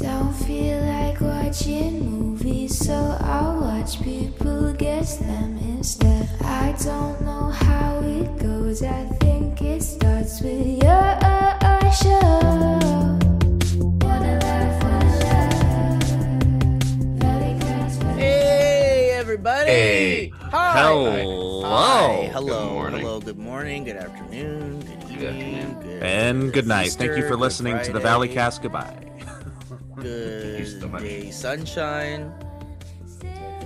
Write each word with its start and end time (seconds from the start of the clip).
Don't 0.00 0.32
feel 0.32 0.80
like 0.80 1.20
watching 1.20 2.00
movies, 2.08 2.78
so 2.86 3.18
I'll 3.20 3.60
watch 3.60 4.02
people 4.02 4.72
guess 4.72 5.18
them 5.18 5.58
instead. 5.58 6.26
I 6.42 6.74
don't 6.82 7.20
know 7.20 7.50
how 7.50 8.00
it 8.02 8.38
goes, 8.38 8.82
I 8.82 9.04
think 9.20 9.60
it 9.60 9.82
starts 9.82 10.40
with 10.40 10.82
your 10.82 11.20
show. 11.92 13.18
Wanna 14.00 14.38
laugh, 14.40 14.82
wanna 14.82 15.18
laugh. 15.18 16.02
Valleycast, 17.20 18.02
Valley 18.02 18.20
Hey, 18.22 19.10
everybody! 19.18 19.70
Hey. 19.70 20.32
Hi. 20.50 20.80
Hello. 20.80 21.62
Hi. 21.64 22.30
Hello. 22.32 22.46
Good 22.46 22.72
morning. 22.72 23.00
Hello. 23.00 23.20
Good 23.20 23.38
morning. 23.38 23.84
Good 23.84 23.96
afternoon. 23.96 24.80
Good 24.80 25.12
evening. 25.12 25.54
afternoon. 25.56 25.82
Good 25.82 26.02
And 26.02 26.52
good 26.52 26.66
night. 26.66 26.92
Thank 26.92 27.18
you 27.18 27.28
for 27.28 27.36
listening 27.36 27.78
to 27.84 27.92
the 27.92 28.00
Valleycast. 28.00 28.62
Goodbye. 28.62 29.09
Good 30.00 30.80
so 30.80 30.88
day, 30.98 31.30
sunshine. 31.30 32.32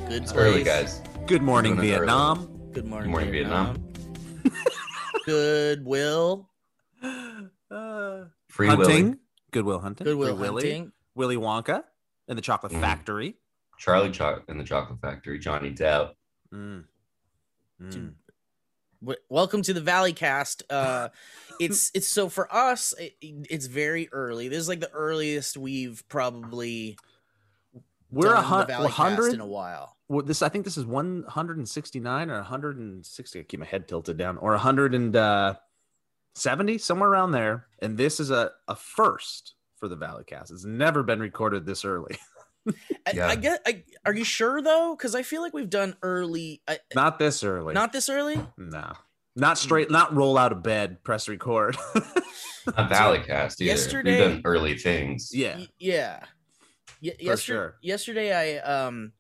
Good 0.09 0.23
It's 0.25 0.33
early, 0.33 0.65
guys. 0.65 1.01
Good 1.27 1.43
morning, 1.43 1.77
Doing 1.77 1.89
it 1.89 1.93
early. 1.93 1.99
Vietnam. 2.07 2.71
Good 2.73 2.87
morning, 2.87 3.07
Good 3.07 3.11
morning, 3.13 3.31
Vietnam. 3.33 3.93
Good 5.27 5.85
Will. 5.85 6.49
Uh, 7.71 8.25
Free 8.49 8.67
hunting. 8.67 9.05
Willy. 9.07 9.19
Goodwill 9.53 9.79
Hunting. 9.79 10.05
Good 10.05 10.17
Will 10.17 10.37
Free 10.37 10.47
hunting. 10.49 10.93
Willy 11.15 11.37
Wonka 11.37 11.85
and 12.29 12.37
the 12.37 12.43
Chocolate 12.43 12.73
Mm. 12.73 12.81
Factory. 12.81 13.37
Charlie 13.79 14.11
Choc 14.11 14.43
in 14.49 14.59
the 14.59 14.65
Chocolate 14.65 15.01
Factory. 15.01 15.39
Johnny 15.39 15.73
Depp. 15.73 16.11
Mm. 16.53 16.85
Mm. 17.81 18.15
Welcome 19.29 19.63
to 19.63 19.73
the 19.75 19.81
Valleycast. 19.81 20.63
Uh, 20.69 21.09
it's 21.61 21.91
it's 21.95 22.09
so 22.09 22.29
for 22.29 22.53
us, 22.55 22.95
it, 22.99 23.15
it's 23.21 23.67
very 23.67 24.09
early. 24.13 24.49
This 24.49 24.59
is 24.59 24.69
like 24.69 24.81
the 24.81 24.91
earliest 24.93 25.57
we've 25.57 26.03
probably 26.09 26.97
We're 28.11 28.29
a 28.29 28.35
done 28.35 28.43
the 28.43 28.47
hun- 28.49 28.67
Valleycast 28.67 28.91
hundred. 28.91 29.35
in 29.35 29.41
a 29.41 29.47
while. 29.47 29.97
Well, 30.09 30.25
this 30.25 30.43
I 30.43 30.49
think 30.51 30.65
this 30.65 30.77
is 30.77 30.85
169 30.87 32.31
or 32.31 32.35
160. 32.37 33.41
I 33.41 33.43
keep 33.43 33.61
my 33.61 33.67
head 33.67 33.89
tilted 33.89 34.17
down, 34.19 34.37
or 34.39 34.51
170, 34.53 35.19
uh, 35.19 36.79
somewhere 36.79 37.09
around 37.09 37.33
there. 37.33 37.67
And 37.81 37.97
this 37.97 38.21
is 38.21 38.31
a, 38.31 38.51
a 38.69 38.77
first 38.77 39.55
for 39.77 39.89
the 39.89 39.97
Valleycast. 39.97 40.51
It's 40.53 40.65
never 40.65 41.03
been 41.03 41.21
recorded 41.21 41.65
this 41.67 41.85
early. 41.85 42.17
I, 43.07 43.13
Yeah. 43.15 43.29
I 43.29 43.37
get. 43.37 43.61
I, 43.67 43.85
are 44.07 44.15
you 44.15 44.25
sure 44.25 44.61
though? 44.63 44.95
Because 44.97 45.15
I 45.15 45.23
feel 45.23 45.41
like 45.43 45.53
we've 45.55 45.69
done 45.71 45.97
early. 46.03 46.61
I, 46.69 46.79
Not 46.95 47.19
this 47.19 47.43
early. 47.45 47.75
not 47.75 47.93
this 47.93 48.09
early. 48.09 48.41
no. 48.57 48.93
Not 49.37 49.59
straight. 49.59 49.91
Not 49.91 50.15
roll 50.15 50.39
out 50.39 50.53
of 50.53 50.63
bed, 50.63 51.03
press 51.03 51.29
record. 51.29 51.77
Not 52.67 52.91
Valleycast 52.91 53.61
either. 53.61 53.65
yesterday- 53.65 54.11
We've 54.21 54.31
done 54.35 54.43
early 54.45 54.79
things. 54.79 55.31
yeah. 55.35 55.57
Y- 55.59 55.69
yeah. 55.79 56.21
Ye- 57.01 57.11
For 57.19 57.23
yester- 57.23 57.37
sure. 57.45 57.77
Yesterday, 57.83 58.33
I 58.33 58.59
um, 58.87 59.13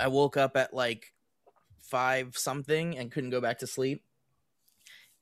I 0.00 0.08
woke 0.08 0.36
up 0.36 0.56
at 0.56 0.72
like 0.72 1.12
five 1.82 2.36
something 2.36 2.96
and 2.96 3.10
couldn't 3.12 3.30
go 3.30 3.40
back 3.40 3.58
to 3.58 3.66
sleep. 3.66 4.02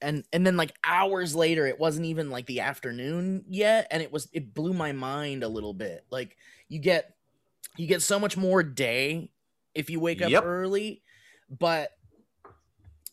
And 0.00 0.25
and 0.32 0.47
then 0.47 0.56
like 0.56 0.72
hours 0.84 1.34
later, 1.34 1.66
it 1.66 1.80
wasn't 1.80 2.06
even 2.06 2.30
like 2.30 2.47
the 2.47 2.60
afternoon 2.60 3.44
yet, 3.48 3.86
and 3.91 4.02
it 4.02 4.12
was 4.12 4.28
it 4.32 4.52
blew 4.55 4.72
my 4.75 4.92
mind 4.92 5.42
a 5.42 5.48
little 5.48 5.72
bit. 5.75 6.05
Like 6.10 6.36
you 6.69 6.78
get 6.78 7.16
you 7.77 7.86
get 7.86 8.02
so 8.02 8.20
much 8.20 8.36
more 8.36 8.62
day 8.62 9.30
if 9.75 9.88
you 9.91 9.98
wake 9.98 10.20
up 10.22 10.30
Yep. 10.30 10.44
early, 10.44 11.02
but 11.48 11.91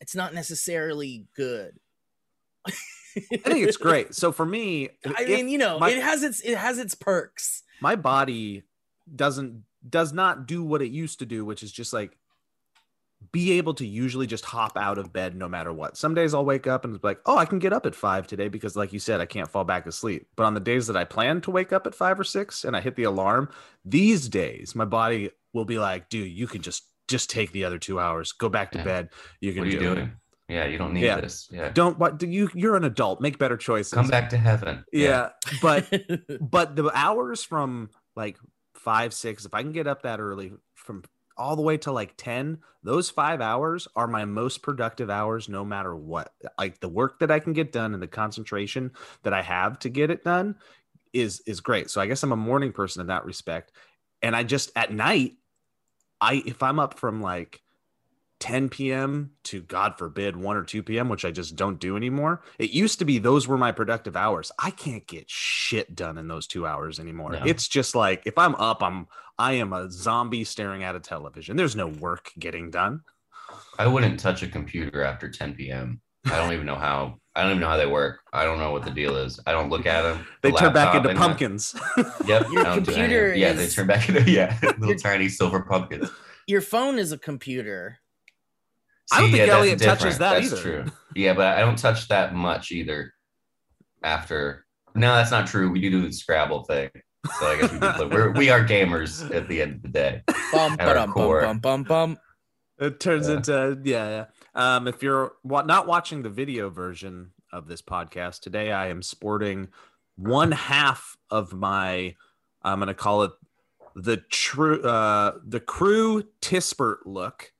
it's 0.01 0.15
not 0.15 0.33
necessarily 0.33 1.25
good. 1.35 1.79
I 2.67 2.71
think 3.37 3.67
it's 3.67 3.77
great. 3.77 4.13
So 4.15 4.31
for 4.31 4.45
me, 4.45 4.89
I 5.05 5.25
mean, 5.25 5.47
you 5.49 5.57
know, 5.57 5.79
my- 5.79 5.91
it 5.91 6.01
has 6.03 6.23
its 6.23 6.41
it 6.41 6.57
has 6.57 6.77
its 6.77 6.95
perks. 6.95 7.63
my 7.81 7.95
body 7.95 8.63
doesn't 9.15 9.63
does 9.87 10.13
not 10.13 10.45
do 10.47 10.63
what 10.63 10.81
it 10.81 10.91
used 10.91 11.19
to 11.19 11.25
do, 11.25 11.43
which 11.45 11.63
is 11.63 11.71
just 11.71 11.93
like 11.93 12.17
be 13.31 13.51
able 13.53 13.73
to 13.75 13.85
usually 13.85 14.25
just 14.25 14.45
hop 14.45 14.75
out 14.77 14.97
of 14.97 15.13
bed 15.13 15.35
no 15.35 15.47
matter 15.47 15.71
what. 15.71 15.95
Some 15.95 16.15
days 16.15 16.33
I'll 16.33 16.45
wake 16.45 16.65
up 16.67 16.85
and 16.85 16.93
be 16.93 17.07
like, 17.07 17.19
oh, 17.27 17.37
I 17.37 17.45
can 17.45 17.59
get 17.59 17.73
up 17.73 17.85
at 17.85 17.93
five 17.93 18.25
today 18.25 18.47
because, 18.47 18.75
like 18.75 18.93
you 18.93 18.99
said, 18.99 19.21
I 19.21 19.25
can't 19.27 19.49
fall 19.49 19.63
back 19.63 19.85
asleep. 19.85 20.27
But 20.35 20.45
on 20.45 20.53
the 20.55 20.59
days 20.59 20.87
that 20.87 20.97
I 20.97 21.03
plan 21.03 21.39
to 21.41 21.51
wake 21.51 21.71
up 21.71 21.85
at 21.85 21.93
five 21.93 22.19
or 22.19 22.23
six 22.23 22.63
and 22.63 22.75
I 22.75 22.81
hit 22.81 22.95
the 22.95 23.03
alarm, 23.03 23.49
these 23.85 24.27
days 24.27 24.73
my 24.75 24.85
body 24.85 25.29
will 25.53 25.65
be 25.65 25.77
like, 25.77 26.09
dude, 26.09 26.31
you 26.31 26.47
can 26.47 26.61
just 26.61 26.83
just 27.11 27.29
take 27.29 27.51
the 27.51 27.63
other 27.65 27.77
two 27.77 27.99
hours, 27.99 28.31
go 28.31 28.49
back 28.49 28.71
to 28.71 28.79
Yeah. 28.79 28.83
bed. 28.83 29.09
You 29.41 29.53
can 29.53 29.61
What 29.61 29.67
are 29.67 29.71
you 29.71 29.79
do 29.79 29.91
it. 29.91 29.95
doing? 29.95 30.11
Yeah, 30.49 30.65
you 30.65 30.77
don't 30.77 30.93
need 30.93 31.03
Yeah. 31.05 31.21
this. 31.21 31.47
Yeah. 31.51 31.69
Don't 31.69 31.97
what 31.99 32.17
do 32.17 32.27
you 32.27 32.49
you're 32.55 32.75
an 32.75 32.83
adult. 32.83 33.21
Make 33.21 33.37
better 33.37 33.55
choices. 33.57 33.93
Come 33.93 34.07
back 34.07 34.29
to 34.31 34.37
heaven. 34.37 34.83
yeah. 34.91 35.29
but 35.61 35.85
but 36.41 36.75
the 36.75 36.89
hours 36.93 37.43
from 37.43 37.89
like 38.15 38.37
five 38.75 39.13
six 39.13 39.45
if 39.45 39.53
i 39.53 39.61
can 39.61 39.71
get 39.71 39.85
up 39.85 40.01
that 40.01 40.19
early 40.19 40.51
from 40.73 41.03
all 41.37 41.55
the 41.55 41.61
way 41.61 41.77
to 41.77 41.91
like 41.91 42.15
10 42.17 42.57
those 42.83 43.11
five 43.11 43.39
hours 43.39 43.87
are 43.95 44.07
my 44.07 44.25
most 44.25 44.63
productive 44.63 45.07
hours 45.07 45.47
no 45.47 45.63
matter 45.63 45.95
what 45.95 46.33
like 46.57 46.79
the 46.79 46.89
work 46.89 47.19
that 47.19 47.29
i 47.29 47.37
can 47.37 47.53
get 47.53 47.71
done 47.71 47.93
and 47.93 48.01
the 48.01 48.07
concentration 48.07 48.89
that 49.21 49.33
i 49.33 49.41
have 49.43 49.77
to 49.77 49.87
get 49.87 50.09
it 50.09 50.23
done 50.23 50.55
is 51.13 51.41
is 51.45 51.59
great 51.59 51.91
so 51.91 52.01
i 52.01 52.07
guess 52.07 52.23
i'm 52.23 52.31
a 52.31 52.35
morning 52.35 52.71
person 52.71 53.01
in 53.01 53.07
that 53.07 53.23
respect 53.23 53.71
and 54.23 54.35
i 54.35 54.41
just 54.43 54.71
at 54.75 54.91
night 54.91 55.33
i 56.21 56.43
if 56.45 56.63
i'm 56.63 56.79
up 56.79 56.97
from 56.99 57.21
like 57.21 57.61
10 58.41 58.69
p.m. 58.69 59.31
to 59.43 59.61
God 59.61 59.99
forbid 59.99 60.35
1 60.35 60.57
or 60.57 60.63
2 60.63 60.81
p.m., 60.81 61.09
which 61.09 61.23
I 61.23 61.31
just 61.31 61.55
don't 61.55 61.79
do 61.79 61.95
anymore. 61.95 62.41
It 62.57 62.71
used 62.71 62.97
to 62.99 63.05
be 63.05 63.19
those 63.19 63.47
were 63.47 63.57
my 63.57 63.71
productive 63.71 64.15
hours. 64.15 64.51
I 64.57 64.71
can't 64.71 65.05
get 65.05 65.29
shit 65.29 65.95
done 65.95 66.17
in 66.17 66.27
those 66.27 66.47
two 66.47 66.65
hours 66.65 66.99
anymore. 66.99 67.33
No. 67.33 67.43
It's 67.45 67.67
just 67.67 67.95
like 67.95 68.23
if 68.25 68.37
I'm 68.37 68.55
up, 68.55 68.81
I'm 68.81 69.07
I 69.37 69.53
am 69.53 69.73
a 69.73 69.89
zombie 69.91 70.43
staring 70.43 70.83
at 70.83 70.95
a 70.95 70.99
television. 70.99 71.55
There's 71.55 71.75
no 71.75 71.87
work 71.87 72.31
getting 72.37 72.71
done. 72.71 73.01
I 73.77 73.85
wouldn't 73.87 74.19
touch 74.19 74.41
a 74.41 74.47
computer 74.47 75.03
after 75.03 75.29
10 75.29 75.53
p.m. 75.53 76.01
I 76.25 76.37
don't 76.37 76.53
even 76.53 76.65
know 76.65 76.75
how. 76.75 77.20
I 77.35 77.41
don't 77.43 77.51
even 77.51 77.61
know 77.61 77.69
how 77.69 77.77
they 77.77 77.85
work. 77.87 78.19
I 78.33 78.43
don't 78.43 78.59
know 78.59 78.71
what 78.71 78.83
the 78.83 78.91
deal 78.91 79.15
is. 79.15 79.39
I 79.47 79.51
don't 79.53 79.69
look 79.69 79.85
at 79.85 80.01
them. 80.01 80.25
They 80.41 80.51
turn 80.51 80.73
back 80.73 80.95
into 80.95 81.13
pumpkins. 81.15 81.73
Yep. 82.25 82.47
Your 82.51 82.59
I 82.59 82.75
don't 82.75 82.83
do 82.83 82.91
any 82.91 83.03
of 83.03 83.09
computer 83.09 83.31
it. 83.33 83.37
Yeah, 83.37 83.53
they 83.53 83.67
turn 83.67 83.87
back 83.87 84.09
into 84.09 84.29
yeah, 84.29 84.57
little 84.63 84.87
Your- 84.89 84.97
tiny 84.97 85.29
silver 85.29 85.61
pumpkins. 85.61 86.09
Your 86.47 86.61
phone 86.61 86.99
is 86.99 87.11
a 87.11 87.17
computer. 87.17 87.99
I 89.11 89.19
don't 89.21 89.27
See, 89.27 89.31
think 89.33 89.39
yeah, 89.39 89.45
that's 89.47 89.57
Elliott 89.59 89.79
touches 89.79 90.17
that 90.17 90.33
that's 90.41 90.51
either. 90.53 90.61
True. 90.61 90.85
Yeah, 91.15 91.33
but 91.33 91.57
I 91.57 91.61
don't 91.61 91.77
touch 91.77 92.07
that 92.09 92.33
much 92.33 92.71
either. 92.71 93.13
After 94.03 94.65
no, 94.95 95.15
that's 95.15 95.31
not 95.31 95.47
true. 95.47 95.69
We 95.71 95.79
do 95.79 95.89
do 95.89 96.01
the 96.01 96.11
Scrabble 96.11 96.63
thing. 96.63 96.89
So 97.39 97.45
I 97.45 97.59
guess 97.61 97.71
we 97.71 97.79
do 97.79 97.91
play. 97.93 98.05
We're, 98.07 98.31
we 98.31 98.49
are 98.49 98.65
gamers 98.65 99.33
at 99.33 99.47
the 99.47 99.61
end 99.61 99.75
of 99.75 99.81
the 99.83 99.89
day. 99.89 100.23
Bum 100.51 100.73
At 100.79 100.81
our 100.81 100.93
ba-dum, 100.95 101.05
bum 101.09 101.13
core. 101.13 101.41
bum 101.41 101.59
bum 101.59 101.83
bum. 101.83 102.17
It 102.79 102.99
turns 102.99 103.27
Yeah. 103.29 103.35
into 103.35 103.79
yeah, 103.85 104.09
yeah. 104.09 104.25
Um, 104.53 104.87
if 104.87 105.01
you're 105.01 105.33
not 105.43 105.87
watching 105.87 106.23
the 106.23 106.29
video 106.29 106.69
version 106.69 107.31
of 107.51 107.67
this 107.67 107.81
podcast 107.81 108.41
today, 108.41 108.71
I 108.71 108.87
am 108.87 109.01
sporting 109.01 109.69
one 110.15 110.51
half 110.51 111.17
of 111.29 111.53
my. 111.53 112.15
I'm 112.61 112.79
going 112.79 112.87
to 112.87 112.93
call 112.93 113.23
it 113.23 113.31
the 113.95 114.17
true 114.17 114.81
uh, 114.83 115.37
the 115.45 115.59
Corey 115.59 116.25
Kispert 116.41 116.97
look 117.05 117.51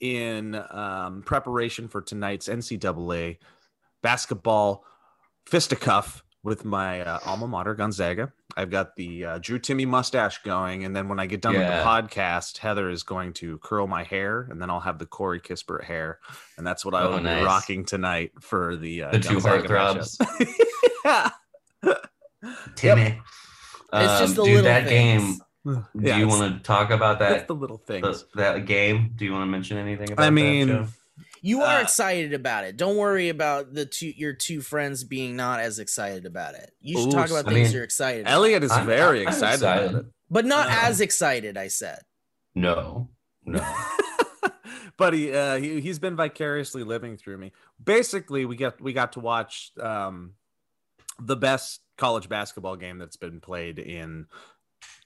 in 0.00 0.54
um, 0.70 1.22
preparation 1.22 1.88
for 1.88 2.02
tonight's 2.02 2.48
NCAA 2.48 3.38
basketball 4.02 4.84
fisticuff 5.46 6.22
with 6.46 6.64
my 6.64 7.00
uh, 7.00 7.18
alma 7.26 7.48
mater 7.48 7.74
Gonzaga. 7.74 8.32
I've 8.56 8.70
got 8.70 8.94
the 8.94 9.24
uh, 9.24 9.38
Drew 9.38 9.58
Timme 9.58 9.84
mustache 9.88 10.38
going, 10.44 10.84
and 10.84 10.94
then 10.94 11.08
when 11.08 11.18
I 11.18 11.26
get 11.26 11.40
done 11.42 11.54
with 11.54 11.66
the 11.66 11.72
podcast, 11.82 12.58
Heather 12.58 12.88
is 12.88 13.02
going 13.02 13.32
to 13.34 13.58
curl 13.58 13.88
my 13.88 14.04
hair, 14.04 14.46
and 14.48 14.62
then 14.62 14.70
I'll 14.70 14.78
have 14.80 15.00
the 15.00 15.06
Corey 15.06 15.40
Kispert 15.40 15.82
hair, 15.84 16.20
and 16.56 16.64
that's 16.64 16.84
what 16.84 16.94
I 16.94 17.02
Oh, 17.02 17.10
will 17.10 17.20
nice. 17.20 17.40
be 17.40 17.44
rocking 17.44 17.84
tonight 17.84 18.30
for 18.40 18.76
the 18.76 19.02
uh, 19.02 19.10
The 19.10 19.18
two 19.18 19.40
Gonzaga 19.40 19.68
heartthrobs. 19.68 20.16
matchup. 21.04 21.32
Timme. 22.76 23.18
It's 23.92 24.20
just 24.20 24.22
Um, 24.22 24.34
the 24.36 24.44
dude, 24.44 24.46
little 24.54 24.62
that 24.62 24.86
things. 24.88 25.40
game. 25.64 25.84
yeah, 26.00 26.14
do 26.14 26.20
you 26.20 26.28
want 26.28 26.54
to 26.56 26.62
talk 26.62 26.90
about 26.90 27.18
That's 27.18 27.40
that? 27.40 27.48
the 27.48 27.54
little 27.56 27.78
things. 27.78 28.24
the- 28.34 28.40
that 28.42 28.66
game? 28.66 29.12
Do 29.16 29.24
you 29.24 29.32
want 29.32 29.42
to 29.42 29.46
mention 29.46 29.78
anything 29.78 30.12
about? 30.12 30.22
I 30.22 30.26
that, 30.26 30.32
mean, 30.32 30.68
Joe? 30.68 30.86
You 31.42 31.62
are 31.62 31.78
Uh, 31.78 31.82
excited 31.82 32.32
about 32.34 32.64
it. 32.64 32.76
Don't 32.76 32.96
worry 32.96 33.28
about 33.28 33.74
the 33.74 33.86
two 33.86 34.08
your 34.08 34.32
two 34.32 34.60
friends 34.60 35.04
being 35.04 35.36
not 35.36 35.60
as 35.60 35.78
excited 35.78 36.26
about 36.26 36.54
it. 36.54 36.72
You 36.80 36.98
should 36.98 37.08
Ooh, 37.08 37.12
talk 37.12 37.30
about 37.30 37.46
I 37.46 37.52
things 37.52 37.68
mean, 37.68 37.74
you're 37.74 37.84
excited. 37.84 38.22
about. 38.22 38.32
Elliott 38.32 38.64
is 38.64 38.72
I'm- 38.72 38.86
very 38.86 39.22
I'm 39.22 39.28
excited, 39.28 39.54
excited. 39.54 39.90
about 39.90 40.00
it. 40.04 40.12
but 40.30 40.44
not 40.44 40.66
Uh, 40.68 40.78
as 40.82 41.00
excited. 41.00 41.56
I 41.56 41.68
said. 41.68 42.00
no, 42.54 43.08
no. 43.44 43.62
but 44.96 45.12
he, 45.12 45.32
uh, 45.32 45.56
he 45.56 45.80
he's 45.80 45.98
been 45.98 46.16
vicariously 46.16 46.82
living 46.82 47.16
through 47.16 47.38
me. 47.38 47.52
Basically, 47.82 48.44
we 48.46 48.56
got 48.56 48.80
we 48.80 48.92
got 48.92 49.12
to 49.12 49.20
watch 49.20 49.72
um, 49.80 50.32
the 51.20 51.36
best 51.36 51.80
college 51.98 52.28
basketball 52.28 52.76
game 52.76 52.98
that's 52.98 53.16
been 53.16 53.40
played 53.40 53.78
in 53.78 54.26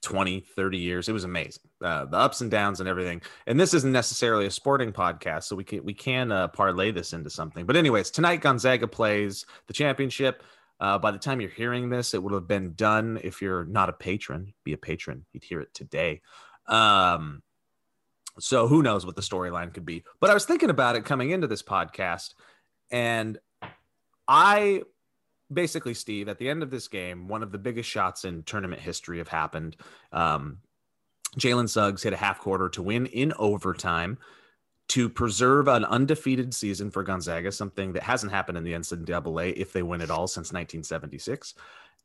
20 0.02 0.41
30 0.56 0.79
years 0.79 1.08
it 1.08 1.12
was 1.12 1.25
amazing 1.25 1.62
uh, 1.85 2.05
the 2.06 2.17
ups 2.17 2.41
and 2.41 2.50
downs 2.50 2.81
and 2.81 2.88
everything 2.88 3.20
and 3.47 3.61
this 3.61 3.75
isn't 3.75 3.93
necessarily 3.93 4.47
a 4.47 4.50
sporting 4.50 4.93
podcast 4.93 5.44
so 5.44 5.55
we 5.55 5.64
can 5.64 5.85
we 5.85 5.93
can 5.93 6.32
uh, 6.32 6.49
parlay 6.49 6.91
this 6.91 7.12
into 7.12 7.29
something 7.29 7.67
but 7.67 7.76
anyways 7.76 8.11
tonight 8.11 8.41
gonzaga 8.41 8.87
plays 8.87 9.44
the 9.67 9.75
championship 9.75 10.43
Uh, 10.81 10.99
by 10.99 11.11
the 11.11 11.19
time 11.19 11.43
you're 11.43 11.50
hearing 11.50 11.91
this, 11.91 12.14
it 12.14 12.23
would 12.23 12.32
have 12.32 12.49
been 12.49 12.73
done. 12.73 13.20
If 13.23 13.43
you're 13.43 13.67
not 13.67 13.91
a 13.91 13.93
patron, 13.93 14.55
be 14.64 14.73
a 14.73 14.79
patron. 14.79 15.26
You'd 15.32 15.44
hear 15.44 15.61
it 15.61 15.75
today. 15.75 16.23
Um, 16.67 17.43
so 18.38 18.67
who 18.67 18.82
knows 18.82 19.05
what 19.05 19.14
the 19.14 19.20
storyline 19.20 19.75
could 19.75 19.85
be? 19.85 20.05
But 20.20 20.31
I 20.31 20.35
was 20.35 20.47
thinking 20.47 20.70
about 20.70 20.97
it 20.97 21.05
coming 21.05 21.32
into 21.32 21.47
this 21.47 21.62
podcast, 21.62 22.32
and 22.91 23.38
I 24.26 24.85
basically, 25.52 25.94
Steve, 25.94 26.29
at 26.29 26.38
the 26.38 26.49
end 26.49 26.62
of 26.62 26.70
this 26.70 26.88
game, 26.88 27.29
one 27.29 27.43
of 27.43 27.52
the 27.52 27.58
biggest 27.58 27.88
shots 27.88 28.25
in 28.25 28.43
tournament 28.43 28.81
history 28.81 29.19
have 29.19 29.29
happened. 29.29 29.76
Um, 30.12 30.58
Jalen 31.38 31.69
Suggs 31.69 32.02
hit 32.02 32.12
a 32.12 32.17
half 32.17 32.41
quarter 32.41 32.69
to 32.70 32.82
win 32.82 33.06
in 33.06 33.32
overtime 33.38 34.19
to 34.88 35.08
preserve 35.08 35.69
an 35.69 35.85
undefeated 35.85 36.52
season 36.52 36.91
for 36.91 37.05
Gonzaga, 37.05 37.52
something 37.52 37.93
that 37.93 38.02
hasn't 38.02 38.32
happened 38.32 38.58
in 38.58 38.64
the 38.64 38.73
NCAA 38.73 39.55
if 39.56 39.73
they 39.73 39.82
win 39.85 40.00
at 40.00 40.11
all 40.11 40.26
since 40.26 40.52
1976. 40.52 41.55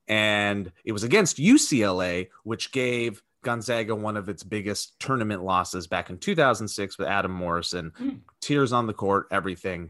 And 0.07 0.71
it 0.83 0.92
was 0.92 1.03
against 1.03 1.38
UCLA, 1.38 2.30
which 2.44 2.71
gave 2.71 3.24
Gonzaga 3.42 3.95
one 3.95 4.18
of 4.18 4.30
its 4.30 4.44
biggest 4.44 5.00
tournament 5.00 5.44
losses 5.44 5.88
back 5.88 6.12
in 6.12 6.19
2006 6.19 7.00
with 7.00 7.07
Adam 7.07 7.31
Morrison. 7.31 7.92
Mm. 8.00 8.19
Tears 8.39 8.71
on 8.71 8.86
the 8.86 8.94
court, 8.94 9.27
everything. 9.31 9.89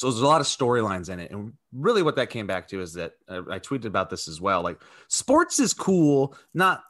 So 0.00 0.10
there's 0.10 0.22
a 0.22 0.26
lot 0.26 0.40
of 0.40 0.46
storylines 0.46 1.10
in 1.10 1.20
it. 1.20 1.30
And 1.30 1.52
really 1.74 2.02
what 2.02 2.16
that 2.16 2.30
came 2.30 2.46
back 2.46 2.68
to 2.68 2.80
is 2.80 2.94
that 2.94 3.12
uh, 3.28 3.42
I 3.50 3.58
tweeted 3.58 3.84
about 3.84 4.08
this 4.08 4.28
as 4.28 4.40
well. 4.40 4.62
Like 4.62 4.80
sports 5.08 5.60
is 5.60 5.74
cool, 5.74 6.34
not 6.54 6.82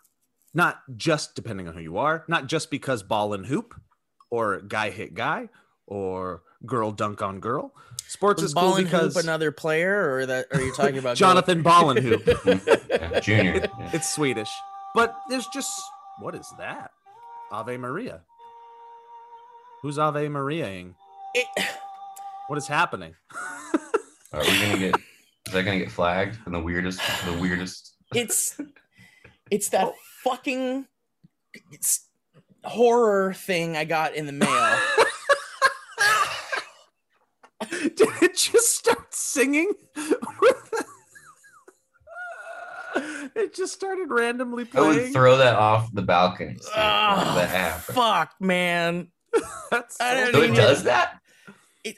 not 0.55 0.79
just 0.97 1.35
depending 1.35 1.67
on 1.67 1.75
who 1.75 1.81
you 1.81 1.99
are, 1.99 2.25
not 2.29 2.47
just 2.47 2.71
because 2.71 3.03
ball 3.03 3.35
and 3.35 3.45
hoop 3.47 3.75
or 4.31 4.61
guy 4.61 4.91
hit 4.91 5.15
guy 5.15 5.49
or 5.89 6.43
girl 6.65 6.93
dunk 6.93 7.21
on 7.21 7.41
girl. 7.41 7.75
Sports 8.07 8.43
Was 8.43 8.53
is 8.53 8.55
cool 8.55 8.77
because 8.77 9.17
hoop 9.17 9.25
another 9.25 9.51
player 9.51 10.15
or 10.15 10.27
that 10.27 10.47
are 10.53 10.61
you 10.61 10.73
talking 10.73 10.99
about 10.99 11.17
Jonathan 11.17 11.65
Ballenhoop. 11.65 12.87
yeah, 12.89 13.19
Junior. 13.19 13.55
It, 13.55 13.71
it's 13.93 14.09
Swedish. 14.09 14.53
But 14.95 15.19
there's 15.29 15.49
just 15.49 15.73
what 16.21 16.37
is 16.37 16.49
that? 16.59 16.93
Ave 17.51 17.77
Maria. 17.77 18.21
Who's 19.83 19.99
Ave 19.99 20.29
Mariaing? 20.29 20.95
It, 21.35 21.49
what 22.51 22.59
is 22.59 22.67
happening? 22.67 23.15
Are 24.33 24.41
we 24.41 24.61
gonna 24.61 24.77
get? 24.77 24.97
Is 25.47 25.53
that 25.53 25.63
gonna 25.63 25.79
get 25.79 25.93
flagged 25.93 26.37
in 26.49 26.53
the 26.53 26.61
weirdest? 26.61 27.01
The 27.25 27.39
weirdest. 27.41 27.95
It's 28.13 28.61
it's 29.53 29.69
that 29.69 29.93
fucking 30.25 30.87
it's 31.71 32.09
horror 32.65 33.35
thing 33.35 33.77
I 33.77 33.85
got 33.85 34.17
in 34.17 34.27
the 34.27 34.33
mail. 34.33 34.79
Did 37.71 38.09
it 38.21 38.35
just 38.35 38.77
start 38.77 39.15
singing? 39.15 39.73
it 43.37 43.55
just 43.55 43.75
started 43.75 44.11
randomly 44.11 44.65
playing. 44.65 44.99
I 44.99 45.03
would 45.03 45.13
throw 45.13 45.37
that 45.37 45.55
off 45.55 45.89
the 45.93 46.03
balcony. 46.03 46.57
Steve. 46.61 46.73
Oh, 46.77 47.35
that 47.37 47.81
fuck, 47.83 48.35
man. 48.41 49.13
That's 49.71 50.01
I 50.01 50.25
so- 50.25 50.33
don't 50.33 50.35
So 50.35 50.43
it 50.43 50.57
does 50.57 50.83
that? 50.83 51.21
It, 51.83 51.97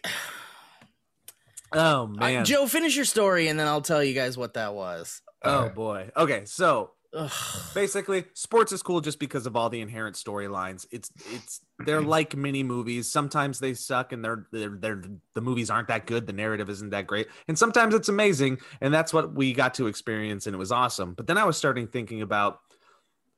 oh 1.75 2.13
I- 2.19 2.33
man. 2.33 2.45
Joe, 2.45 2.67
finish 2.67 2.97
your 2.97 3.05
story 3.05 3.49
and 3.49 3.59
then 3.59 3.67
I'll 3.67 3.83
tell 3.83 4.03
you 4.03 4.15
guys 4.15 4.37
what 4.37 4.55
that 4.55 4.75
was. 4.75 5.23
oh 5.45 5.51
Alright. 5.51 5.75
boy. 5.75 6.11
Okay, 6.17 6.45
so 6.45 6.93
Ugh. 7.15 7.31
basically 7.75 8.25
sports 8.33 8.73
is 8.73 8.83
cool 8.83 9.03
just 9.03 9.19
because 9.19 9.45
of 9.45 9.55
all 9.55 9.69
the 9.69 9.83
inherent 9.83 10.17
storylines 10.17 10.87
it's 10.91 11.11
it's 11.31 11.61
they're 11.85 12.01
mm-hmm. 12.01 12.09
like 12.09 12.35
mini 12.35 12.63
movies 12.63 13.13
sometimes 13.13 13.59
they 13.59 13.75
suck 13.75 14.13
and 14.13 14.25
they're, 14.25 14.47
they're 14.51 14.79
they're 14.81 15.03
the 15.35 15.43
movies 15.43 15.69
aren't 15.69 15.89
that 15.89 16.07
good 16.07 16.27
the 16.27 16.33
narrative 16.33 16.71
isn't 16.71 16.89
that 16.89 17.07
great 17.07 17.27
and 17.49 17.59
sometimes 17.59 17.95
it's 17.95 18.09
amazing 18.09 18.57
and 18.81 18.95
that's 18.95 19.13
what 19.13 19.35
we 19.35 19.53
got 19.53 19.75
to 19.75 19.89
experience 19.89 20.47
and 20.47 20.55
it 20.55 20.59
was 20.59 20.73
awesome 20.73 21.13
but 21.13 21.27
then 21.27 21.37
i 21.37 21.45
was 21.45 21.59
starting 21.59 21.87
thinking 21.87 22.23
about 22.23 22.61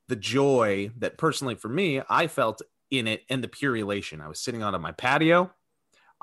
the 0.06 0.16
joy 0.16 0.88
that 0.96 1.18
personally 1.18 1.56
for 1.56 1.68
me 1.68 2.00
i 2.08 2.28
felt 2.28 2.62
in 2.92 3.08
it 3.08 3.22
and 3.28 3.42
the 3.42 3.48
pure 3.48 3.76
elation 3.76 4.20
i 4.20 4.28
was 4.28 4.38
sitting 4.38 4.62
out 4.62 4.74
on 4.74 4.80
my 4.80 4.92
patio 4.92 5.50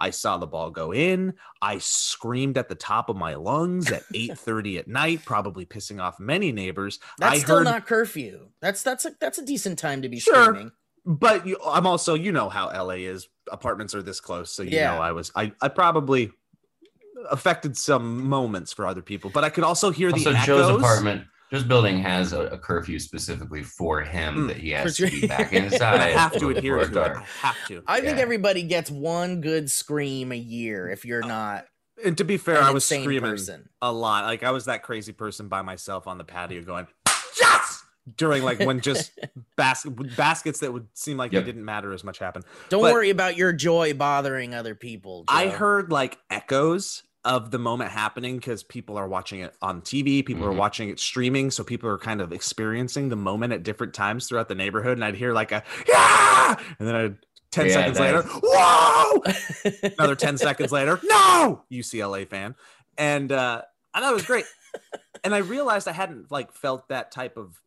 I 0.01 0.09
saw 0.09 0.37
the 0.37 0.47
ball 0.47 0.71
go 0.71 0.91
in. 0.93 1.35
I 1.61 1.77
screamed 1.77 2.57
at 2.57 2.67
the 2.69 2.75
top 2.75 3.07
of 3.07 3.15
my 3.15 3.35
lungs 3.35 3.91
at 3.91 4.03
8:30 4.13 4.79
at 4.79 4.87
night, 4.87 5.23
probably 5.25 5.65
pissing 5.65 6.01
off 6.01 6.19
many 6.19 6.51
neighbors. 6.51 6.99
That's 7.19 7.35
I 7.35 7.37
still 7.39 7.57
heard 7.57 7.63
not 7.65 7.85
curfew. 7.85 8.49
That's 8.61 8.81
that's 8.81 9.05
a 9.05 9.11
that's 9.19 9.37
a 9.37 9.45
decent 9.45 9.77
time 9.79 10.01
to 10.01 10.09
be 10.09 10.19
Sure. 10.19 10.45
screaming. 10.45 10.71
but 11.05 11.45
you, 11.47 11.57
I'm 11.65 11.85
also, 11.87 12.15
you 12.15 12.31
know 12.31 12.49
how 12.49 12.67
LA 12.69 13.05
is. 13.05 13.27
Apartments 13.51 13.93
are 13.95 14.01
this 14.03 14.19
close, 14.19 14.51
so 14.51 14.63
you 14.63 14.71
Yeah. 14.71 14.87
know 14.95 14.99
I 14.99 15.11
was, 15.11 15.31
I, 15.35 15.51
I 15.61 15.67
probably 15.67 16.31
affected 17.29 17.77
some 17.77 18.23
moments 18.27 18.73
for 18.73 18.85
other 18.87 19.01
people, 19.01 19.29
but 19.29 19.43
I 19.43 19.49
could 19.49 19.63
also 19.63 19.91
hear 19.91 20.11
Also, 20.11 20.31
the 20.31 20.39
Joe's 20.45 20.67
echoes. 20.69 20.81
apartment, 20.81 21.27
Joe's 21.51 21.63
building 21.63 21.99
has 22.01 22.31
a, 22.33 22.41
a 22.47 22.57
curfew 22.57 22.97
specifically 22.99 23.61
for 23.63 24.01
him 24.01 24.35
Mm, 24.35 24.47
that 24.47 24.57
he 24.57 24.69
has 24.71 24.97
for 24.97 25.03
to 25.05 25.09
sure. 25.11 25.21
be 25.21 25.27
back 25.27 25.51
inside. 25.53 25.99
I 25.99 26.09
have 26.11 26.31
to 26.39 26.49
adhere 26.49 26.77
to 26.85 27.01
it. 27.03 27.17
I 27.17 27.23
have 27.41 27.57
to. 27.67 27.83
I 27.87 27.99
think 28.01 28.17
everybody 28.19 28.63
gets 28.63 28.89
one 28.89 29.41
good 29.41 29.69
scream 29.69 30.31
a 30.31 30.35
year 30.37 30.89
if 30.89 31.03
Uh, 31.03 31.07
you're 31.09 31.27
not 31.27 31.65
And 32.03 32.17
to 32.17 32.23
be 32.23 32.37
fair, 32.37 32.61
I 32.61 32.71
was 32.71 32.83
insane 32.85 33.03
screaming 33.03 33.31
person. 33.31 33.69
a 33.81 33.91
lot. 33.91 34.23
Like 34.25 34.43
I 34.43 34.51
was 34.51 34.65
that 34.65 34.83
crazy 34.83 35.11
person 35.11 35.47
by 35.49 35.61
myself 35.61 36.07
on 36.07 36.17
the 36.17 36.23
patio 36.23 36.61
going, 36.63 36.87
yes! 37.39 37.83
During 38.17 38.43
like 38.43 38.59
when 38.59 38.79
just 38.81 39.11
bas- 39.57 39.85
baskets 40.17 40.61
that 40.61 40.71
would 40.73 40.87
seem 40.93 41.17
like 41.17 41.31
Yep. 41.33 41.43
they 41.43 41.45
didn't 41.51 41.65
matter 41.65 41.93
as 41.93 42.03
much 42.03 42.17
happened. 42.19 42.45
Don't 42.69 42.81
But- 42.81 42.93
worry 42.93 43.09
about 43.09 43.35
your 43.37 43.51
joy 43.53 43.93
bothering 43.93 44.55
other 44.55 44.73
people. 44.73 45.25
I 45.27 45.47
heard 45.49 45.91
like 45.91 46.17
echoes 46.29 47.03
of 47.23 47.51
the 47.51 47.59
moment 47.59 47.91
happening 47.91 48.37
because 48.37 48.63
people 48.63 48.97
are 48.97 49.07
watching 49.07 49.41
it 49.41 49.55
on 49.61 49.81
TV, 49.81 50.25
people 50.25 50.43
are 50.45 50.51
Mhm. 50.51 50.55
watching 50.57 50.89
it 50.89 50.99
streaming, 50.99 51.51
so 51.51 51.63
people 51.63 51.87
are 51.89 51.97
kind 51.99 52.19
of 52.21 52.33
experiencing 52.33 53.09
the 53.09 53.15
moment 53.15 53.53
at 53.53 53.61
different 53.63 53.93
times 53.93 54.27
throughout 54.27 54.47
the 54.47 54.55
neighborhood. 54.55 54.97
And 54.97 55.05
I'd 55.05 55.15
hear 55.15 55.31
like 55.33 55.51
a 55.51 55.63
yeah, 55.87 56.55
and 56.79 56.87
then 56.87 56.95
I'd 56.95 57.17
10 57.51 57.67
Yeah, 57.67 57.73
seconds 57.73 57.97
that- 57.97 58.15
later, 58.15 58.27
whoa! 58.43 59.23
Another 59.99 60.15
10 60.15 60.37
seconds 60.37 60.71
later, 60.71 60.99
no, 61.03 61.63
UCLA 61.71 62.25
fan. 62.27 62.55
And 62.97 63.31
uh 63.31 63.61
I 63.93 63.99
thought 63.99 64.11
it 64.11 64.15
was 64.15 64.25
great. 64.25 64.45
and 65.23 65.35
I 65.35 65.39
realized 65.39 65.87
I 65.87 65.91
hadn't 65.91 66.31
like 66.31 66.53
felt 66.53 66.87
that 66.89 67.11
type 67.11 67.37
of 67.37 67.59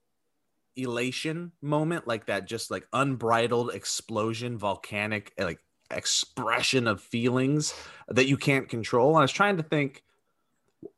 elation 0.77 1.53
moment 1.63 2.07
like 2.09 2.27
that 2.27 2.47
just 2.49 2.71
like 2.71 2.87
unbridled 2.93 3.73
explosion 3.73 4.59
volcanic 4.59 5.33
like 5.39 5.61
expression 5.91 6.87
of 6.87 7.01
feelings 7.01 7.75
that 8.09 8.27
you 8.27 8.37
can't 8.37 8.69
control 8.69 9.11
and 9.11 9.19
i 9.19 9.23
was 9.23 9.33
trying 9.33 9.57
to 9.57 9.63
think 9.63 10.03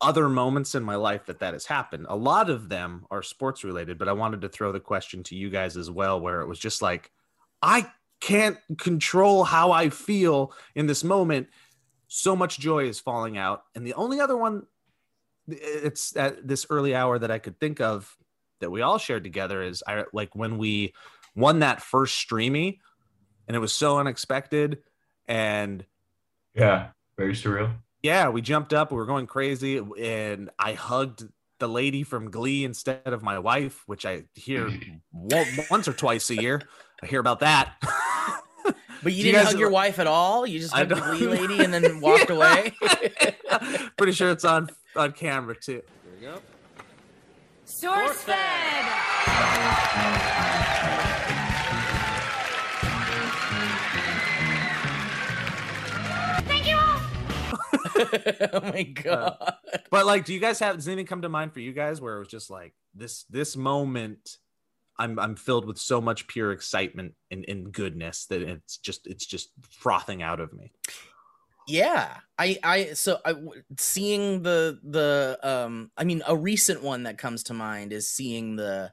other 0.00 0.28
moments 0.28 0.74
in 0.74 0.82
my 0.82 0.96
life 0.96 1.26
that 1.26 1.38
that 1.40 1.52
has 1.52 1.66
happened. 1.66 2.06
A 2.08 2.16
lot 2.16 2.50
of 2.50 2.68
them 2.68 3.06
are 3.10 3.22
sports 3.22 3.64
related 3.64 3.98
but 3.98 4.08
i 4.08 4.12
wanted 4.12 4.40
to 4.40 4.48
throw 4.48 4.72
the 4.72 4.80
question 4.80 5.22
to 5.24 5.34
you 5.34 5.50
guys 5.50 5.76
as 5.76 5.90
well 5.90 6.20
where 6.20 6.40
it 6.40 6.46
was 6.46 6.58
just 6.58 6.82
like 6.82 7.10
i 7.62 7.86
can't 8.20 8.58
control 8.78 9.44
how 9.44 9.72
i 9.72 9.90
feel 9.90 10.52
in 10.74 10.86
this 10.86 11.04
moment. 11.04 11.48
So 12.08 12.36
much 12.36 12.58
joy 12.58 12.84
is 12.84 13.00
falling 13.00 13.36
out. 13.36 13.64
And 13.74 13.86
the 13.86 13.94
only 13.94 14.20
other 14.20 14.36
one 14.36 14.66
it's 15.48 16.16
at 16.16 16.46
this 16.46 16.66
early 16.70 16.94
hour 16.94 17.18
that 17.18 17.30
i 17.30 17.38
could 17.38 17.60
think 17.60 17.80
of 17.80 18.16
that 18.60 18.70
we 18.70 18.82
all 18.82 18.98
shared 18.98 19.22
together 19.22 19.62
is 19.62 19.84
I 19.86 20.04
like 20.12 20.34
when 20.34 20.58
we 20.58 20.94
won 21.34 21.60
that 21.60 21.82
first 21.82 22.16
Streamy 22.16 22.80
and 23.46 23.56
it 23.56 23.60
was 23.60 23.72
so 23.72 23.98
unexpected 23.98 24.78
and 25.26 25.84
Yeah, 26.54 26.88
very 27.16 27.32
surreal. 27.34 27.72
yeah, 28.02 28.28
we 28.28 28.40
jumped 28.42 28.72
up, 28.74 28.90
we 28.90 28.96
were 28.96 29.06
going 29.06 29.26
crazy 29.26 29.78
and 30.00 30.50
I 30.58 30.72
hugged 30.74 31.24
the 31.58 31.68
lady 31.68 32.02
from 32.02 32.30
Glee 32.30 32.64
instead 32.64 33.06
of 33.06 33.22
my 33.22 33.38
wife, 33.38 33.82
which 33.86 34.04
I 34.04 34.24
hear 34.34 34.70
once 35.12 35.88
or 35.88 35.92
twice 35.92 36.28
a 36.30 36.36
year. 36.36 36.60
I 37.02 37.06
hear 37.06 37.20
about 37.20 37.40
that. 37.40 37.74
But 39.02 39.12
you 39.12 39.20
Do 39.22 39.26
you 39.28 39.32
didn't 39.34 39.44
guys- 39.44 39.52
hug 39.52 39.60
your 39.60 39.70
wife 39.70 39.98
at 39.98 40.06
all. 40.08 40.46
You 40.46 40.58
just 40.58 40.74
I 40.74 40.78
hugged 40.78 40.90
the 40.92 41.00
Glee 41.00 41.26
lady 41.28 41.62
and 41.62 41.72
then 41.72 42.00
walked 42.06 42.30
Yeah. 42.30 42.34
away. 42.36 42.72
Pretty 43.96 44.12
sure 44.12 44.30
it's 44.30 44.44
on 44.44 44.68
on 44.96 45.12
camera 45.12 45.54
too. 45.54 45.82
There 46.02 46.14
we 46.18 46.26
go. 46.26 46.40
SourceFed. 47.66 48.32
oh 58.52 58.60
my 58.60 58.82
god. 59.02 59.54
But 59.90 60.06
like, 60.06 60.24
do 60.24 60.34
you 60.34 60.40
guys 60.40 60.58
have 60.60 60.76
does 60.76 60.88
anything 60.88 61.06
come 61.06 61.22
to 61.22 61.28
mind 61.28 61.52
for 61.52 61.60
you 61.60 61.72
guys 61.72 62.00
where 62.00 62.16
it 62.16 62.20
was 62.20 62.28
just 62.28 62.50
like 62.50 62.74
this 62.94 63.24
this 63.30 63.56
moment? 63.56 64.38
I'm 64.98 65.18
I'm 65.18 65.36
filled 65.36 65.66
with 65.66 65.78
so 65.78 66.00
much 66.00 66.26
pure 66.26 66.52
excitement 66.52 67.14
and, 67.30 67.44
and 67.46 67.70
goodness 67.72 68.26
that 68.26 68.40
it's 68.42 68.78
just 68.78 69.06
it's 69.06 69.26
just 69.26 69.50
frothing 69.68 70.22
out 70.22 70.40
of 70.40 70.52
me. 70.52 70.72
Yeah, 71.68 72.16
I, 72.38 72.58
I, 72.62 72.84
so 72.92 73.18
I 73.24 73.34
seeing 73.76 74.42
the, 74.42 74.78
the, 74.84 75.38
um, 75.42 75.90
I 75.96 76.04
mean, 76.04 76.22
a 76.26 76.36
recent 76.36 76.82
one 76.82 77.02
that 77.04 77.18
comes 77.18 77.42
to 77.44 77.54
mind 77.54 77.92
is 77.92 78.08
seeing 78.08 78.54
the, 78.54 78.92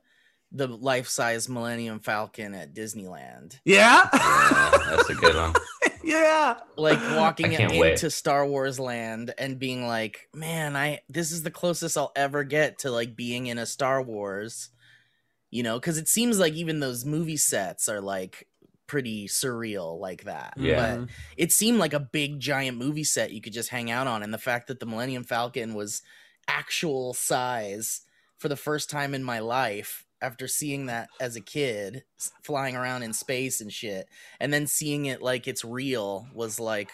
the 0.52 0.68
life 0.68 1.08
size 1.08 1.48
Millennium 1.48 2.00
Falcon 2.00 2.56
at 2.56 2.74
Disneyland. 2.74 3.60
Yeah, 3.64 4.10
Yeah, 4.14 4.72
that's 4.90 5.10
a 5.10 5.14
good 5.14 5.36
one. 5.36 5.54
yeah. 6.04 6.58
like 6.78 7.00
walking 7.18 7.54
into 7.54 7.80
wait. 7.80 8.00
Star 8.00 8.46
Wars 8.46 8.80
land 8.80 9.34
and 9.38 9.60
being 9.60 9.88
like, 9.88 10.28
man, 10.34 10.76
I 10.76 11.02
this 11.10 11.32
is 11.32 11.44
the 11.44 11.52
closest 11.52 11.98
I'll 11.98 12.12
ever 12.16 12.44
get 12.44 12.80
to 12.80 12.92
like 12.92 13.16
being 13.16 13.48
in 13.48 13.58
a 13.58 13.66
Star 13.66 14.02
Wars, 14.02 14.70
you 15.50 15.64
know, 15.64 15.80
because 15.80 15.98
it 15.98 16.08
seems 16.08 16.40
like 16.40 16.54
even 16.54 16.80
those 16.80 17.06
movie 17.06 17.38
sets 17.38 17.90
are 17.90 18.02
like 18.02 18.48
pretty 18.88 19.28
surreal 19.28 20.00
like 20.00 20.26
that. 20.26 20.54
Yeah. 20.58 20.76
But 20.76 21.00
mm-hmm. 21.00 21.06
it 21.38 21.52
seemed 21.52 21.80
like 21.80 21.94
a 21.94 22.00
big 22.00 22.40
giant 22.40 22.78
movie 22.78 23.04
set 23.04 23.32
you 23.32 23.42
could 23.42 23.54
just 23.54 23.70
hang 23.70 23.90
out 23.90 24.08
on, 24.08 24.24
and 24.24 24.34
the 24.34 24.38
fact 24.38 24.68
that 24.68 24.80
the 24.80 24.86
Millennium 24.86 25.24
Falcon 25.24 25.74
was 25.74 26.02
actual 26.48 27.14
size 27.14 28.02
for 28.38 28.50
the 28.50 28.56
first 28.56 28.90
time 28.90 29.14
in 29.14 29.24
my 29.24 29.40
life 29.40 30.03
after 30.24 30.48
seeing 30.48 30.86
that 30.88 31.10
as 31.20 31.36
a 31.36 31.42
kid 31.42 32.04
flying 32.42 32.76
around 32.76 33.04
in 33.04 33.14
space 33.14 33.62
and 33.62 33.72
shit 33.72 34.08
and 34.40 34.52
then 34.54 34.66
seeing 34.66 35.06
it 35.06 35.22
like 35.22 35.48
it's 35.48 35.64
real 35.66 36.26
was 36.34 36.60
like 36.60 36.90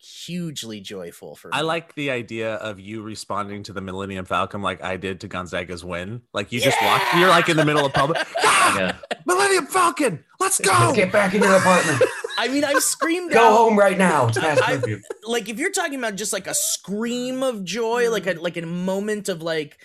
hugely 0.00 0.80
joyful 0.80 1.34
for 1.34 1.48
me. 1.48 1.52
I 1.56 1.62
like 1.62 1.96
the 1.96 2.10
idea 2.12 2.54
of 2.54 2.78
you 2.78 3.02
responding 3.02 3.64
to 3.64 3.72
the 3.72 3.80
Millennium 3.80 4.24
Falcon 4.24 4.62
like 4.62 4.80
I 4.82 4.96
did 4.96 5.20
to 5.22 5.28
Gonzaga's 5.28 5.84
win. 5.84 6.22
Like 6.32 6.52
you 6.52 6.60
just 6.60 6.80
walked, 6.80 7.04
you're 7.16 7.28
like 7.28 7.48
in 7.48 7.56
the 7.56 7.64
middle 7.64 7.84
of 7.84 7.92
public. 7.92 8.24
"Ah, 8.38 8.78
Yeah. 8.78 8.96
Millennium 9.26 9.66
Falcon, 9.66 10.24
let's 10.38 10.60
go. 10.60 10.70
Let's 10.70 10.96
get 10.96 11.10
back 11.10 11.34
in 11.34 11.42
your 11.42 11.56
apartment. 11.56 12.00
I 12.38 12.46
mean, 12.46 12.62
I 12.62 12.74
screamed 12.74 13.32
Go 13.32 13.40
out 13.44 13.56
home 13.56 13.76
right 13.76 13.98
now. 13.98 14.28
It's 14.28 14.38
I- 14.38 14.80
like 15.24 15.48
if 15.48 15.58
you're 15.58 15.72
talking 15.72 15.98
about 15.98 16.14
just 16.14 16.32
like 16.32 16.46
a 16.46 16.54
scream 16.54 17.42
of 17.42 17.64
joy, 17.64 18.08
like 18.08 18.28
a 18.28 18.34
like 18.34 18.56
a 18.56 18.62
moment 18.64 19.28
of 19.28 19.42
like 19.42 19.78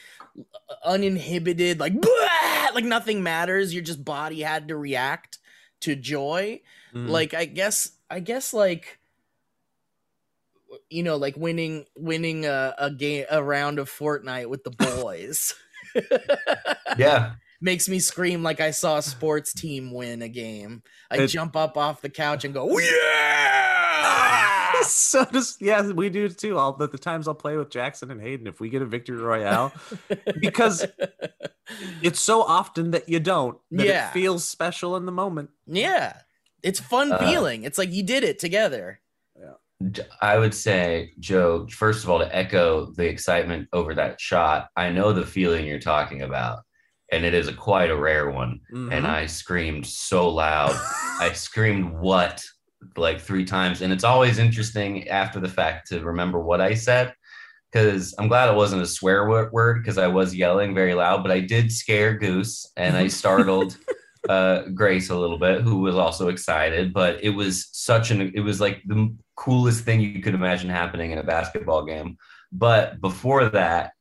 uninhibited, 0.85 1.79
like 1.79 1.93
"Blah!" 2.73 2.81
like 2.81 2.89
nothing 2.89 3.23
matters. 3.23 3.73
Your 3.73 3.83
just 3.83 4.03
body 4.03 4.41
had 4.41 4.67
to 4.67 4.75
react 4.75 5.39
to 5.81 5.95
joy. 5.95 6.61
Mm. 6.93 7.09
Like 7.09 7.33
I 7.33 7.45
guess 7.45 7.91
I 8.09 8.19
guess 8.19 8.53
like 8.53 8.99
you 10.89 11.03
know 11.03 11.17
like 11.17 11.35
winning 11.37 11.85
winning 11.95 12.45
a, 12.45 12.75
a 12.77 12.91
game 12.91 13.25
a 13.29 13.43
round 13.43 13.79
of 13.79 13.89
Fortnite 13.89 14.49
with 14.49 14.63
the 14.63 14.71
boys. 14.71 15.53
Yeah. 16.97 17.33
Makes 17.63 17.87
me 17.87 17.99
scream 17.99 18.43
like 18.43 18.59
I 18.59 18.71
saw 18.71 18.97
a 18.97 19.01
sports 19.01 19.53
team 19.53 19.93
win 19.93 20.21
a 20.21 20.27
game. 20.27 20.83
I 21.09 21.19
It- 21.19 21.27
jump 21.27 21.55
up 21.55 21.77
off 21.77 22.01
the 22.01 22.09
couch 22.09 22.43
and 22.43 22.53
go, 22.53 22.77
"Yeah!" 23.47 24.71
so 24.83 25.23
does 25.25 25.55
yeah, 25.61 25.81
we 25.91 26.09
do 26.09 26.27
too. 26.27 26.57
All 26.57 26.73
the, 26.73 26.89
the 26.89 26.97
times 26.97 27.27
I'll 27.27 27.35
play 27.35 27.55
with 27.55 27.69
Jackson 27.69 28.11
and 28.11 28.19
Hayden 28.21 28.47
if 28.47 28.59
we 28.59 28.67
get 28.69 28.81
a 28.81 28.85
victory 28.85 29.17
royale, 29.17 29.71
because 30.41 30.85
it's 32.01 32.19
so 32.19 32.41
often 32.41 32.91
that 32.91 33.07
you 33.07 33.21
don't 33.21 33.57
that 33.71 33.87
Yeah. 33.87 34.09
it 34.09 34.13
feels 34.13 34.45
special 34.45 34.97
in 34.97 35.05
the 35.05 35.11
moment. 35.13 35.49
Yeah. 35.65 36.17
It's 36.63 36.79
fun 36.79 37.11
Uh, 37.13 37.17
feeling. 37.19 37.63
It's 37.63 37.77
like 37.77 37.91
you 37.93 38.03
did 38.03 38.23
it 38.23 38.39
together. 38.39 38.99
I 40.21 40.37
would 40.37 40.53
say, 40.53 41.11
Joe, 41.19 41.67
first 41.69 42.05
of 42.05 42.09
all, 42.09 42.19
to 42.19 42.33
echo 42.33 42.85
the 42.93 43.05
excitement 43.05 43.67
over 43.73 43.93
that 43.95 44.21
shot, 44.21 44.69
I 44.77 44.91
know 44.91 45.11
the 45.11 45.25
feeling 45.25 45.65
you're 45.65 45.77
talking 45.79 46.21
about, 46.21 46.59
and 47.13 47.25
it 47.25 47.33
is 47.33 47.47
a 47.47 47.53
quite 47.53 47.91
a 47.91 47.95
rare 47.95 48.29
one. 48.31 48.59
Mhm. 48.73 48.91
And 48.91 49.07
I 49.07 49.27
screamed 49.27 49.85
so 49.85 50.29
loud. 50.29 50.75
I 51.19 51.31
screamed 51.33 51.93
what 51.93 52.43
like 52.97 53.21
three 53.21 53.45
times. 53.45 53.81
And 53.81 53.93
it's 53.93 54.03
always 54.03 54.39
interesting 54.39 55.07
after 55.07 55.39
the 55.39 55.49
fact 55.49 55.87
to 55.89 56.03
remember 56.03 56.39
what 56.39 56.61
I 56.61 56.73
said. 56.73 57.13
Because 57.71 58.13
I'm 58.19 58.27
glad 58.27 58.49
it 58.49 58.55
wasn't 58.55 58.83
a 58.83 58.87
swear 58.87 59.27
word 59.27 59.81
because 59.81 59.97
I 59.97 60.07
was 60.07 60.35
yelling 60.35 60.75
very 60.75 60.93
loud, 60.93 61.23
but 61.23 61.31
I 61.31 61.39
did 61.39 61.71
scare 61.71 62.13
Goose 62.15 62.71
and 62.77 62.95
I 62.95 63.07
startled 63.07 63.77
uh, 64.29 64.63
Grace 64.75 65.09
a 65.09 65.15
little 65.15 65.39
bit, 65.39 65.61
who 65.61 65.79
was 65.79 65.95
also 65.95 66.27
excited. 66.27 66.93
But 66.93 67.23
it 67.23 67.31
was 67.31 67.69
such 67.71 68.11
an, 68.11 68.31
it 68.35 68.41
was 68.41 68.61
like 68.61 68.81
the 68.85 69.15
coolest 69.35 69.85
thing 69.85 70.01
you 70.01 70.21
could 70.21 70.35
imagine 70.35 70.69
happening 70.69 71.11
in 71.11 71.17
a 71.17 71.23
basketball 71.23 71.83
game. 71.83 72.17
But 72.51 73.01
before 73.01 73.49
that, 73.49 73.93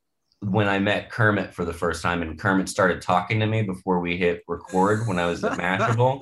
when 0.43 0.69
I 0.69 0.79
met 0.79 1.11
Kermit 1.11 1.55
for 1.55 1.65
the 1.65 1.73
first 1.73 2.03
time, 2.03 2.21
and 2.23 2.39
Kermit 2.39 2.69
started 2.69 3.01
talking 3.01 3.41
to 3.41 3.47
me 3.47 3.63
before 3.63 4.01
we 4.01 4.17
hit 4.17 4.43
record 4.49 5.07
when 5.07 5.19
I 5.19 5.27
was 5.27 5.43
at 5.45 5.53
Mashable, 5.59 6.21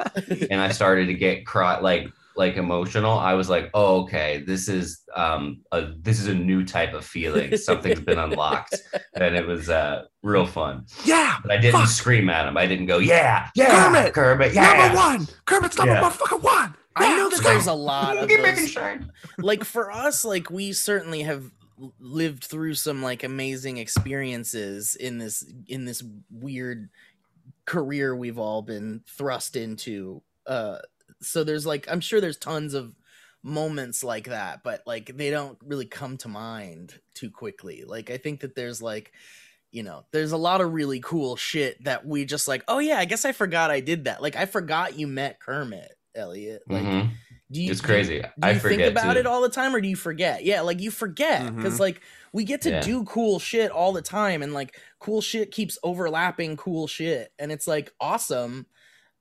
and 0.51 0.61
I 0.61 0.71
started 0.73 1.07
to 1.07 1.15
get 1.15 1.47
cry 1.47 1.81
like 1.81 2.09
like 2.37 2.57
emotional. 2.57 3.19
I 3.19 3.35
was 3.35 3.49
like, 3.51 3.71
oh, 3.75 4.03
okay, 4.03 4.43
this 4.47 4.69
is 4.69 5.01
um 5.17 5.61
a 5.73 5.93
this 6.01 6.21
is 6.21 6.27
a 6.29 6.35
new 6.35 6.65
type 6.65 6.95
of 6.95 7.05
feeling. 7.05 7.57
Something's 7.57 8.01
been 8.01 8.19
unlocked, 8.19 8.77
and 9.15 9.35
it 9.35 9.47
was 9.47 9.69
uh 9.71 10.05
real 10.23 10.47
fun. 10.47 10.85
yeah, 11.05 11.39
But 11.43 11.51
I 11.53 11.57
didn't 11.57 11.81
Fuck. 11.81 11.89
scream 11.89 12.29
at 12.31 12.47
him. 12.47 12.57
I 12.57 12.67
didn't 12.67 12.87
go, 12.87 12.99
yeah, 12.99 13.49
yeah, 13.55 13.85
Kermit, 13.85 14.13
Kermit, 14.15 14.55
yeah. 14.55 14.73
number 14.77 14.97
one. 14.97 15.29
Kermit's 15.47 15.77
number 15.79 15.95
Yeah. 15.95 16.03
motherfucking 16.03 16.43
one. 16.43 16.75
I 16.97 17.05
Yeah, 17.09 17.17
know 17.17 17.23
let's 17.25 17.39
that 17.39 17.45
there's 17.45 17.67
a 17.67 17.73
lot 17.73 18.17
of 18.19 18.29
Keep 18.29 18.43
making 18.43 18.65
those, 18.75 18.99
like 19.39 19.65
for 19.65 19.91
us, 19.91 20.25
like 20.25 20.51
we 20.51 20.73
certainly 20.73 21.23
have 21.23 21.45
l- 21.45 21.51
lived 21.99 22.45
through 22.45 22.75
some 22.75 23.03
like 23.03 23.23
amazing 23.25 23.79
experiences 23.79 24.97
in 24.97 25.19
this 25.19 25.45
in 25.67 25.85
this 25.85 26.03
weird 26.31 26.89
career 27.65 28.15
we've 28.15 28.39
all 28.39 28.63
been 28.63 29.03
thrust 29.07 29.57
into. 29.57 30.23
Uh 30.47 30.79
so 31.21 31.45
there's 31.45 31.67
like 31.67 31.87
I'm 31.91 32.01
sure 32.01 32.21
there's 32.21 32.37
tons 32.37 32.75
of 32.75 32.95
moments 33.43 34.05
like 34.05 34.27
that, 34.29 34.63
but 34.63 34.83
like 34.87 35.17
they 35.17 35.31
don't 35.31 35.59
really 35.65 35.87
come 35.87 36.17
to 36.19 36.29
mind 36.29 37.01
too 37.15 37.31
quickly. 37.31 37.85
Like 37.87 38.11
I 38.11 38.17
think 38.17 38.41
that 38.41 38.55
there's 38.55 38.83
like 38.83 39.13
you 39.73 39.85
know, 39.85 40.05
there's 40.11 40.33
a 40.33 40.37
lot 40.37 40.61
of 40.61 40.73
really 40.73 40.99
cool 40.99 41.37
shit 41.37 41.85
that 41.85 42.05
we 42.05 42.25
just 42.25 42.49
like, 42.49 42.65
oh 42.67 42.81
yeah, 42.81 42.99
I 42.99 43.05
guess 43.05 43.25
I 43.25 43.31
forgot 43.31 43.71
I 43.71 43.79
did 43.79 44.05
that. 44.05 44.21
Like 44.21 44.35
I 44.35 44.47
forgot 44.47 44.99
you 44.99 45.07
met 45.07 45.39
Kermit, 45.39 45.93
Elliott. 46.15 46.63
Like 46.69 46.83
Mhm. 46.83 47.11
Do 47.51 47.61
you 47.63 47.71
It's 47.73 47.81
do 47.81 47.87
you- 47.87 47.93
crazy. 47.95 48.21
do 48.21 48.29
I 48.43 48.53
you 48.53 48.61
forget 48.61 48.79
think 48.79 48.93
about 48.93 49.15
too. 49.15 49.21
it 49.21 49.27
all 49.27 49.41
the 49.43 49.49
time 49.49 49.75
or 49.75 49.81
do 49.81 49.89
you 49.89 49.97
forget 49.97 50.45
yeah 50.45 50.61
like 50.61 50.81
you 50.81 50.91
forget 50.91 51.55
because 51.57 51.77
Mhm. 51.77 51.81
like 51.81 52.01
we 52.33 52.45
get 52.45 52.61
to 52.63 52.71
Yeah. 52.71 52.81
do 52.81 53.05
cool 53.05 53.39
shit 53.39 53.71
all 53.73 53.93
the 53.93 54.03
time 54.03 54.43
and 54.43 54.53
like 54.55 54.79
cool 55.01 55.21
shit 55.21 55.51
keeps 55.51 55.79
overlapping 55.83 56.57
cool 56.57 56.87
shit 56.87 57.33
and 57.39 57.51
it's 57.51 57.67
like 57.67 57.93
awesome 58.01 58.67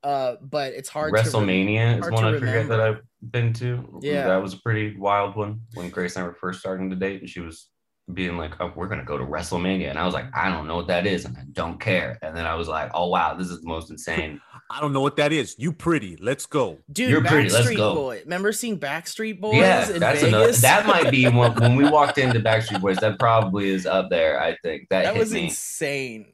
uh 0.04 0.36
but 0.42 0.74
it's 0.74 0.90
hard 0.90 1.12
to 1.14 1.16
rem- 1.22 1.26
WrestleMania 1.26 1.96
is 1.96 2.00
hard 2.02 2.14
one 2.14 2.24
to 2.32 2.38
I 2.38 2.40
forget 2.40 2.68
that. 2.70 2.80
I've 2.80 3.02
been 3.22 3.52
to. 3.54 4.00
Yeah. 4.02 4.28
that 4.28 4.42
was 4.42 4.54
a 4.54 4.58
pretty 4.58 4.96
wild 4.96 5.36
one 5.36 5.62
when 5.74 5.90
Grace 5.90 6.16
and 6.16 6.24
I 6.24 6.28
were 6.28 6.34
first 6.34 6.62
starting 6.62 6.90
to 6.92 6.96
date, 6.96 7.20
and 7.20 7.30
she 7.30 7.42
was 7.42 7.68
being 8.14 8.38
like, 8.38 8.54
oh, 8.62 8.72
"We're 8.78 8.88
gonna 8.88 9.04
go 9.04 9.18
to 9.18 9.26
WrestleMania," 9.26 9.90
and 9.90 10.00
I 10.00 10.06
was 10.06 10.14
like, 10.14 10.28
"I 10.34 10.50
don't 10.50 10.68
know 10.68 10.78
what 10.78 10.88
that 10.88 11.06
is, 11.06 11.26
and 11.26 11.36
I 11.38 11.44
don't 11.52 11.82
care." 11.82 12.18
And 12.22 12.34
then 12.34 12.46
I 12.46 12.56
was 12.56 12.70
like, 12.70 12.92
"Oh 12.94 13.08
wow, 13.08 13.34
this 13.36 13.50
is 13.50 13.60
the 13.62 13.68
most 13.68 13.92
insane." 13.92 14.40
I 14.72 14.82
don't 14.82 14.94
know 14.94 15.02
what 15.02 15.16
that 15.16 15.32
is. 15.34 15.56
You 15.58 15.72
pretty. 15.72 16.16
Let's 16.18 16.46
go. 16.46 16.78
dude 16.92 17.10
You're 17.10 17.24
pretty, 17.24 17.50
let's 17.50 17.68
backstreet 17.68 17.78
go. 17.78 17.96
boy 17.96 18.22
remember 18.24 18.52
seeing 18.52 18.80
backstreet 18.80 19.40
boys 19.42 19.56
yeah, 19.56 19.90
in 19.92 20.00
that's 20.00 20.22
Vegas? 20.22 20.28
another. 20.28 20.52
That 20.54 20.86
might 21.04 21.10
be 21.12 21.28
one, 21.28 21.56
when 21.56 21.76
we 21.76 21.90
walked 21.90 22.18
into 22.20 22.40
Backstreet 22.40 22.80
Boys. 22.82 22.98
That 22.98 23.18
probably 23.20 23.70
is 23.70 23.86
up 23.86 24.10
there. 24.10 24.40
I 24.42 24.56
think 24.64 24.88
that, 24.90 25.04
that 25.06 25.14
hit 25.16 25.20
was 25.20 25.34
me. 25.34 25.46
insane 25.46 26.34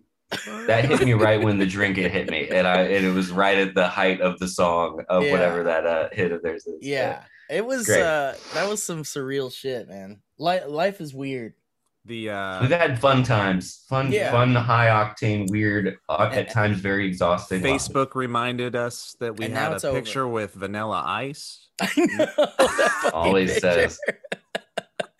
That 0.68 0.86
hit 0.86 1.02
me 1.06 1.14
right 1.14 1.42
when 1.42 1.58
the 1.60 1.66
drink 1.78 1.98
it 1.98 2.12
hit 2.12 2.30
me, 2.30 2.50
and 2.50 2.68
I 2.68 2.82
and 2.82 3.06
it 3.06 3.14
was 3.14 3.32
right 3.32 3.58
at 3.58 3.74
the 3.74 3.88
height 3.88 4.20
of 4.22 4.38
the 4.40 4.48
song 4.48 5.04
of 5.08 5.24
Yeah. 5.24 5.32
whatever 5.32 5.64
that 5.64 5.86
uh, 5.86 6.10
hit 6.12 6.32
of 6.32 6.42
theirs 6.44 6.66
is. 6.68 6.76
yeah 6.82 7.24
it 7.50 7.64
was 7.66 7.86
Great. 7.86 8.02
uh 8.02 8.34
that 8.56 8.68
was 8.68 8.82
some 8.82 9.04
surreal 9.04 9.54
shit 9.54 9.88
man 9.88 10.20
Li- 10.40 10.66
life 10.66 11.00
is 11.00 11.14
weird 11.14 11.54
The 12.06 12.26
We've 12.28 12.32
uh, 12.32 12.68
had 12.68 13.00
fun 13.00 13.24
times, 13.24 13.84
fun, 13.90 14.12
Yeah. 14.12 14.30
fun, 14.32 14.54
high 14.54 14.88
octane, 14.88 15.50
weird, 15.50 15.98
uh, 16.08 16.30
at 16.32 16.52
times 16.52 16.80
very 16.80 17.08
exhausting. 17.08 17.62
Facebook 17.64 18.14
reminded 18.14 18.76
us 18.76 19.16
that 19.20 19.38
we 19.38 19.46
And 19.46 19.56
had 19.56 19.72
a 19.72 19.76
it's 19.76 19.84
over. 19.86 20.00
picture 20.00 20.28
with 20.28 20.54
Vanilla 20.54 21.02
Ice. 21.06 21.68
I 21.82 21.90
know. 21.98 23.10
Always 23.14 23.60
says. 23.60 24.00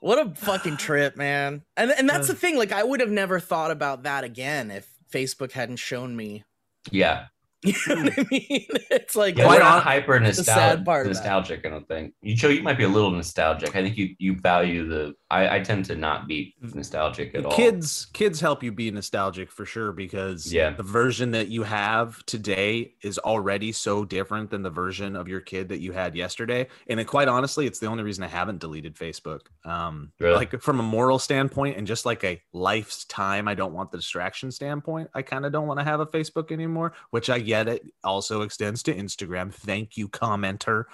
what 0.00 0.18
a 0.24 0.34
fucking 0.34 0.76
trip, 0.76 1.16
man. 1.16 1.62
And 1.76 1.90
and 1.90 2.08
that's 2.08 2.28
the 2.28 2.34
thing. 2.42 2.56
Like, 2.56 2.72
I 2.72 2.82
would 2.84 3.00
have 3.00 3.10
never 3.10 3.40
thought 3.40 3.70
about 3.70 4.04
that 4.04 4.24
again 4.24 4.70
if 4.70 4.88
Facebook 5.12 5.52
hadn't 5.52 5.76
shown 5.76 6.16
me. 6.16 6.44
Yeah, 6.90 7.26
You 7.62 7.74
know 7.88 8.02
what 8.04 8.18
I 8.18 8.26
mean? 8.30 8.66
It's 8.90 9.14
like 9.16 9.36
yeah 9.36 9.46
Why 9.46 9.54
we're 9.56 9.58
not? 9.60 9.74
not 9.76 9.82
hyper 9.82 10.18
the 10.18 10.26
nostalgic. 10.26 10.84
part. 10.84 11.06
Nostalgic, 11.06 11.66
I 11.66 11.68
don't 11.68 11.86
think. 11.86 12.14
You 12.22 12.36
show 12.36 12.48
you 12.48 12.62
might 12.62 12.78
be 12.78 12.84
a 12.84 12.88
little 12.88 13.10
nostalgic. 13.10 13.70
I 13.76 13.82
think 13.82 13.96
you 13.98 14.14
you 14.18 14.36
value 14.36 14.86
the. 14.88 15.14
I, 15.30 15.56
I 15.56 15.60
tend 15.60 15.84
to 15.86 15.94
not 15.94 16.26
be 16.26 16.54
nostalgic 16.60 17.34
at 17.34 17.44
all. 17.44 17.52
kids 17.52 18.06
kids 18.12 18.40
help 18.40 18.62
you 18.62 18.72
be 18.72 18.90
nostalgic 18.90 19.50
for 19.52 19.64
sure 19.64 19.92
because 19.92 20.52
Yeah. 20.52 20.70
the 20.70 20.82
version 20.82 21.30
that 21.32 21.48
you 21.48 21.62
have 21.62 22.24
today 22.26 22.94
is 23.02 23.18
already 23.18 23.70
so 23.72 24.04
different 24.04 24.50
than 24.50 24.62
the 24.62 24.70
version 24.70 25.14
of 25.14 25.28
your 25.28 25.40
kid 25.40 25.68
that 25.68 25.80
you 25.80 25.92
had 25.92 26.16
yesterday 26.16 26.66
and 26.88 26.98
it, 26.98 27.04
quite 27.04 27.28
honestly 27.28 27.66
it's 27.66 27.78
the 27.78 27.86
only 27.86 28.02
reason 28.02 28.24
i 28.24 28.26
haven't 28.26 28.58
deleted 28.58 28.96
facebook 28.96 29.42
um 29.64 30.10
Really? 30.18 30.34
like 30.34 30.60
from 30.60 30.80
a 30.80 30.82
moral 30.82 31.18
standpoint 31.20 31.76
and 31.76 31.86
just 31.86 32.04
like 32.04 32.24
a 32.24 32.40
life's 32.52 33.04
time 33.04 33.46
i 33.46 33.54
don't 33.54 33.72
want 33.72 33.92
the 33.92 33.98
distraction 33.98 34.50
standpoint 34.50 35.10
i 35.14 35.22
kind 35.22 35.46
of 35.46 35.52
don't 35.52 35.68
want 35.68 35.78
to 35.78 35.84
have 35.84 36.00
a 36.00 36.06
facebook 36.06 36.50
anymore 36.50 36.92
which 37.10 37.30
i 37.30 37.38
get 37.50 37.68
it 37.68 37.82
also 38.04 38.42
extends 38.42 38.82
to 38.82 38.94
instagram 38.94 39.52
thank 39.52 39.96
you 39.96 40.08
commenter 40.08 40.84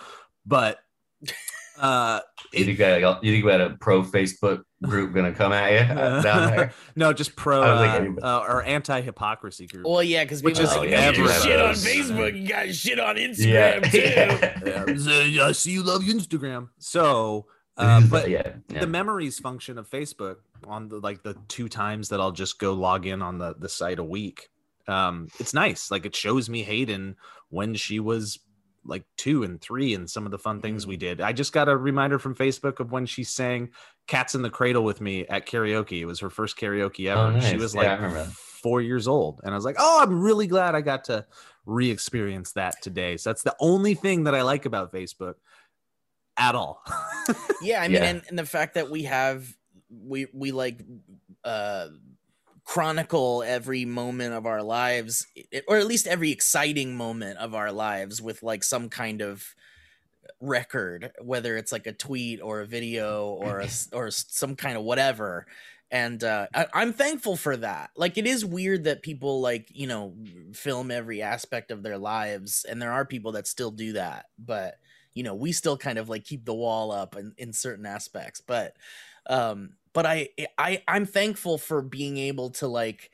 but 0.44 0.78
Uh, 1.78 2.20
You 2.54 2.64
think, 2.64 2.78
you 2.78 3.32
think 3.32 3.44
we 3.44 3.50
had 3.52 3.60
a 3.60 3.76
pro 3.78 4.02
Facebook 4.02 4.62
group 4.82 5.14
gonna 5.14 5.34
come 5.34 5.52
at 5.52 5.72
you 5.72 5.94
uh, 5.94 6.22
down 6.28 6.50
there? 6.50 6.72
no, 6.94 7.12
just 7.12 7.36
pro 7.36 7.62
I 7.62 7.66
don't 7.96 8.04
think 8.14 8.25
uh, 8.25 8.26
uh, 8.26 8.44
or 8.48 8.62
anti 8.62 9.00
hypocrisy 9.02 9.66
group. 9.66 9.84
Well, 9.86 10.02
yeah, 10.02 10.25
because 10.25 10.42
Which 10.42 10.54
people 10.56 10.70
is 10.70 10.76
are 10.76 10.80
like, 10.80 11.16
you 11.18 11.28
shit 11.28 11.60
on. 11.60 11.75
Facebook, 11.75 12.40
you 12.40 12.48
guys 12.48 12.78
shit 12.78 12.98
on 12.98 13.16
Instagram 13.16 13.92
Yeah. 13.92 14.84
too. 14.86 15.30
Yeah, 15.32 15.44
I 15.44 15.52
see 15.52 15.72
you 15.72 15.82
love 15.82 16.02
Instagram. 16.02 16.68
So, 16.78 17.46
uh, 17.76 18.00
but 18.08 18.30
yeah, 18.30 18.52
yeah. 18.70 18.80
the 18.80 18.86
memories 18.86 19.38
function 19.38 19.76
of 19.76 19.88
Facebook 19.90 20.36
on 20.66 20.88
the 20.88 20.98
like 21.00 21.22
the 21.22 21.36
two 21.48 21.68
times 21.68 22.08
that 22.08 22.20
I'll 22.20 22.32
just 22.32 22.58
go 22.58 22.72
log 22.72 23.04
in 23.06 23.20
on 23.20 23.36
the 23.38 23.54
the 23.58 23.68
site 23.68 23.98
a 23.98 24.04
week. 24.04 24.48
Um, 24.88 25.28
it's 25.38 25.54
nice. 25.54 25.90
Like 25.90 26.06
it 26.06 26.14
shows 26.14 26.48
me 26.48 26.62
Hayden 26.62 27.16
when 27.48 27.74
she 27.74 28.00
was 28.00 28.38
like 28.84 29.04
two 29.16 29.42
and 29.42 29.60
three 29.60 29.94
and 29.94 30.08
some 30.08 30.24
of 30.26 30.30
the 30.30 30.38
fun 30.38 30.60
things 30.60 30.86
we 30.86 30.96
did. 30.96 31.20
I 31.20 31.32
just 31.32 31.52
got 31.52 31.68
a 31.68 31.76
reminder 31.76 32.18
from 32.20 32.36
Facebook 32.36 32.78
of 32.78 32.92
when 32.92 33.04
she 33.04 33.24
sang 33.24 33.70
Cats 34.06 34.36
in 34.36 34.42
the 34.42 34.50
Cradle 34.50 34.84
with 34.84 35.00
me 35.00 35.26
at 35.26 35.46
karaoke. 35.46 36.00
It 36.00 36.06
was 36.06 36.20
her 36.20 36.30
first 36.30 36.56
karaoke 36.56 37.08
ever. 37.08 37.36
Oh, 37.36 37.40
She 37.40 37.56
was 37.56 37.74
Yeah, 37.74 37.80
like 37.80 38.00
I 38.00 38.26
four 38.26 38.80
years 38.80 39.08
old. 39.08 39.40
And 39.42 39.52
I 39.52 39.56
was 39.56 39.64
like, 39.64 39.74
oh, 39.78 40.00
I'm 40.02 40.20
really 40.20 40.46
glad 40.46 40.76
I 40.76 40.82
got 40.82 41.04
to 41.04 41.26
re-experience 41.64 42.52
that 42.52 42.80
today. 42.80 43.16
So 43.16 43.30
that's 43.30 43.42
the 43.42 43.56
only 43.60 43.94
thing 43.94 44.24
that 44.24 44.34
I 44.36 44.42
like 44.42 44.66
about 44.66 44.92
Facebook 44.92 45.34
at 46.36 46.54
all. 46.54 46.82
Yeah, 47.62 47.80
I 47.80 47.88
mean, 47.88 48.02
Yeah. 48.02 48.08
and, 48.10 48.22
and 48.28 48.38
the 48.38 48.44
fact 48.46 48.74
that 48.74 48.90
we 48.90 49.04
have 49.04 49.48
we 49.90 50.26
we 50.32 50.52
like 50.52 50.80
uh 51.42 51.88
chronicle 52.66 53.44
every 53.46 53.85
moment 53.85 54.35
of 54.35 54.44
our 54.44 54.62
lives 54.62 55.26
or 55.68 55.76
at 55.78 55.87
least 55.87 56.06
every 56.08 56.32
exciting 56.32 56.96
moment 56.96 57.38
of 57.38 57.54
our 57.54 57.70
lives 57.70 58.20
with 58.20 58.42
like 58.42 58.64
some 58.64 58.88
kind 58.88 59.23
of 59.23 59.54
record 60.40 61.12
whether 61.23 61.56
it's 61.56 61.70
like 61.70 61.87
a 61.87 61.92
tweet 61.92 62.40
or 62.42 62.61
a 62.61 62.66
video 62.66 63.28
or 63.28 63.61
a, 63.61 63.68
or 63.92 64.11
some 64.11 64.56
kind 64.56 64.76
of 64.76 64.82
whatever. 64.82 65.46
And 65.92 66.23
uh 66.25 66.49
I, 66.52 66.66
i'm 66.75 66.92
thankful 66.92 67.37
for 67.37 67.56
that. 67.58 67.90
Like 67.96 68.18
it 68.18 68.26
is 68.26 68.44
weird 68.44 68.85
that 68.85 69.02
people 69.02 69.40
like 69.40 69.68
you 69.73 69.87
know 69.87 70.14
film 70.52 70.90
every 70.90 71.23
aspect 71.23 71.70
of 71.70 71.85
their 71.85 71.99
lives 71.99 72.66
and 72.68 72.82
there 72.82 72.92
are 72.92 73.04
people 73.04 73.32
that 73.32 73.46
still 73.46 73.70
do 73.70 73.92
that 73.92 74.26
but 74.38 74.75
you 75.14 75.23
know 75.23 75.37
we 75.37 75.52
still 75.52 75.76
kind 75.76 75.99
of 75.99 76.08
like 76.08 76.25
keep 76.25 76.44
the 76.44 76.54
wall 76.54 76.90
up 76.90 77.14
in, 77.16 77.32
in 77.38 77.52
certain 77.52 77.87
aspects. 77.87 78.40
But 78.40 78.75
um 79.28 79.76
but 79.96 80.06
i 80.06 80.30
i 80.58 80.84
i'm 80.88 81.06
thankful 81.06 81.58
for 81.58 81.82
being 81.82 82.18
able 82.18 82.50
to 82.50 82.68
like 82.68 83.10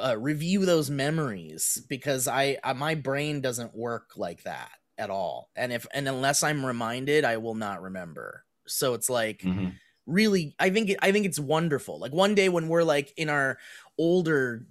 uh, 0.00 0.16
review 0.18 0.64
those 0.66 0.90
memories 0.90 1.84
because 1.88 2.28
I, 2.28 2.58
I 2.62 2.72
my 2.74 2.94
brain 2.94 3.40
doesn't 3.40 3.74
work 3.74 4.16
like 4.16 4.42
that 4.44 4.70
at 4.98 5.10
all. 5.10 5.50
And 5.56 5.72
if 5.72 5.86
and 5.94 6.08
unless 6.08 6.42
i'm 6.42 6.64
reminded 6.64 7.24
i 7.24 7.36
will 7.38 7.54
not 7.54 7.82
remember. 7.82 8.44
So 8.66 8.94
it's 8.94 9.10
like 9.10 9.42
Mhm. 9.44 9.80
really 10.06 10.54
i 10.58 10.70
think 10.70 10.90
it, 10.90 10.98
i 11.02 11.12
think 11.12 11.26
it's 11.26 11.38
wonderful. 11.38 11.98
Like 11.98 12.12
one 12.12 12.34
day 12.34 12.48
when 12.48 12.68
we're 12.68 12.84
like 12.84 13.12
in 13.16 13.28
our 13.30 13.58
older 13.98 14.66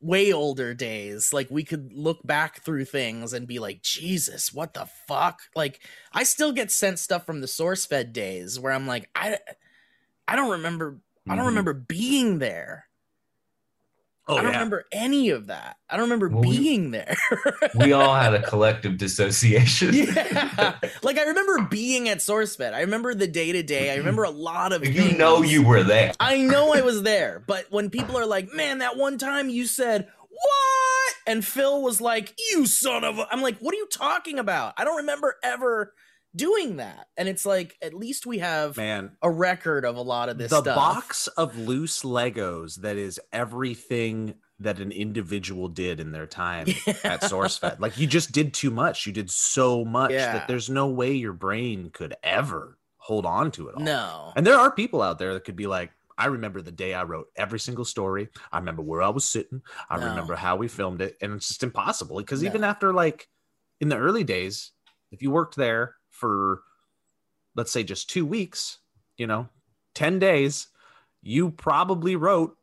way 0.00 0.32
older 0.32 0.74
days 0.74 1.32
like 1.32 1.48
we 1.48 1.62
could 1.62 1.92
look 1.92 2.18
back 2.26 2.60
through 2.64 2.84
things 2.84 3.32
and 3.32 3.46
be 3.46 3.60
like 3.60 3.82
jesus 3.82 4.52
what 4.52 4.74
the 4.74 4.84
fuck? 5.06 5.40
Like 5.54 5.80
i 6.12 6.24
still 6.24 6.52
get 6.52 6.72
sent 6.72 6.98
stuff 6.98 7.24
from 7.24 7.40
the 7.40 7.46
SourceFed 7.46 8.12
days 8.12 8.58
where 8.58 8.72
i'm 8.72 8.86
like 8.86 9.08
i 9.14 9.38
i 10.28 10.36
don't 10.36 10.50
remember 10.50 10.98
i 11.28 11.34
don't 11.36 11.44
Mhm. 11.44 11.48
remember 11.48 11.72
being 11.74 12.38
there 12.38 12.86
oh 14.28 14.34
i 14.36 14.42
don't 14.42 14.50
yeah. 14.52 14.58
remember 14.58 14.84
any 14.92 15.30
of 15.30 15.46
that 15.48 15.76
i 15.88 15.96
don't 15.96 16.04
remember 16.04 16.28
Well, 16.28 16.40
we- 16.48 16.58
being 16.58 16.90
there 16.90 17.16
we 17.74 17.92
all 17.92 18.14
had 18.14 18.34
a 18.34 18.42
collective 18.48 18.96
dissociation. 18.98 19.94
yeah 19.94 20.78
like 21.02 21.18
i 21.18 21.22
remember 21.22 21.62
being 21.70 22.08
at 22.08 22.18
SourceFed 22.18 22.72
i 22.74 22.80
remember 22.80 23.14
the 23.14 23.26
day 23.28 23.52
to 23.52 23.62
day 23.62 23.92
i 23.92 23.96
remember 23.96 24.24
a 24.24 24.30
lot 24.30 24.72
of 24.72 24.84
you 24.94 25.16
know 25.16 25.42
you 25.42 25.62
were 25.62 25.82
there. 25.84 26.12
I 26.20 26.38
know 26.38 26.72
I 26.74 26.80
was 26.82 27.02
there, 27.02 27.42
but 27.46 27.66
when 27.70 27.90
people 27.90 28.16
are 28.18 28.26
like, 28.26 28.52
"Man, 28.52 28.78
that 28.78 28.96
one 28.96 29.18
time 29.18 29.48
you 29.48 29.66
said 29.66 30.08
what?" 30.28 31.14
and 31.26 31.44
Phil 31.44 31.82
was 31.82 32.00
like, 32.00 32.34
"You 32.50 32.66
son 32.66 33.04
of 33.04 33.18
a," 33.18 33.26
I'm 33.30 33.42
like, 33.42 33.58
"What 33.58 33.74
are 33.74 33.78
you 33.78 33.88
talking 33.90 34.38
about?" 34.38 34.74
I 34.76 34.84
don't 34.84 34.98
remember 34.98 35.36
ever 35.42 35.92
doing 36.36 36.76
that, 36.76 37.08
and 37.16 37.28
it's 37.28 37.46
like, 37.46 37.76
at 37.82 37.94
least 37.94 38.26
we 38.26 38.38
have 38.38 38.76
Man, 38.76 39.16
a 39.22 39.30
record 39.30 39.84
of 39.84 39.96
a 39.96 40.02
lot 40.02 40.28
of 40.28 40.38
this 40.38 40.50
the 40.50 40.60
stuff. 40.60 40.76
box 40.76 41.26
of 41.28 41.58
loose 41.58 42.02
Legos 42.02 42.82
that 42.82 42.96
is 42.96 43.18
everything 43.32 44.34
that 44.58 44.78
an 44.80 44.90
individual 44.92 45.68
did 45.68 46.00
in 46.00 46.12
their 46.12 46.26
time 46.26 46.66
at 47.04 47.20
SourceFed. 47.22 47.78
Like 47.80 47.98
you 47.98 48.06
just 48.06 48.32
did 48.32 48.54
too 48.54 48.70
much. 48.70 49.06
You 49.06 49.12
did 49.12 49.30
so 49.30 49.84
much 49.84 50.12
Yeah. 50.12 50.32
that 50.32 50.48
there's 50.48 50.70
no 50.70 50.86
way 50.88 51.12
your 51.12 51.32
brain 51.34 51.90
could 51.92 52.14
ever 52.22 52.78
hold 52.98 53.26
on 53.26 53.50
to 53.52 53.68
it 53.68 53.74
all. 53.76 53.82
No, 53.82 54.32
And 54.34 54.46
there 54.46 54.56
are 54.58 54.70
people 54.70 55.02
out 55.02 55.18
there 55.18 55.34
that 55.34 55.44
could 55.44 55.56
be 55.56 55.66
like, 55.66 55.90
I 56.18 56.26
remember 56.26 56.62
the 56.62 56.72
day 56.72 56.94
I 56.94 57.04
wrote 57.04 57.26
every 57.36 57.58
single 57.60 57.84
story. 57.84 58.28
I 58.50 58.58
remember 58.58 58.80
where 58.82 59.02
I 59.02 59.10
was 59.10 59.26
sitting. 59.28 59.60
I 59.90 59.98
No. 59.98 60.06
remember 60.06 60.34
how 60.34 60.56
we 60.56 60.68
filmed 60.68 61.02
it. 61.02 61.16
And 61.20 61.34
it's 61.34 61.48
just 61.48 61.62
impossible 61.62 62.16
because 62.16 62.42
No. 62.42 62.48
even 62.48 62.64
after 62.64 62.92
like 62.94 63.28
in 63.80 63.90
the 63.90 63.98
early 63.98 64.24
days, 64.24 64.72
if 65.12 65.20
you 65.22 65.30
worked 65.30 65.56
there 65.56 65.96
for 66.16 66.62
let's 67.54 67.70
say 67.72 67.82
just 67.82 68.10
two 68.10 68.26
weeks, 68.26 68.78
you 69.16 69.26
know, 69.26 69.48
10 69.94 70.18
days, 70.18 70.68
you 71.22 71.50
probably 71.50 72.16
wrote 72.16 72.56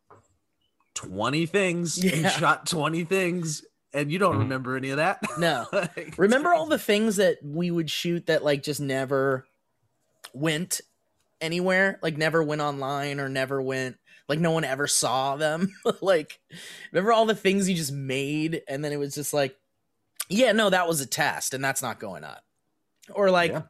20 0.96 1.46
things 1.48 1.98
and 1.98 2.06
Yeah. 2.24 2.30
shot 2.30 2.66
20 2.68 3.04
things. 3.04 3.64
And 3.96 4.12
you 4.12 4.18
don't 4.20 4.36
Mhm. 4.36 4.40
remember 4.40 4.76
any 4.78 4.90
of 4.90 4.98
that. 4.98 5.22
no. 5.38 5.68
Like, 5.72 6.16
Remember 6.18 6.52
all 6.54 6.66
the 6.68 6.80
things 6.80 7.16
that 7.18 7.38
we 7.44 7.70
would 7.72 7.90
shoot 7.92 8.26
that 8.28 8.44
like 8.44 8.64
just 8.64 8.80
never 8.80 9.46
went 10.34 10.82
anywhere, 11.42 12.00
like 12.02 12.18
never 12.18 12.42
went 12.44 12.62
online 12.62 13.20
or 13.20 13.30
never 13.30 13.62
went 13.62 13.98
like 14.30 14.40
no 14.40 14.52
one 14.52 14.64
ever 14.64 14.88
saw 14.88 15.36
them. 15.36 15.76
like 16.02 16.40
remember 16.92 17.12
all 17.12 17.26
the 17.26 17.36
things 17.36 17.68
you 17.70 17.76
just 17.76 17.92
made 17.92 18.62
and 18.68 18.84
then 18.84 18.92
it 18.94 18.98
was 18.98 19.14
just 19.16 19.34
like 19.34 19.58
yeah, 20.30 20.54
no, 20.54 20.70
that 20.70 20.88
was 20.88 21.02
a 21.02 21.06
test 21.06 21.54
and 21.54 21.64
that's 21.64 21.82
not 21.82 22.00
going 22.00 22.24
up. 22.24 22.44
Or 23.12 23.30
like 23.32 23.52
Yeah. 23.52 23.62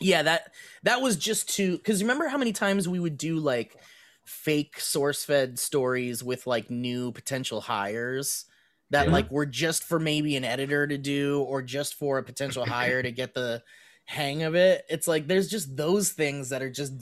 yeah, 0.00 0.22
that 0.22 0.52
that 0.82 1.00
was 1.00 1.16
just 1.16 1.48
to 1.56 1.78
cuz 1.78 2.02
remember 2.02 2.28
how 2.28 2.38
many 2.38 2.52
times 2.52 2.88
we 2.88 3.00
would 3.00 3.16
do 3.18 3.38
like 3.38 3.76
fake 4.24 4.76
SourceFed 4.78 5.58
stories 5.58 6.22
with 6.22 6.46
like 6.46 6.70
new 6.70 7.12
potential 7.12 7.60
hires 7.60 8.44
that 8.90 9.06
Yeah. 9.06 9.12
like 9.12 9.30
were 9.30 9.46
just 9.46 9.84
for 9.84 9.98
maybe 9.98 10.36
an 10.36 10.44
editor 10.44 10.86
to 10.86 10.98
do 10.98 11.42
or 11.42 11.62
just 11.62 11.94
for 11.94 12.18
a 12.18 12.22
potential 12.22 12.64
hire 12.66 13.02
to 13.02 13.10
get 13.12 13.34
the 13.34 13.62
hang 14.04 14.42
of 14.44 14.54
it. 14.54 14.84
It's 14.88 15.08
like 15.08 15.26
there's 15.26 15.48
just 15.48 15.76
those 15.76 16.10
things 16.10 16.50
that 16.50 16.62
are 16.62 16.70
just 16.70 16.92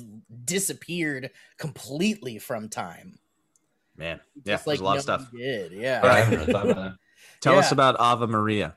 disappeared 0.44 1.30
completely 1.58 2.38
from 2.38 2.68
time. 2.68 3.18
Man, 3.96 4.20
yeah, 4.44 4.54
Just 4.54 4.64
there's 4.64 4.80
a 4.80 4.84
lot 4.84 4.96
of 4.96 5.02
stuff. 5.02 5.30
Did 5.30 5.72
yeah. 5.72 6.00
I 6.02 6.20
haven't 6.20 6.40
really 6.40 6.52
thought 6.52 6.70
about 6.70 6.76
that. 6.76 6.94
Tell 7.40 7.58
us 7.58 7.70
about 7.72 7.96
Ave 8.00 8.26
Maria. 8.26 8.76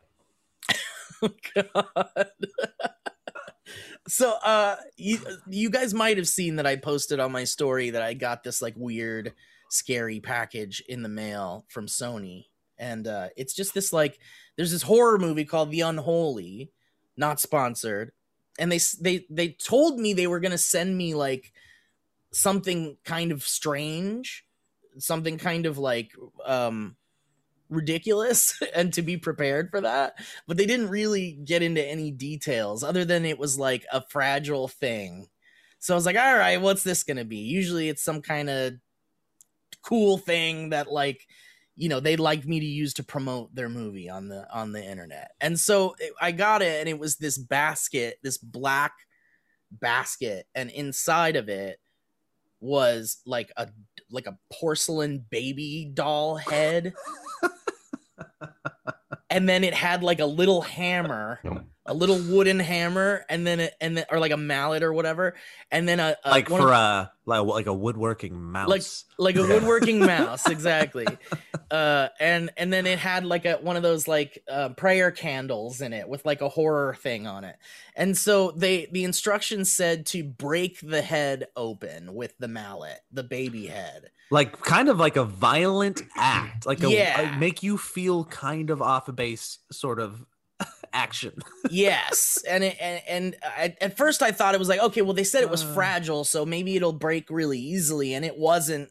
God. 1.55 2.27
so 4.07 4.31
uh 4.43 4.75
you 4.95 5.19
you 5.49 5.69
guys 5.69 5.93
might 5.93 6.17
have 6.17 6.27
seen 6.27 6.55
that 6.55 6.65
I 6.67 6.75
posted 6.75 7.19
on 7.19 7.31
my 7.31 7.43
story 7.43 7.89
that 7.89 8.01
I 8.01 8.13
got 8.13 8.43
this 8.43 8.61
like 8.61 8.75
weird 8.77 9.33
scary 9.69 10.19
package 10.19 10.81
in 10.87 11.03
the 11.03 11.09
mail 11.09 11.65
from 11.67 11.87
Sony 11.87 12.45
and 12.77 13.07
uh 13.07 13.29
it's 13.35 13.53
just 13.53 13.73
this 13.73 13.91
like 13.91 14.19
there's 14.55 14.71
this 14.71 14.83
horror 14.83 15.17
movie 15.17 15.45
called 15.45 15.71
The 15.71 15.81
Unholy 15.81 16.71
not 17.17 17.39
sponsored 17.39 18.11
and 18.59 18.71
they 18.71 18.79
they 19.01 19.25
they 19.29 19.49
told 19.49 19.99
me 19.99 20.13
they 20.13 20.27
were 20.27 20.39
going 20.39 20.51
to 20.51 20.57
send 20.57 20.97
me 20.97 21.13
like 21.13 21.51
something 22.31 22.97
kind 23.03 23.31
of 23.31 23.43
strange 23.43 24.45
something 24.99 25.37
kind 25.37 25.65
of 25.65 25.77
like 25.77 26.11
um 26.45 26.95
ridiculous 27.69 28.61
and 28.75 28.93
to 28.93 29.01
be 29.01 29.17
prepared 29.17 29.69
for 29.71 29.81
that 29.81 30.13
but 30.47 30.57
they 30.57 30.65
didn't 30.65 30.89
really 30.89 31.33
get 31.45 31.61
into 31.63 31.83
any 31.85 32.11
details 32.11 32.83
other 32.83 33.05
than 33.05 33.25
it 33.25 33.37
was 33.39 33.57
like 33.59 33.85
a 33.91 34.01
fragile 34.09 34.67
thing. 34.67 35.27
So 35.79 35.93
i 35.93 35.95
was 35.97 36.05
like 36.05 36.15
all 36.17 36.37
right 36.37 36.61
what's 36.61 36.83
this 36.83 37.03
gonna 37.03 37.25
be? 37.25 37.37
Usually 37.37 37.89
it's 37.89 38.03
some 38.03 38.21
kind 38.21 38.49
of 38.49 38.73
cool 39.81 40.17
thing 40.17 40.69
that 40.69 40.91
like 40.91 41.21
you 41.75 41.87
know 41.89 41.99
they'd 41.99 42.19
like 42.19 42.45
me 42.45 42.59
to 42.59 42.65
use 42.65 42.93
to 42.95 43.03
promote 43.03 43.53
their 43.53 43.69
movie 43.69 44.09
on 44.09 44.27
the 44.27 44.47
on 44.53 44.71
the 44.71 44.83
internet. 44.83 45.31
And 45.39 45.59
so 45.59 45.95
it- 45.99 46.13
i 46.21 46.31
got 46.31 46.61
it 46.61 46.79
and 46.79 46.89
it 46.89 46.99
was 46.99 47.17
this 47.17 47.37
basket 47.37 48.17
this 48.23 48.37
black 48.37 48.93
basket 49.71 50.47
and 50.55 50.69
inside 50.71 51.35
of 51.35 51.49
it 51.49 51.79
was 52.59 53.19
like 53.25 53.51
a 53.57 53.69
like 54.11 54.27
a 54.27 54.37
porcelain 54.51 55.25
baby 55.29 55.89
doll 55.93 56.35
head 56.35 56.93
and 59.29 59.47
then 59.47 59.63
it 59.63 59.73
had 59.73 60.03
like 60.03 60.19
a 60.19 60.25
little 60.25 60.61
hammer 60.61 61.39
Nope. 61.43 61.65
A 61.87 61.93
little 61.93 62.19
wooden 62.19 62.59
hammer, 62.59 63.25
and 63.29 63.47
then 63.47 63.59
a, 63.59 63.69
and 63.81 63.97
then 63.97 64.05
or 64.11 64.19
like 64.19 64.31
a 64.31 64.37
mallet 64.37 64.83
or 64.83 64.93
whatever, 64.93 65.35
and 65.71 65.87
then 65.87 65.99
a, 65.99 66.15
a 66.23 66.29
like 66.29 66.47
for 66.49 66.61
of- 66.61 66.69
a 66.69 67.11
like, 67.25 67.45
like 67.45 67.65
a 67.65 67.73
woodworking 67.73 68.39
mouse. 68.41 68.69
like 68.69 68.83
like 69.17 69.35
a 69.35 69.41
woodworking 69.47 69.99
mouse 70.05 70.47
exactly 70.47 71.05
uh 71.71 72.07
and 72.21 72.49
and 72.55 72.71
then 72.71 72.85
it 72.87 72.97
had 72.99 73.25
like 73.25 73.43
a 73.45 73.55
one 73.55 73.75
of 73.75 73.83
those 73.83 74.07
like 74.07 74.41
uh, 74.49 74.69
prayer 74.69 75.11
candles 75.11 75.81
in 75.81 75.91
it 75.91 76.07
with 76.07 76.25
like 76.25 76.39
a 76.41 76.47
horror 76.47 76.95
thing 77.01 77.27
on 77.27 77.43
it 77.43 77.57
and 77.97 78.17
so 78.17 78.51
they 78.51 78.85
the 78.93 79.03
instructions 79.03 79.69
said 79.69 80.05
to 80.05 80.23
break 80.23 80.79
the 80.81 81.01
head 81.01 81.47
open 81.57 82.13
with 82.13 82.37
the 82.37 82.47
mallet 82.47 82.99
the 83.11 83.23
baby 83.23 83.65
head 83.67 84.09
like 84.31 84.61
kind 84.61 84.87
of 84.87 84.97
like 84.99 85.15
a 85.17 85.23
violent 85.25 86.01
act, 86.17 86.65
like 86.65 86.81
a 86.83 86.89
Yeah. 86.89 87.15
like 87.21 87.37
make 87.39 87.63
you 87.63 87.77
feel 87.77 88.23
kind 88.25 88.69
of 88.69 88.81
off 88.81 89.13
base 89.15 89.59
sort 89.71 89.99
of 89.99 90.25
action. 90.93 91.33
yes 91.69 92.43
and 92.47 92.63
it 92.63 92.77
and, 92.79 93.01
and 93.09 93.35
I, 93.43 93.75
at 93.81 93.97
first 93.97 94.21
i 94.21 94.31
thought 94.31 94.55
it 94.55 94.59
was 94.59 94.69
like 94.69 94.79
okay 94.81 95.01
well 95.01 95.13
they 95.13 95.23
said 95.23 95.43
it 95.43 95.49
was 95.49 95.63
Uh. 95.63 95.73
fragile 95.73 96.23
so 96.23 96.45
maybe 96.45 96.75
it'll 96.75 96.93
break 96.93 97.29
really 97.29 97.59
easily 97.59 98.13
and 98.13 98.23
it 98.25 98.37
wasn't 98.37 98.89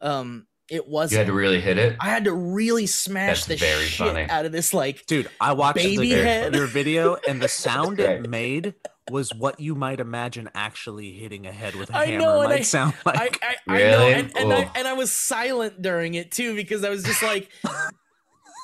um 0.00 0.46
it 0.70 0.88
wasn't 0.88 1.12
You 1.12 1.18
had 1.18 1.26
to 1.26 1.32
really 1.34 1.60
hit 1.60 1.76
it. 1.78 1.96
i 2.00 2.06
had 2.08 2.24
to 2.24 2.32
really 2.32 2.86
smash 2.86 3.44
That's 3.44 3.60
the 3.60 3.66
very 3.66 3.84
shit 3.84 4.06
funny. 4.06 4.22
out 4.30 4.46
of 4.46 4.52
this 4.52 4.72
like 4.72 5.04
Dude, 5.06 5.28
I 5.40 5.52
watched 5.52 5.76
Baby 5.76 6.10
the, 6.14 6.22
head. 6.22 6.54
your 6.54 6.66
video 6.66 7.16
and 7.28 7.40
the 7.42 7.48
sound 7.66 8.00
it 8.00 8.28
made 8.28 8.74
was 9.10 9.34
what 9.34 9.60
you 9.60 9.74
might 9.74 10.00
imagine 10.00 10.48
actually 10.54 11.12
hitting 11.12 11.46
a 11.46 11.52
head 11.52 11.74
with 11.74 11.90
a 11.90 11.96
I 11.96 12.06
hammer 12.06 12.18
know, 12.20 12.40
and 12.40 12.48
might 12.48 12.60
I- 12.60 12.62
sound 12.62 12.94
like. 13.04 13.38
I, 13.42 13.56
I 13.68 13.68
know, 13.68 13.74
Really? 13.74 14.12
and, 14.14 14.36
and, 14.38 14.52
I, 14.54 14.70
and 14.74 14.88
I 14.88 14.94
was 14.94 15.12
silent 15.12 15.82
during 15.82 16.14
it 16.14 16.30
too 16.32 16.56
because 16.56 16.82
I 16.84 16.88
was 16.88 17.02
just 17.04 17.22
like, 17.22 17.50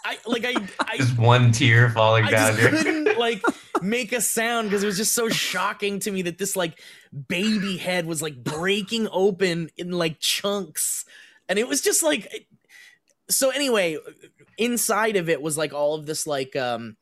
I 0.05 0.19
like 0.27 0.45
I 0.45 0.55
I, 0.81 0.97
Just 0.97 1.19
one 1.19 1.53
tear 1.53 1.91
falling 1.91 2.25
I 2.25 2.31
down 2.31 2.57
just 2.57 2.63
your 2.63 2.83
couldn't 2.83 3.19
like 3.19 3.43
make 3.83 4.13
a 4.13 4.21
sound 4.21 4.69
because 4.69 4.83
it 4.83 4.87
was 4.87 4.97
just 4.97 5.15
so 5.15 5.29
shocking 5.29 5.99
to 6.01 6.11
me 6.11 6.23
that 6.23 6.39
this 6.39 6.57
like 6.57 6.81
baby 7.29 7.77
head 7.77 8.07
was 8.07 8.23
like 8.23 8.43
breaking 8.43 9.09
open 9.13 9.71
in 9.77 9.91
like 9.93 10.19
chunks, 10.21 11.05
and 11.49 11.59
it 11.59 11.69
was 11.69 11.81
just 11.81 12.03
like. 12.03 12.47
So 13.29 13.51
anyway, 13.51 13.97
inside 14.59 15.15
of 15.15 15.29
it 15.29 15.41
was 15.41 15.57
like 15.57 15.73
all 15.73 15.95
of 15.95 16.05
this 16.05 16.27
like 16.27 16.57
um 16.57 16.97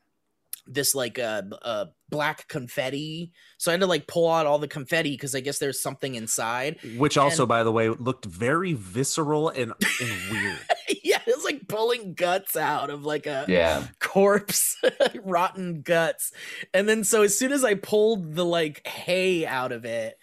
this 0.71 0.93
like 0.93 1.17
uh, 1.19 1.41
uh 1.61 1.85
black 2.09 2.47
confetti. 2.47 3.31
So 3.57 3.71
I 3.71 3.73
had 3.73 3.81
to 3.81 3.87
like 3.87 4.07
pull 4.07 4.29
out 4.29 4.45
all 4.45 4.59
the 4.59 4.67
confetti 4.67 5.11
because 5.11 5.35
I 5.35 5.39
guess 5.41 5.59
there's 5.59 5.81
something 5.81 6.15
inside. 6.15 6.77
Which 6.97 7.17
also, 7.17 7.43
and- 7.43 7.49
by 7.49 7.63
the 7.63 7.71
way, 7.71 7.89
looked 7.89 8.25
very 8.25 8.73
visceral 8.73 9.49
and, 9.49 9.73
and 10.01 10.31
weird. 10.31 10.59
yeah, 11.03 11.19
it 11.25 11.35
was 11.35 11.43
like 11.43 11.67
pulling 11.67 12.13
guts 12.13 12.55
out 12.55 12.89
of 12.89 13.03
like 13.03 13.25
a 13.25 13.45
Yeah. 13.47 13.87
corpse, 13.99 14.77
rotten 15.23 15.81
guts. 15.81 16.31
And 16.73 16.87
then 16.87 17.03
so 17.03 17.23
as 17.23 17.37
soon 17.37 17.51
as 17.51 17.63
I 17.63 17.73
pulled 17.73 18.35
the 18.35 18.45
like 18.45 18.85
hay 18.87 19.45
out 19.45 19.71
of 19.71 19.85
it, 19.85 20.17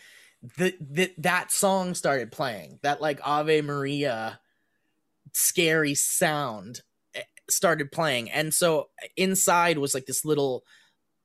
the, 0.58 0.74
the 0.80 1.12
that 1.18 1.50
song 1.50 1.94
started 1.94 2.30
playing. 2.30 2.78
That 2.82 3.00
like 3.00 3.20
Ave 3.24 3.62
Maria 3.62 4.38
scary 5.32 5.94
sound 5.94 6.82
started 7.48 7.92
playing. 7.92 8.30
And 8.30 8.52
so 8.52 8.88
inside 9.16 9.78
was 9.78 9.94
like 9.94 10.06
this 10.06 10.24
little 10.24 10.64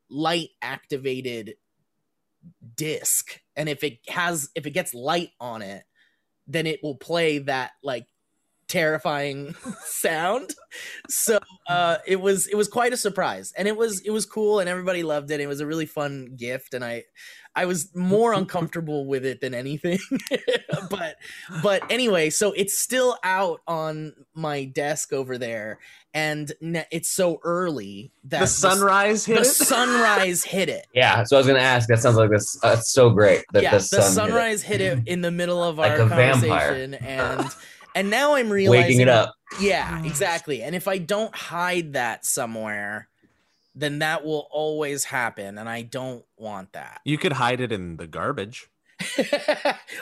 light 0.10 0.50
activated 0.62 1.56
disc. 2.76 3.40
And 3.56 3.70
if 3.70 3.84
it 3.84 4.00
has 4.08 4.50
if 4.56 4.66
it 4.66 4.72
gets 4.72 4.94
light 4.94 5.32
on 5.40 5.62
it, 5.62 5.84
then 6.48 6.68
it 6.68 6.80
will 6.84 6.96
play 6.96 7.40
that 7.40 7.72
like 7.84 8.08
terrifying 8.68 9.54
sound 9.84 10.56
so 11.10 11.38
uh 11.68 11.98
it 12.08 12.22
was 12.22 12.48
it 12.48 12.56
was 12.56 12.70
quite 12.70 12.94
a 12.94 12.98
surprise 12.98 13.52
and 13.58 13.68
it 13.68 13.76
was 13.76 14.00
it 14.02 14.12
was 14.12 14.26
cool 14.26 14.62
and 14.62 14.70
everybody 14.70 15.04
loved 15.04 15.30
it 15.30 15.42
it 15.42 15.48
was 15.48 15.60
a 15.60 15.66
really 15.66 15.86
fun 15.86 16.36
gift 16.38 16.74
and 16.74 16.82
i 16.82 17.04
i 17.56 17.66
was 17.66 17.94
more 17.96 18.34
uncomfortable 18.34 19.06
with 19.06 19.26
it 19.26 19.42
than 19.42 19.54
anything 19.54 20.00
but 20.90 21.16
but 21.64 21.84
anyway 21.92 22.30
so 22.30 22.52
it's 22.54 22.78
still 22.78 23.18
out 23.24 23.62
on 23.68 24.14
my 24.34 24.64
desk 24.66 25.14
over 25.14 25.38
there 25.38 25.80
and 26.14 26.52
ne- 26.62 26.86
it's 26.92 27.10
so 27.10 27.40
early 27.44 28.12
that 28.26 28.42
the 28.42 28.48
sunrise 28.48 29.26
hit 29.26 29.36
the 29.36 29.42
it. 29.42 29.46
sunrise 29.46 30.44
hit 30.44 30.68
it 30.70 30.86
Yeah, 30.94 31.24
so 31.24 31.38
I 31.38 31.40
was 31.40 31.48
gonna 31.48 31.60
ask. 31.60 31.88
That 31.88 32.00
sounds 32.00 32.18
like 32.18 32.30
this. 32.30 32.58
Uh, 32.62 32.76
it's 32.78 32.92
so 32.92 33.10
great 33.12 33.46
that 33.54 33.64
yeah 33.64 33.72
the, 33.72 33.78
the, 33.78 33.82
sun 33.84 34.02
hit 34.02 34.10
it. 34.10 34.14
sunrise 34.14 34.62
hit 34.64 34.82
it. 34.82 35.00
in 35.08 35.22
the 35.22 35.32
middle 35.32 35.64
of 35.64 35.80
our 35.80 35.90
Like 35.90 36.00
a 36.00 36.06
vampire. 36.06 36.60
conversation 36.60 36.94
and 36.96 37.48
and 37.96 38.10
now 38.10 38.36
i'm 38.36 38.50
realizing 38.50 38.84
waking 38.88 39.00
it 39.02 39.08
up. 39.10 39.34
Yeah, 39.60 40.04
exactly. 40.06 40.64
And 40.64 40.76
if 40.76 40.88
I 40.88 40.98
don't 40.98 41.36
hide 41.36 41.94
that 41.94 42.26
somewhere, 42.26 43.10
then 43.76 44.00
that 44.00 44.26
will 44.26 44.48
always 44.52 45.06
happen. 45.06 45.58
And 45.58 45.70
I 45.70 45.82
don't 45.82 46.26
want 46.38 46.74
that. 46.74 47.02
You 47.06 47.18
could 47.18 47.34
hide 47.34 47.62
it 47.62 47.72
in 47.72 47.98
the 47.98 48.08
garbage. 48.08 48.70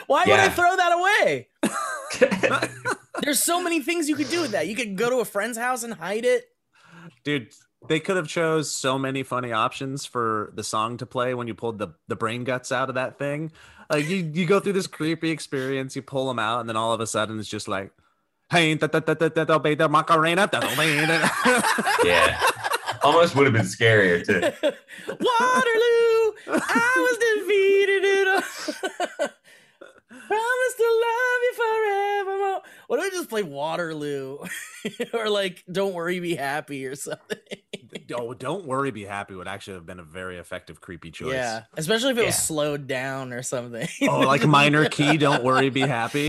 Why 0.06 0.24
yeah. 0.24 0.32
would 0.32 0.40
I 0.40 0.48
throw 0.50 0.76
that 0.76 0.92
away? 0.92 1.48
There's 3.22 3.42
so 3.42 3.62
many 3.62 3.80
things 3.80 4.08
you 4.08 4.16
could 4.16 4.30
do 4.30 4.40
with 4.42 4.52
that. 4.52 4.66
You 4.66 4.74
could 4.74 4.96
go 4.96 5.10
to 5.10 5.16
a 5.18 5.24
friend's 5.24 5.58
house 5.58 5.82
and 5.82 5.94
hide 5.94 6.24
it. 6.24 6.46
Dude, 7.24 7.52
they 7.88 8.00
could 8.00 8.16
have 8.16 8.28
chose 8.28 8.74
so 8.74 8.98
many 8.98 9.22
funny 9.22 9.52
options 9.52 10.04
for 10.04 10.52
the 10.54 10.64
song 10.64 10.96
to 10.98 11.06
play 11.06 11.34
when 11.34 11.46
you 11.46 11.54
pulled 11.54 11.78
the, 11.78 11.88
the 12.08 12.16
brain 12.16 12.44
guts 12.44 12.72
out 12.72 12.88
of 12.88 12.94
that 12.96 13.18
thing. 13.18 13.52
Like 13.90 14.08
you, 14.08 14.30
you 14.32 14.46
go 14.46 14.60
through 14.60 14.74
this 14.74 14.86
creepy 14.86 15.30
experience, 15.30 15.96
you 15.96 16.02
pull 16.02 16.28
them 16.28 16.38
out, 16.38 16.60
and 16.60 16.68
then 16.68 16.76
all 16.76 16.92
of 16.92 17.00
a 17.00 17.06
sudden 17.06 17.38
it's 17.38 17.48
just 17.48 17.68
like, 17.68 17.92
hey, 18.50 18.74
that'll 18.74 19.58
be 19.58 19.74
the 19.74 19.88
Macarena. 19.88 20.48
yeah. 22.04 22.40
Almost 23.02 23.34
would 23.34 23.46
have 23.46 23.54
been 23.54 23.66
scarier 23.66 24.24
too. 24.24 24.40
Waterloo, 25.06 26.32
I 26.48 26.94
was 26.96 27.18
defeated 27.18 28.04
in 28.04 28.28
a 28.28 28.40
promise 30.26 30.74
to 30.76 30.88
love 31.04 31.40
you 31.42 31.54
forevermore. 31.56 32.62
Why 32.86 32.96
don't 32.96 33.06
I 33.06 33.10
just 33.10 33.28
play 33.30 33.42
Waterloo 33.42 34.38
or 35.14 35.28
like 35.30 35.64
Don't 35.70 35.94
Worry, 35.94 36.20
Be 36.20 36.34
Happy 36.34 36.86
or 36.86 36.94
something? 36.96 37.38
oh, 38.14 38.34
don't 38.34 38.64
worry, 38.66 38.90
be 38.90 39.04
happy 39.04 39.34
would 39.34 39.48
actually 39.48 39.74
have 39.74 39.86
been 39.86 40.00
a 40.00 40.04
very 40.04 40.38
effective 40.38 40.80
creepy 40.80 41.10
choice. 41.10 41.34
Yeah, 41.34 41.64
especially 41.76 42.12
if 42.12 42.18
it 42.18 42.26
was 42.26 42.36
slowed 42.36 42.86
down 42.86 43.32
or 43.32 43.42
something. 43.42 43.88
Oh, 44.08 44.20
like 44.20 44.46
minor 44.46 44.88
key, 44.88 45.16
don't 45.16 45.44
worry, 45.44 45.70
be 45.70 45.80
happy. 45.80 46.28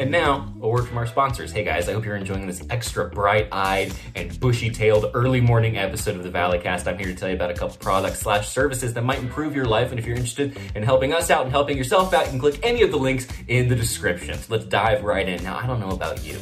And 0.00 0.10
now, 0.10 0.50
a 0.62 0.66
word 0.66 0.88
from 0.88 0.96
our 0.96 1.06
sponsors. 1.06 1.52
Hey 1.52 1.62
guys, 1.62 1.86
I 1.86 1.92
hope 1.92 2.06
you're 2.06 2.16
enjoying 2.16 2.46
this 2.46 2.64
extra 2.70 3.10
bright 3.10 3.48
eyed 3.52 3.92
and 4.14 4.40
bushy 4.40 4.70
tailed 4.70 5.10
early 5.12 5.42
morning 5.42 5.76
episode 5.76 6.16
of 6.16 6.22
the 6.22 6.30
Valleycast. 6.30 6.86
I'm 6.86 6.96
here 6.96 7.08
to 7.08 7.14
tell 7.14 7.28
you 7.28 7.34
about 7.34 7.50
a 7.50 7.54
couple 7.54 7.76
products 7.76 8.20
slash 8.20 8.48
services 8.48 8.94
that 8.94 9.04
might 9.04 9.18
improve 9.18 9.54
your 9.54 9.66
life. 9.66 9.90
And 9.90 9.98
if 9.98 10.06
you're 10.06 10.16
interested 10.16 10.56
in 10.74 10.82
helping 10.84 11.12
us 11.12 11.30
out 11.30 11.42
and 11.42 11.50
helping 11.50 11.76
yourself 11.76 12.14
out, 12.14 12.24
you 12.24 12.30
can 12.30 12.38
click 12.38 12.60
any 12.62 12.80
of 12.80 12.90
the 12.90 12.96
links 12.96 13.28
in 13.46 13.68
the 13.68 13.76
description. 13.76 14.38
So 14.38 14.54
let's 14.54 14.64
dive 14.64 15.04
right 15.04 15.28
in. 15.28 15.44
Now, 15.44 15.58
I 15.58 15.66
don't 15.66 15.80
know 15.80 15.90
about 15.90 16.24
you, 16.24 16.38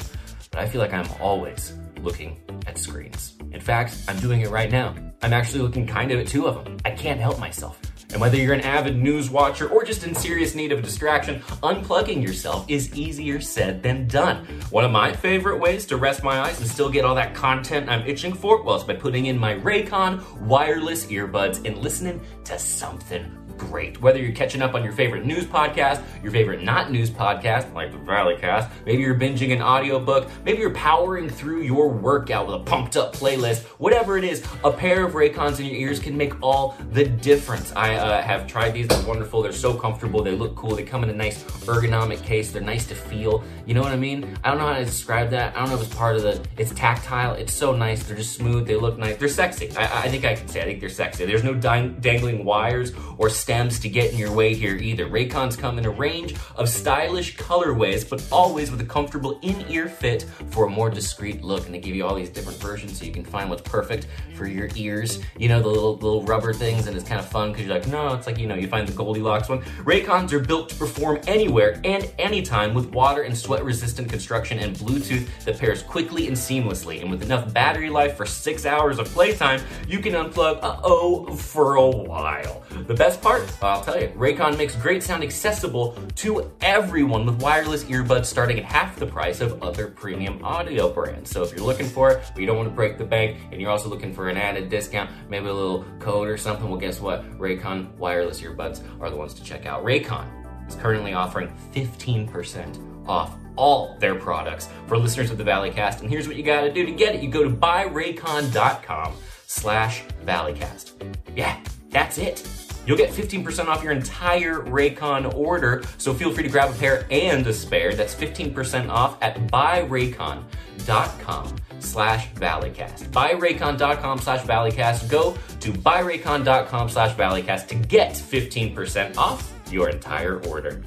but 0.52 0.60
I 0.60 0.68
feel 0.68 0.80
like 0.80 0.92
I'm 0.92 1.10
always 1.20 1.72
looking 2.00 2.40
at 2.68 2.78
screens. 2.78 3.34
In 3.50 3.60
fact, 3.60 3.96
I'm 4.06 4.20
doing 4.20 4.42
it 4.42 4.50
right 4.50 4.70
now. 4.70 4.94
I'm 5.20 5.32
actually 5.32 5.62
looking 5.62 5.84
kind 5.84 6.12
of 6.12 6.20
at 6.20 6.28
two 6.28 6.46
of 6.46 6.62
them. 6.62 6.76
I 6.84 6.92
can't 6.92 7.18
help 7.18 7.40
myself. 7.40 7.80
And 8.10 8.20
whether 8.20 8.36
you're 8.36 8.54
an 8.54 8.62
avid 8.62 8.96
news 8.96 9.28
watcher 9.30 9.68
or 9.68 9.84
just 9.84 10.04
in 10.04 10.14
serious 10.14 10.54
need 10.54 10.72
of 10.72 10.78
a 10.78 10.82
distraction, 10.82 11.40
unplugging 11.62 12.22
yourself 12.22 12.64
is 12.68 12.94
easier 12.94 13.40
said 13.40 13.82
than 13.82 14.08
done. 14.08 14.46
One 14.70 14.84
of 14.84 14.90
my 14.90 15.12
favorite 15.12 15.58
ways 15.58 15.84
to 15.86 15.96
rest 15.96 16.22
my 16.22 16.40
eyes 16.40 16.58
and 16.60 16.68
still 16.68 16.90
get 16.90 17.04
all 17.04 17.14
that 17.16 17.34
content 17.34 17.88
I'm 17.88 18.06
itching 18.06 18.32
for, 18.32 18.62
well, 18.62 18.82
by 18.84 18.94
putting 18.94 19.26
in 19.26 19.38
my 19.38 19.54
Raycon 19.54 20.40
wireless 20.40 21.06
earbuds 21.06 21.64
and 21.66 21.78
listening 21.78 22.20
to 22.44 22.58
something 22.58 23.37
great. 23.58 24.00
Whether 24.00 24.20
you're 24.20 24.32
catching 24.32 24.62
up 24.62 24.74
on 24.74 24.84
your 24.84 24.92
favorite 24.92 25.26
news 25.26 25.44
podcast, 25.44 26.02
your 26.22 26.32
favorite 26.32 26.62
not 26.62 26.90
news 26.90 27.10
podcast, 27.10 27.72
like 27.74 27.92
the 27.92 27.98
Valleycast, 27.98 28.70
maybe 28.86 29.02
you're 29.02 29.14
binging 29.14 29.52
an 29.52 29.60
audiobook, 29.60 30.30
maybe 30.44 30.58
you're 30.60 30.74
powering 30.74 31.28
through 31.28 31.62
your 31.62 31.88
workout 31.88 32.46
with 32.46 32.56
a 32.56 32.60
pumped 32.60 32.96
up 32.96 33.14
playlist, 33.14 33.64
whatever 33.78 34.16
it 34.16 34.24
is, 34.24 34.44
a 34.64 34.70
pair 34.70 35.04
of 35.04 35.12
Raycons 35.12 35.58
in 35.58 35.66
your 35.66 35.76
ears 35.76 35.98
can 35.98 36.16
make 36.16 36.40
all 36.42 36.76
the 36.92 37.04
difference. 37.04 37.72
I 37.74 37.96
uh, 37.96 38.22
have 38.22 38.46
tried 38.46 38.70
these, 38.70 38.86
they're 38.86 39.06
wonderful, 39.06 39.42
they're 39.42 39.52
so 39.52 39.74
comfortable, 39.74 40.22
they 40.22 40.34
look 40.34 40.54
cool, 40.54 40.76
they 40.76 40.84
come 40.84 41.02
in 41.02 41.10
a 41.10 41.14
nice 41.14 41.42
ergonomic 41.66 42.22
case, 42.22 42.52
they're 42.52 42.62
nice 42.62 42.86
to 42.86 42.94
feel. 42.94 43.42
You 43.66 43.74
know 43.74 43.82
what 43.82 43.92
I 43.92 43.96
mean? 43.96 44.36
I 44.44 44.50
don't 44.50 44.58
know 44.58 44.66
how 44.66 44.78
to 44.78 44.84
describe 44.84 45.30
that. 45.30 45.56
I 45.56 45.60
don't 45.60 45.68
know 45.70 45.76
if 45.76 45.82
it's 45.82 45.94
part 45.94 46.16
of 46.16 46.22
the, 46.22 46.40
it's 46.56 46.72
tactile, 46.72 47.34
it's 47.34 47.52
so 47.52 47.74
nice, 47.74 48.04
they're 48.04 48.16
just 48.16 48.34
smooth, 48.34 48.66
they 48.66 48.76
look 48.76 48.98
nice, 48.98 49.16
they're 49.16 49.28
sexy. 49.28 49.70
I, 49.76 50.04
I 50.04 50.08
think 50.08 50.24
I 50.24 50.34
can 50.34 50.48
say, 50.48 50.62
I 50.62 50.64
think 50.64 50.80
they're 50.80 50.88
sexy. 50.88 51.26
There's 51.26 51.44
no 51.44 51.54
dang- 51.54 51.98
dangling 52.00 52.44
wires 52.44 52.92
or 53.18 53.28
stems 53.48 53.80
to 53.80 53.88
get 53.88 54.12
in 54.12 54.18
your 54.18 54.30
way 54.30 54.52
here 54.52 54.76
either. 54.76 55.06
Raycons 55.06 55.56
come 55.56 55.78
in 55.78 55.86
a 55.86 55.90
range 55.90 56.34
of 56.56 56.68
stylish 56.68 57.34
colorways, 57.38 58.06
but 58.06 58.22
always 58.30 58.70
with 58.70 58.78
a 58.82 58.84
comfortable 58.84 59.38
in-ear 59.40 59.88
fit 59.88 60.24
for 60.50 60.66
a 60.66 60.68
more 60.68 60.90
discreet 60.90 61.42
look. 61.42 61.64
And 61.64 61.74
they 61.74 61.78
give 61.78 61.94
you 61.94 62.06
all 62.06 62.14
these 62.14 62.28
different 62.28 62.60
versions 62.60 62.98
so 62.98 63.06
you 63.06 63.10
can 63.10 63.24
find 63.24 63.48
what's 63.48 63.62
perfect 63.62 64.06
for 64.36 64.46
your 64.46 64.68
ears. 64.76 65.20
You 65.38 65.48
know, 65.48 65.62
the 65.62 65.68
little, 65.68 65.94
little 65.94 66.24
rubber 66.24 66.52
things, 66.52 66.88
and 66.88 66.94
it's 66.94 67.08
kind 67.08 67.18
of 67.18 67.26
fun 67.26 67.52
because 67.52 67.64
you're 67.64 67.74
like, 67.74 67.86
no, 67.86 68.12
it's 68.12 68.26
like, 68.26 68.36
you 68.36 68.46
know, 68.46 68.54
you 68.54 68.68
find 68.68 68.86
the 68.86 68.92
Goldilocks 68.92 69.48
one. 69.48 69.62
Raycons 69.82 70.30
are 70.32 70.40
built 70.40 70.68
to 70.68 70.74
perform 70.74 71.18
anywhere 71.26 71.80
and 71.84 72.12
anytime 72.18 72.74
with 72.74 72.90
water 72.90 73.22
and 73.22 73.34
sweat 73.34 73.64
resistant 73.64 74.10
construction 74.10 74.58
and 74.58 74.76
Bluetooth 74.76 75.26
that 75.46 75.58
pairs 75.58 75.82
quickly 75.82 76.28
and 76.28 76.36
seamlessly. 76.36 77.00
And 77.00 77.10
with 77.10 77.22
enough 77.22 77.50
battery 77.54 77.88
life 77.88 78.14
for 78.14 78.26
six 78.26 78.66
hours 78.66 78.98
of 78.98 79.06
playtime, 79.06 79.62
you 79.88 80.00
can 80.00 80.12
unplug, 80.12 80.62
uh-oh, 80.62 81.34
for 81.34 81.76
a 81.76 81.88
while. 81.88 82.62
The 82.86 82.92
best 82.94 83.22
part, 83.22 83.37
I'll 83.62 83.82
tell 83.82 84.00
you, 84.00 84.08
Raycon 84.08 84.56
makes 84.56 84.74
great 84.76 85.02
sound 85.02 85.22
accessible 85.22 85.96
to 86.16 86.50
everyone 86.60 87.26
with 87.26 87.40
wireless 87.42 87.84
earbuds 87.84 88.26
starting 88.26 88.58
at 88.58 88.64
half 88.64 88.96
the 88.96 89.06
price 89.06 89.40
of 89.40 89.62
other 89.62 89.88
premium 89.88 90.44
audio 90.44 90.92
brands. 90.92 91.30
So 91.30 91.42
if 91.42 91.52
you're 91.52 91.64
looking 91.64 91.86
for 91.86 92.10
it, 92.10 92.22
but 92.32 92.40
you 92.40 92.46
don't 92.46 92.56
want 92.56 92.68
to 92.68 92.74
break 92.74 92.98
the 92.98 93.04
bank, 93.04 93.38
and 93.50 93.60
you're 93.60 93.70
also 93.70 93.88
looking 93.88 94.12
for 94.12 94.28
an 94.28 94.36
added 94.36 94.68
discount, 94.68 95.10
maybe 95.28 95.46
a 95.46 95.52
little 95.52 95.84
code 95.98 96.28
or 96.28 96.36
something, 96.36 96.68
well, 96.68 96.78
guess 96.78 97.00
what? 97.00 97.24
Raycon 97.38 97.94
wireless 97.96 98.40
earbuds 98.40 98.82
are 99.00 99.10
the 99.10 99.16
ones 99.16 99.34
to 99.34 99.42
check 99.42 99.66
out. 99.66 99.84
Raycon 99.84 100.26
is 100.68 100.74
currently 100.76 101.14
offering 101.14 101.52
15% 101.72 103.08
off 103.08 103.34
all 103.56 103.96
their 103.98 104.14
products 104.14 104.68
for 104.86 104.96
listeners 104.96 105.30
of 105.30 105.38
the 105.38 105.44
Valleycast. 105.44 106.00
And 106.00 106.08
here's 106.08 106.28
what 106.28 106.36
you 106.36 106.42
gotta 106.42 106.72
do 106.72 106.86
to 106.86 106.92
get 106.92 107.14
it. 107.14 107.22
You 107.22 107.28
go 107.28 107.42
to 107.42 107.50
buyraycon.com 107.50 109.14
slash 109.46 110.04
Valleycast. 110.24 110.92
Yeah, 111.34 111.58
that's 111.90 112.18
it. 112.18 112.57
You'll 112.88 112.96
get 112.96 113.10
15% 113.10 113.66
off 113.66 113.84
your 113.84 113.92
entire 113.92 114.60
Raycon 114.60 115.34
order, 115.34 115.82
so 115.98 116.14
feel 116.14 116.32
free 116.32 116.44
to 116.44 116.48
grab 116.48 116.70
a 116.70 116.78
pair 116.78 117.06
and 117.10 117.46
a 117.46 117.52
spare. 117.52 117.92
That's 117.92 118.14
15% 118.14 118.88
off 118.88 119.22
at 119.22 119.36
buyraycon.com 119.48 121.56
slash 121.80 122.32
valleycast. 122.32 123.10
Buyraycon.com 123.10 124.18
slash 124.20 124.46
valleycast. 124.46 125.10
Go 125.10 125.36
to 125.60 125.70
buyraycon.com 125.70 126.88
slash 126.88 127.14
valleycast 127.14 127.68
to 127.68 127.74
get 127.74 128.12
15% 128.12 129.18
off 129.18 129.52
your 129.70 129.90
entire 129.90 130.42
order. 130.46 130.82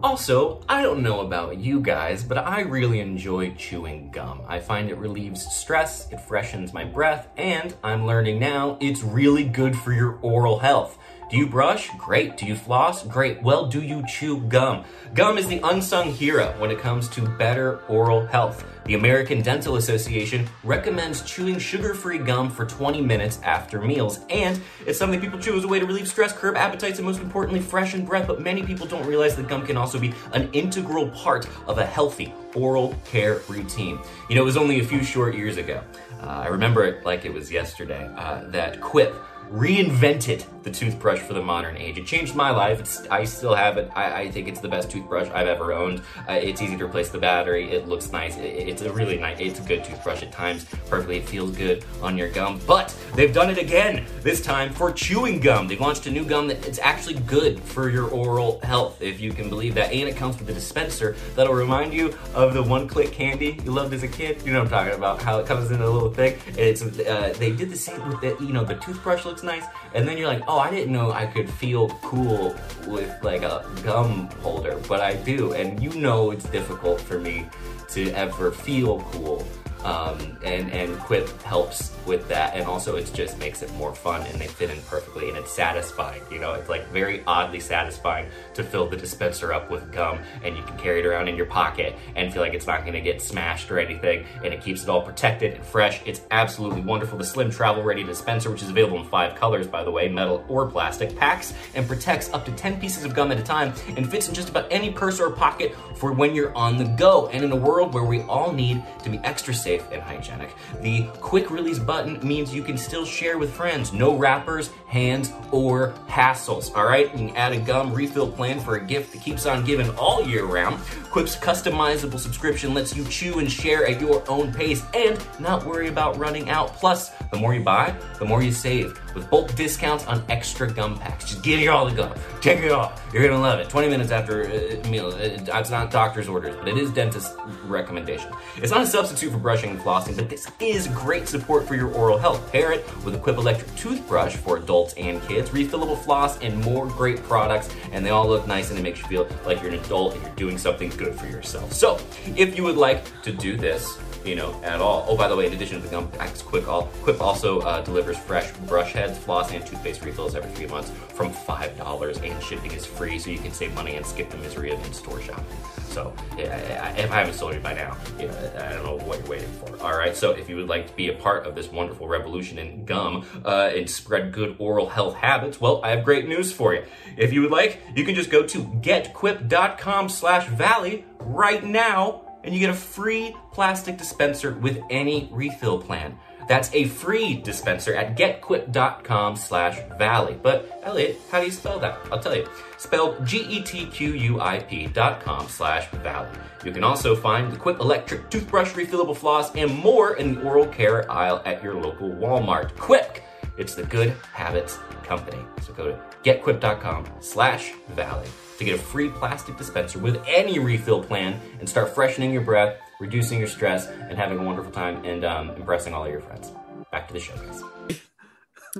Also, 0.00 0.60
I 0.68 0.82
don't 0.82 1.02
know 1.02 1.22
about 1.22 1.58
you 1.58 1.80
guys, 1.80 2.22
but 2.22 2.38
I 2.38 2.60
really 2.60 3.00
enjoy 3.00 3.50
chewing 3.54 4.12
gum. 4.12 4.42
I 4.46 4.60
find 4.60 4.90
it 4.90 4.96
relieves 4.96 5.44
stress, 5.52 6.08
it 6.12 6.20
freshens 6.20 6.72
my 6.72 6.84
breath, 6.84 7.26
and 7.36 7.74
I'm 7.82 8.06
learning 8.06 8.38
now 8.38 8.78
it's 8.80 9.02
really 9.02 9.42
good 9.42 9.76
for 9.76 9.92
your 9.92 10.20
oral 10.22 10.60
health. 10.60 10.96
Do 11.30 11.36
you 11.36 11.46
brush? 11.46 11.90
Great. 11.98 12.38
Do 12.38 12.46
you 12.46 12.56
floss? 12.56 13.02
Great. 13.02 13.42
Well, 13.42 13.66
do 13.66 13.82
you 13.82 14.02
chew 14.08 14.40
gum? 14.40 14.84
Gum 15.12 15.36
is 15.36 15.46
the 15.46 15.60
unsung 15.62 16.10
hero 16.10 16.54
when 16.58 16.70
it 16.70 16.78
comes 16.78 17.06
to 17.10 17.20
better 17.20 17.80
oral 17.86 18.26
health. 18.26 18.64
The 18.86 18.94
American 18.94 19.42
Dental 19.42 19.76
Association 19.76 20.48
recommends 20.64 21.20
chewing 21.20 21.58
sugar 21.58 21.92
free 21.92 22.16
gum 22.16 22.48
for 22.48 22.64
20 22.64 23.02
minutes 23.02 23.38
after 23.42 23.82
meals, 23.82 24.20
and 24.30 24.58
it's 24.86 24.98
something 24.98 25.20
people 25.20 25.38
chew 25.38 25.58
as 25.58 25.64
a 25.64 25.68
way 25.68 25.78
to 25.78 25.84
relieve 25.84 26.08
stress, 26.08 26.32
curb 26.32 26.56
appetites, 26.56 26.98
and 26.98 27.06
most 27.06 27.20
importantly, 27.20 27.60
freshen 27.60 28.06
breath. 28.06 28.26
But 28.26 28.40
many 28.40 28.62
people 28.62 28.86
don't 28.86 29.06
realize 29.06 29.36
that 29.36 29.48
gum 29.48 29.66
can 29.66 29.76
also 29.76 29.98
be 29.98 30.14
an 30.32 30.48
integral 30.54 31.10
part 31.10 31.46
of 31.66 31.76
a 31.76 31.84
healthy 31.84 32.32
oral 32.54 32.94
care 33.04 33.42
routine. 33.48 33.98
You 34.30 34.36
know, 34.36 34.42
it 34.42 34.46
was 34.46 34.56
only 34.56 34.80
a 34.80 34.84
few 34.84 35.04
short 35.04 35.34
years 35.34 35.58
ago. 35.58 35.82
Uh, 36.22 36.26
I 36.26 36.46
remember 36.48 36.84
it 36.84 37.04
like 37.04 37.26
it 37.26 37.32
was 37.32 37.52
yesterday 37.52 38.10
uh, 38.16 38.44
that 38.48 38.80
Quip 38.80 39.14
reinvented 39.50 40.44
the 40.62 40.70
toothbrush 40.70 41.18
for 41.18 41.34
the 41.34 41.42
modern 41.42 41.76
age. 41.76 41.98
It 41.98 42.06
changed 42.06 42.34
my 42.34 42.50
life. 42.50 42.80
It's, 42.80 43.06
I 43.08 43.24
still 43.24 43.54
have 43.54 43.78
it. 43.78 43.90
I, 43.94 44.22
I, 44.22 44.30
think 44.30 44.48
it's 44.48 44.60
the 44.60 44.68
best 44.68 44.90
toothbrush 44.90 45.28
I've 45.30 45.46
ever 45.46 45.72
owned. 45.72 46.02
Uh, 46.28 46.32
it's 46.32 46.60
easy 46.60 46.76
to 46.76 46.84
replace 46.84 47.08
the 47.08 47.18
battery. 47.18 47.70
It 47.70 47.88
looks 47.88 48.12
nice. 48.12 48.36
It, 48.36 48.68
it's 48.68 48.82
a 48.82 48.92
really 48.92 49.18
nice, 49.18 49.38
it's 49.40 49.60
a 49.60 49.62
good 49.62 49.84
toothbrush 49.84 50.22
at 50.22 50.32
times. 50.32 50.66
Perfectly, 50.88 51.18
it 51.18 51.28
feels 51.28 51.56
good 51.56 51.84
on 52.02 52.18
your 52.18 52.28
gum. 52.30 52.60
But 52.66 52.94
they've 53.14 53.32
done 53.32 53.50
it 53.50 53.58
again, 53.58 54.04
this 54.22 54.42
time 54.42 54.72
for 54.72 54.92
chewing 54.92 55.40
gum. 55.40 55.68
They've 55.68 55.80
launched 55.80 56.06
a 56.06 56.10
new 56.10 56.24
gum 56.24 56.48
that 56.48 56.66
it's 56.66 56.78
actually 56.78 57.14
good 57.20 57.60
for 57.60 57.88
your 57.88 58.08
oral 58.08 58.60
health, 58.62 59.00
if 59.00 59.20
you 59.20 59.32
can 59.32 59.48
believe 59.48 59.74
that. 59.74 59.92
And 59.92 60.08
it 60.08 60.16
comes 60.16 60.38
with 60.38 60.50
a 60.50 60.54
dispenser 60.54 61.16
that'll 61.34 61.54
remind 61.54 61.94
you 61.94 62.14
of 62.34 62.52
the 62.52 62.62
one-click 62.62 63.12
candy 63.12 63.58
you 63.64 63.70
loved 63.70 63.94
as 63.94 64.02
a 64.02 64.08
kid. 64.08 64.42
You 64.44 64.52
know 64.52 64.58
what 64.58 64.72
I'm 64.72 64.86
talking 64.86 64.98
about, 64.98 65.22
how 65.22 65.38
it 65.38 65.46
comes 65.46 65.70
in 65.70 65.80
a 65.80 65.88
little 65.88 66.12
thing. 66.12 66.38
And 66.48 66.58
it's, 66.58 66.82
uh, 66.82 67.34
they 67.38 67.52
did 67.52 67.70
the 67.70 67.76
same 67.76 68.06
with 68.08 68.20
the, 68.20 68.36
you 68.44 68.52
know, 68.52 68.64
the 68.64 68.74
toothbrush 68.74 69.24
looks 69.24 69.37
nice. 69.42 69.64
And 69.94 70.06
then 70.06 70.18
you're 70.18 70.28
like, 70.28 70.42
oh, 70.48 70.58
I 70.58 70.70
didn't 70.70 70.92
know 70.92 71.10
I 71.10 71.26
could 71.26 71.48
feel 71.48 71.88
cool 72.02 72.56
with 72.86 73.12
like 73.22 73.42
a 73.42 73.64
gum 73.82 74.28
holder, 74.42 74.80
but 74.88 75.00
I 75.00 75.14
do. 75.14 75.52
And 75.52 75.82
you 75.82 75.90
know 76.00 76.30
it's 76.30 76.48
difficult 76.48 77.00
for 77.00 77.18
me 77.18 77.46
to 77.90 78.10
ever 78.12 78.50
feel 78.50 79.00
cool 79.12 79.46
um, 79.84 80.36
and 80.44 80.70
and 80.72 80.98
Quip 80.98 81.40
helps 81.42 81.94
with 82.06 82.28
that, 82.28 82.54
and 82.54 82.66
also 82.66 82.96
it 82.96 83.10
just 83.14 83.38
makes 83.38 83.62
it 83.62 83.72
more 83.74 83.94
fun, 83.94 84.22
and 84.26 84.40
they 84.40 84.46
fit 84.46 84.70
in 84.70 84.80
perfectly, 84.82 85.28
and 85.28 85.38
it's 85.38 85.52
satisfying. 85.52 86.22
You 86.30 86.40
know, 86.40 86.54
it's 86.54 86.68
like 86.68 86.86
very 86.88 87.22
oddly 87.26 87.60
satisfying 87.60 88.28
to 88.54 88.64
fill 88.64 88.88
the 88.88 88.96
dispenser 88.96 89.52
up 89.52 89.70
with 89.70 89.92
gum, 89.92 90.18
and 90.42 90.56
you 90.56 90.62
can 90.62 90.76
carry 90.78 91.00
it 91.00 91.06
around 91.06 91.28
in 91.28 91.36
your 91.36 91.46
pocket 91.46 91.96
and 92.16 92.32
feel 92.32 92.42
like 92.42 92.54
it's 92.54 92.66
not 92.66 92.84
to 92.84 93.00
get 93.00 93.22
smashed 93.22 93.70
or 93.70 93.78
anything, 93.78 94.24
and 94.44 94.52
it 94.52 94.62
keeps 94.62 94.82
it 94.82 94.88
all 94.88 95.02
protected 95.02 95.54
and 95.54 95.64
fresh. 95.64 96.00
It's 96.06 96.22
absolutely 96.30 96.80
wonderful. 96.80 97.18
The 97.18 97.24
Slim 97.24 97.50
Travel 97.50 97.82
Ready 97.82 98.02
dispenser, 98.02 98.50
which 98.50 98.62
is 98.62 98.70
available 98.70 98.98
in 98.98 99.06
five 99.06 99.34
colors, 99.34 99.66
by 99.66 99.84
the 99.84 99.90
way, 99.90 100.08
metal 100.08 100.44
or 100.48 100.66
plastic, 100.66 101.16
packs 101.16 101.54
and 101.74 101.86
protects 101.86 102.32
up 102.32 102.44
to 102.46 102.52
10 102.52 102.80
pieces 102.80 103.04
of 103.04 103.14
gum 103.14 103.30
at 103.30 103.38
a 103.38 103.42
time, 103.42 103.72
and 103.96 104.10
fits 104.10 104.28
in 104.28 104.34
just 104.34 104.48
about 104.48 104.66
any 104.70 104.90
purse 104.90 105.20
or 105.20 105.30
pocket 105.30 105.74
for 105.96 106.12
when 106.12 106.34
you're 106.34 106.54
on 106.56 106.76
the 106.78 106.84
go. 106.84 107.28
And 107.28 107.44
in 107.44 107.52
a 107.52 107.56
world 107.56 107.94
where 107.94 108.04
we 108.04 108.22
all 108.22 108.52
need 108.52 108.82
to 109.04 109.10
be 109.10 109.18
extra 109.18 109.54
safe 109.54 109.67
safe 109.68 109.84
and 109.92 110.00
hygienic. 110.00 110.54
The 110.80 111.02
quick 111.20 111.50
release 111.50 111.78
button 111.78 112.26
means 112.26 112.54
you 112.54 112.62
can 112.62 112.78
still 112.78 113.04
share 113.04 113.36
with 113.36 113.52
friends. 113.52 113.92
No 113.92 114.16
wrappers, 114.16 114.70
hands, 114.86 115.30
or 115.52 115.92
hassles. 116.08 116.74
All 116.74 116.86
right, 116.86 117.10
you 117.12 117.28
can 117.28 117.36
add 117.36 117.52
a 117.52 117.60
gum 117.60 117.92
refill 117.92 118.30
plan 118.32 118.60
for 118.60 118.76
a 118.76 118.80
gift 118.82 119.12
that 119.12 119.20
keeps 119.20 119.44
on 119.44 119.66
giving 119.66 119.90
all 119.98 120.26
year 120.26 120.46
round. 120.46 120.80
Quip's 121.10 121.36
customizable 121.36 122.18
subscription 122.18 122.72
lets 122.72 122.96
you 122.96 123.04
chew 123.08 123.40
and 123.40 123.52
share 123.52 123.86
at 123.86 124.00
your 124.00 124.24
own 124.30 124.54
pace 124.54 124.82
and 124.94 125.22
not 125.38 125.66
worry 125.66 125.88
about 125.88 126.16
running 126.16 126.48
out. 126.48 126.74
Plus, 126.76 127.10
the 127.30 127.36
more 127.36 127.52
you 127.52 127.62
buy, 127.62 127.94
the 128.18 128.24
more 128.24 128.42
you 128.42 128.52
save 128.52 128.98
with 129.14 129.28
bulk 129.30 129.54
discounts 129.54 130.06
on 130.06 130.22
extra 130.28 130.70
gum 130.70 130.98
packs. 130.98 131.26
Just 131.26 131.42
get 131.42 131.60
you 131.60 131.70
all 131.70 131.86
the 131.86 131.94
gum. 131.94 132.14
Take 132.40 132.60
it 132.60 132.72
out. 132.72 133.00
You're 133.12 133.26
gonna 133.26 133.40
love 133.40 133.60
it. 133.60 133.68
20 133.68 133.88
minutes 133.88 134.10
after 134.10 134.42
a 134.42 134.88
meal. 134.88 135.08
Uh, 135.08 135.18
it's 135.18 135.70
not 135.70 135.90
doctor's 135.90 136.28
orders, 136.28 136.56
but 136.56 136.68
it 136.68 136.78
is 136.78 136.90
dentist 136.90 137.36
recommendation. 137.64 138.30
It's 138.56 138.72
not 138.72 138.82
a 138.82 138.86
substitute 138.86 139.32
for 139.32 139.38
brushing 139.38 139.70
and 139.70 139.80
flossing, 139.80 140.16
but 140.16 140.28
this 140.28 140.50
is 140.60 140.86
great 140.88 141.28
support 141.28 141.66
for 141.66 141.74
your 141.74 141.92
oral 141.94 142.18
health. 142.18 142.52
Pair 142.52 142.72
it 142.72 142.86
with 143.04 143.14
a 143.14 143.18
Quip 143.18 143.36
electric 143.36 143.74
toothbrush 143.76 144.36
for 144.36 144.56
adults 144.58 144.94
and 144.94 145.22
kids, 145.22 145.50
refillable 145.50 145.98
floss, 146.02 146.38
and 146.38 146.60
more 146.62 146.86
great 146.86 147.22
products. 147.24 147.68
And 147.92 148.04
they 148.04 148.10
all 148.10 148.28
look 148.28 148.46
nice, 148.46 148.70
and 148.70 148.78
it 148.78 148.82
makes 148.82 149.00
you 149.00 149.06
feel 149.06 149.28
like 149.44 149.60
you're 149.62 149.72
an 149.72 149.78
adult 149.78 150.14
and 150.14 150.22
you're 150.22 150.34
doing 150.34 150.58
something 150.58 150.90
good 150.90 151.14
for 151.14 151.26
yourself. 151.26 151.72
So, 151.72 151.98
if 152.36 152.56
you 152.56 152.64
would 152.64 152.76
like 152.76 153.04
to 153.22 153.32
do 153.32 153.56
this, 153.56 153.98
you 154.24 154.34
know, 154.36 154.58
at 154.62 154.80
all. 154.80 155.06
Oh, 155.08 155.16
by 155.16 155.28
the 155.28 155.36
way, 155.36 155.46
in 155.46 155.52
addition 155.52 155.76
to 155.76 155.82
the 155.82 155.90
gum 155.90 156.08
packs, 156.08 156.42
Quip, 156.42 156.64
Quip 156.64 157.20
also 157.20 157.60
uh, 157.60 157.82
delivers 157.82 158.18
fresh 158.18 158.50
brush 158.66 158.92
heads, 158.92 159.18
floss, 159.18 159.52
and 159.52 159.64
toothpaste 159.64 160.04
refills 160.04 160.34
every 160.34 160.50
three 160.52 160.66
months 160.66 160.90
from 161.14 161.32
$5, 161.32 162.22
and 162.22 162.42
shipping 162.42 162.72
is 162.72 162.84
free, 162.84 163.18
so 163.18 163.30
you 163.30 163.38
can 163.38 163.52
save 163.52 163.74
money 163.74 163.96
and 163.96 164.04
skip 164.04 164.30
the 164.30 164.36
misery 164.38 164.70
of 164.70 164.84
in-store 164.86 165.20
shopping. 165.20 165.44
So, 165.88 166.14
if 166.36 167.10
I 167.10 167.18
haven't 167.18 167.34
sold 167.34 167.54
you 167.54 167.60
by 167.60 167.74
now, 167.74 167.96
know, 168.18 168.52
I 168.58 168.72
don't 168.74 168.84
know 168.84 169.04
what 169.06 169.18
you're 169.18 169.28
waiting 169.28 169.50
for. 169.52 169.82
All 169.82 169.96
right, 169.96 170.16
so 170.16 170.32
if 170.32 170.48
you 170.48 170.56
would 170.56 170.68
like 170.68 170.86
to 170.86 170.92
be 170.94 171.08
a 171.08 171.14
part 171.14 171.46
of 171.46 171.54
this 171.54 171.70
wonderful 171.72 172.06
revolution 172.06 172.58
in 172.58 172.84
gum 172.84 173.24
uh, 173.44 173.70
and 173.74 173.88
spread 173.88 174.32
good 174.32 174.56
oral 174.58 174.88
health 174.88 175.14
habits, 175.14 175.60
well, 175.60 175.80
I 175.82 175.90
have 175.90 176.04
great 176.04 176.28
news 176.28 176.52
for 176.52 176.74
you. 176.74 176.84
If 177.16 177.32
you 177.32 177.42
would 177.42 177.50
like, 177.50 177.80
you 177.96 178.04
can 178.04 178.14
just 178.14 178.30
go 178.30 178.44
to 178.44 178.58
getquip.com 178.64 180.08
slash 180.08 180.46
valley 180.48 181.04
right 181.20 181.64
now 181.64 182.27
and 182.48 182.54
you 182.54 182.60
get 182.60 182.70
a 182.70 182.74
free 182.74 183.36
plastic 183.52 183.98
dispenser 183.98 184.54
with 184.54 184.80
any 184.88 185.28
refill 185.30 185.78
plan. 185.78 186.18
That's 186.48 186.72
a 186.72 186.86
free 186.86 187.34
dispenser 187.34 187.94
at 187.94 188.16
getquip.com 188.16 189.36
slash 189.36 189.78
valley. 189.98 190.38
But 190.42 190.80
Elliott, 190.82 191.20
how 191.30 191.40
do 191.40 191.44
you 191.44 191.52
spell 191.52 191.78
that? 191.80 191.98
I'll 192.10 192.20
tell 192.20 192.34
you. 192.34 192.48
Spelled 192.78 193.26
G-E-T-Q-U-I-P 193.26 194.86
dot 194.86 195.20
com 195.20 195.46
slash 195.46 195.90
valley. 195.90 196.30
You 196.64 196.72
can 196.72 196.84
also 196.84 197.14
find 197.14 197.52
the 197.52 197.58
Quip 197.58 197.80
electric 197.80 198.30
toothbrush, 198.30 198.72
refillable 198.72 199.14
floss, 199.14 199.54
and 199.54 199.70
more 199.70 200.16
in 200.16 200.36
the 200.36 200.42
oral 200.42 200.66
care 200.66 201.10
aisle 201.12 201.42
at 201.44 201.62
your 201.62 201.74
local 201.74 202.08
Walmart. 202.08 202.74
Quip! 202.78 203.18
It's 203.58 203.74
the 203.74 203.82
Good 203.82 204.16
Habits 204.32 204.78
Company. 205.02 205.42
So 205.66 205.74
go 205.74 205.84
to 205.88 206.00
getquip.com 206.24 207.04
slash 207.20 207.72
valley 207.88 208.28
to 208.58 208.64
get 208.64 208.74
a 208.74 208.82
free 208.82 209.08
plastic 209.08 209.56
dispenser 209.56 209.98
with 209.98 210.22
any 210.26 210.58
refill 210.58 211.02
plan 211.02 211.40
and 211.60 211.68
start 211.68 211.94
freshening 211.94 212.32
your 212.32 212.42
breath, 212.42 212.76
reducing 213.00 213.38
your 213.38 213.48
stress, 213.48 213.86
and 213.86 214.18
having 214.18 214.38
a 214.38 214.42
wonderful 214.42 214.72
time 214.72 215.04
and 215.04 215.24
um, 215.24 215.50
impressing 215.50 215.94
all 215.94 216.04
of 216.04 216.10
your 216.10 216.20
friends. 216.20 216.52
Back 216.90 217.06
to 217.08 217.14
the 217.14 217.20
show, 217.20 217.36
guys. 217.36 217.62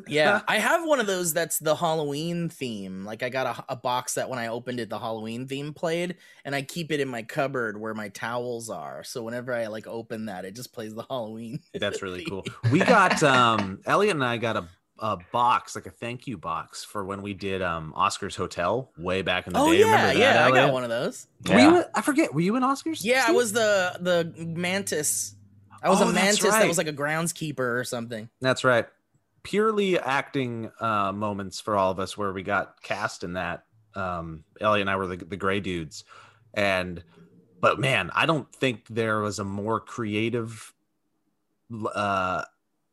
Yeah, 0.06 0.42
I 0.48 0.58
have 0.58 0.84
one 0.84 1.00
of 1.00 1.06
those 1.06 1.32
that's 1.32 1.58
the 1.58 1.76
Halloween 1.76 2.48
theme. 2.48 3.04
Like 3.04 3.22
I 3.22 3.28
got 3.28 3.58
a, 3.58 3.72
a 3.72 3.76
box 3.76 4.14
that 4.14 4.28
when 4.28 4.38
I 4.38 4.48
opened 4.48 4.80
it, 4.80 4.90
the 4.90 4.98
Halloween 4.98 5.46
theme 5.46 5.72
played, 5.72 6.16
and 6.44 6.54
I 6.54 6.62
keep 6.62 6.90
it 6.92 7.00
in 7.00 7.08
my 7.08 7.22
cupboard 7.22 7.80
where 7.80 7.94
my 7.94 8.08
towels 8.08 8.70
are. 8.70 9.04
So 9.04 9.22
whenever 9.22 9.54
I 9.54 9.68
like 9.68 9.86
open 9.86 10.26
that, 10.26 10.44
it 10.44 10.56
just 10.56 10.72
plays 10.72 10.94
the 10.94 11.04
Halloween. 11.08 11.60
That's 11.74 12.02
really 12.02 12.24
theme. 12.24 12.28
cool. 12.28 12.44
We 12.72 12.80
got 12.80 13.22
um 13.22 13.80
Elliott 13.86 14.16
and 14.16 14.24
I 14.24 14.38
got 14.38 14.56
a 14.56 14.64
a 15.00 15.16
box, 15.32 15.74
like 15.76 15.86
a 15.86 15.90
thank 15.90 16.26
you 16.26 16.36
box 16.38 16.84
for 16.84 17.04
when 17.04 17.22
we 17.22 17.34
did 17.34 17.62
um 17.62 17.92
Oscar's 17.96 18.34
Hotel 18.36 18.90
way 18.98 19.22
back 19.22 19.46
in 19.46 19.52
the 19.52 19.58
Oh 19.60 19.72
day. 19.72 19.80
yeah, 19.80 20.06
that, 20.06 20.16
yeah, 20.16 20.46
I 20.46 20.50
got 20.50 20.72
one 20.72 20.82
of 20.84 20.90
those. 20.90 21.26
Were 21.48 21.58
you 21.58 21.84
I 21.94 22.00
forget, 22.02 22.34
were 22.34 22.40
you 22.40 22.56
in 22.56 22.62
Oscars? 22.62 23.00
Yeah, 23.04 23.24
I 23.26 23.32
was 23.32 23.52
the 23.52 23.96
the 24.00 24.32
mantis. 24.44 25.34
I 25.82 25.88
was 25.88 26.00
Oh, 26.00 26.08
a 26.08 26.12
that's 26.12 26.42
mantis 26.42 26.50
that 26.50 26.66
was 26.66 26.78
like 26.78 26.88
a 26.88 26.92
groundskeeper 26.92 27.78
or 27.78 27.84
something. 27.84 28.28
That's 28.40 28.64
right. 28.64 28.86
Purely 29.44 29.98
acting 29.98 30.70
uh, 30.80 31.12
moments 31.12 31.60
for 31.60 31.76
all 31.76 31.92
of 31.92 32.00
us 32.00 32.18
where 32.18 32.32
we 32.32 32.42
got 32.42 32.82
cast 32.82 33.22
in 33.22 33.34
that. 33.34 33.64
Um, 33.94 34.42
Ellie 34.60 34.80
and 34.80 34.90
I 34.90 34.96
were 34.96 35.06
the, 35.06 35.16
the 35.16 35.36
gray 35.36 35.60
dudes. 35.60 36.02
And, 36.54 37.02
but 37.60 37.78
man, 37.78 38.10
I 38.14 38.26
don't 38.26 38.52
think 38.52 38.86
there 38.90 39.20
was 39.20 39.38
a 39.38 39.44
more 39.44 39.78
creative 39.80 40.74
uh, 41.94 42.42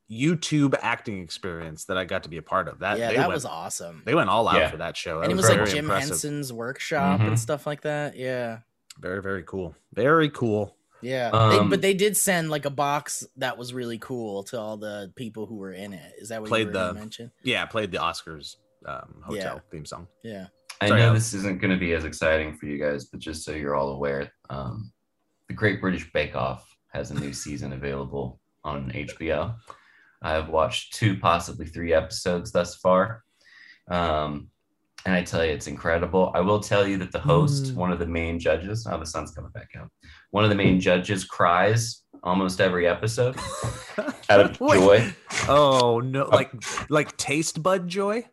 YouTube 0.10 0.76
acting 0.82 1.22
experience 1.22 1.86
that 1.86 1.98
I 1.98 2.06
got 2.06 2.24
to 2.24 2.30
be 2.30 2.38
a 2.38 2.42
part 2.42 2.68
of. 2.68 2.80
That, 2.80 2.98
yeah, 3.00 3.10
they 3.10 3.16
that 3.16 3.28
went, 3.28 3.34
was 3.38 3.46
awesome. 3.46 4.04
They 4.06 4.14
went 4.16 4.30
all 4.30 4.48
out 4.48 4.58
Yeah. 4.60 4.70
for 4.70 4.78
that 4.78 4.96
show. 4.96 5.20
That 5.20 5.24
and 5.26 5.32
it 5.34 5.36
was 5.36 5.48
was 5.50 5.58
like 5.58 5.68
Jim 5.70 5.86
impressive. 5.86 6.10
Henson's 6.10 6.54
workshop 6.54 7.20
Mhm. 7.22 7.28
and 7.30 7.40
stuff 7.40 7.66
like 7.66 7.82
that. 7.82 8.16
Yeah. 8.16 8.60
Very, 9.00 9.22
very 9.22 9.44
cool. 9.44 9.76
Very 9.94 10.30
cool. 10.30 10.76
Yeah, 11.02 11.30
Um, 11.32 11.50
they, 11.50 11.70
but 11.70 11.82
they 11.82 11.94
did 11.94 12.16
send 12.18 12.50
like 12.50 12.66
a 12.66 12.70
box 12.70 13.28
that 13.38 13.58
was 13.58 13.74
really 13.74 13.98
cool 14.00 14.44
to 14.46 14.60
all 14.60 14.78
the 14.78 15.12
people 15.16 15.46
who 15.46 15.56
were 15.58 15.74
in 15.74 15.94
it. 15.94 16.14
Is 16.18 16.30
that 16.30 16.42
what 16.42 16.48
Played 16.50 16.68
you 16.68 16.74
were 16.74 16.88
the- 16.88 16.94
mention? 16.94 17.32
Yeah, 17.44 17.66
played 17.66 17.92
the 17.92 17.98
Oscars 17.98 18.56
um, 18.86 19.22
hotel 19.26 19.56
Yeah. 19.56 19.60
theme 19.72 19.86
song. 19.86 20.08
Yeah. 20.24 20.48
I 20.82 20.88
Sorry, 20.90 21.00
know 21.02 21.08
Alex. 21.08 21.24
this 21.26 21.34
isn't 21.36 21.60
going 21.62 21.72
to 21.72 21.80
be 21.80 21.94
as 21.94 22.06
exciting 22.06 22.56
for 22.56 22.66
you 22.68 22.78
guys, 22.80 23.06
but 23.06 23.20
just 23.20 23.44
so 23.44 23.52
you're 23.52 23.76
all 23.76 23.90
aware, 23.90 24.32
um, 24.50 24.92
the 25.48 25.54
Great 25.54 25.80
British 25.82 26.12
Bake 26.14 26.36
Off 26.36 26.76
has 26.94 27.12
a 27.12 27.14
new 27.16 27.34
season 27.34 27.74
available 27.74 28.40
on 28.64 28.92
HBO. 28.92 29.56
I've 30.26 30.50
watched 30.50 30.94
two, 30.96 31.18
possibly 31.18 31.66
three 31.68 31.94
episodes 31.94 32.52
thus 32.52 32.76
far. 32.76 33.24
Um, 33.90 34.50
and 35.06 35.14
I 35.14 35.22
tell 35.24 35.46
you, 35.46 35.52
it's 35.52 35.68
incredible. 35.68 36.32
I 36.34 36.40
will 36.42 36.60
tell 36.60 36.88
you 36.88 36.98
that 36.98 37.12
the 37.12 37.20
host, 37.20 37.66
Mm. 37.66 37.76
one 37.76 37.92
of 37.92 38.00
the 38.00 38.08
main 38.08 38.40
judges, 38.40 38.88
oh, 38.90 38.98
the 38.98 39.06
sun's 39.06 39.32
coming 39.32 39.52
back 39.52 39.70
out. 39.78 39.90
One 40.32 40.44
of 40.44 40.50
the 40.50 40.56
main 40.56 40.80
judges 40.80 41.24
cries 41.26 42.02
almost 42.24 42.60
every 42.60 42.88
episode 42.88 43.38
out 44.30 44.40
of 44.42 44.60
Wait. 44.60 44.80
joy. 44.80 45.14
Oh 45.48 46.00
no, 46.00 46.26
like 46.26 46.52
like 46.90 47.16
taste 47.18 47.62
bud 47.62 47.88
joy. 47.88 48.26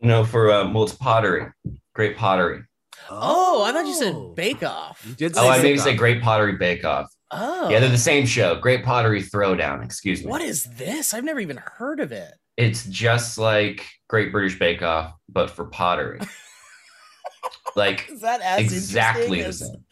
No, 0.00 0.24
for 0.24 0.52
um, 0.52 0.72
well, 0.72 0.84
it's 0.84 0.94
pottery, 0.94 1.46
great 1.94 2.16
pottery. 2.16 2.62
Oh, 3.10 3.62
I 3.64 3.72
thought 3.72 3.86
you 3.86 3.94
said 3.94 4.14
Bake 4.36 4.62
Off. 4.62 5.04
You 5.06 5.14
did 5.16 5.36
Oh, 5.36 5.48
I 5.48 5.56
maybe 5.58 5.72
Bake 5.74 5.80
say 5.80 5.96
Great 5.96 6.22
Pottery 6.22 6.56
Bake 6.56 6.84
Off. 6.84 7.08
Oh, 7.32 7.68
Yeah, 7.70 7.80
they're 7.80 7.88
the 7.88 7.96
same 7.98 8.26
show. 8.26 8.56
Great 8.56 8.84
Pottery 8.84 9.22
Throwdown. 9.22 9.82
Excuse 9.84 10.22
me. 10.22 10.30
What 10.30 10.42
is 10.42 10.64
this? 10.64 11.14
I've 11.14 11.24
never 11.24 11.40
even 11.40 11.56
heard 11.56 11.98
of 12.00 12.12
it. 12.12 12.32
It's 12.58 12.84
just 12.84 13.38
like 13.38 13.86
Great 14.08 14.30
British 14.32 14.58
Bake 14.58 14.82
Off, 14.82 15.14
but 15.28 15.50
for 15.50 15.64
pottery. 15.64 16.20
like 17.76 18.08
Is 18.10 18.20
that 18.20 18.40
as 18.42 18.60
exactly 18.60 19.42
the 19.42 19.52
same. 19.52 19.84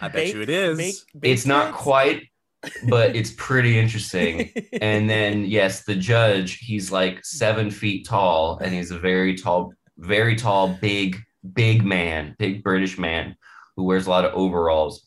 I 0.00 0.08
bet 0.08 0.14
Bake- 0.14 0.34
you 0.34 0.40
it 0.42 0.48
is. 0.50 0.78
Bake, 0.78 0.94
bake 1.20 1.32
It's 1.32 1.46
not 1.46 1.72
bits? 1.72 1.82
quite, 1.82 2.22
but 2.88 3.14
it's 3.16 3.32
pretty 3.36 3.78
interesting. 3.78 4.50
And 4.80 5.08
then 5.08 5.44
yes, 5.44 5.84
the 5.84 5.94
judge, 5.94 6.58
he's 6.58 6.90
like 6.92 7.24
seven 7.24 7.70
feet 7.70 8.06
tall, 8.06 8.58
and 8.58 8.72
he's 8.74 8.90
a 8.90 8.98
very 8.98 9.36
tall, 9.36 9.72
very 9.98 10.36
tall, 10.36 10.76
big, 10.80 11.18
big 11.54 11.84
man, 11.84 12.34
big 12.38 12.62
British 12.62 12.98
man 12.98 13.36
who 13.76 13.84
wears 13.84 14.06
a 14.06 14.10
lot 14.10 14.24
of 14.24 14.32
overalls. 14.34 15.02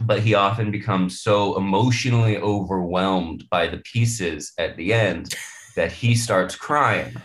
But 0.00 0.20
he 0.20 0.34
often 0.34 0.70
becomes 0.70 1.20
so 1.20 1.56
emotionally 1.56 2.38
overwhelmed 2.38 3.44
by 3.50 3.66
the 3.66 3.78
pieces 3.78 4.52
at 4.58 4.76
the 4.76 4.92
end 4.92 5.34
that 5.76 5.92
he 5.92 6.14
starts 6.14 6.54
crying. 6.54 7.16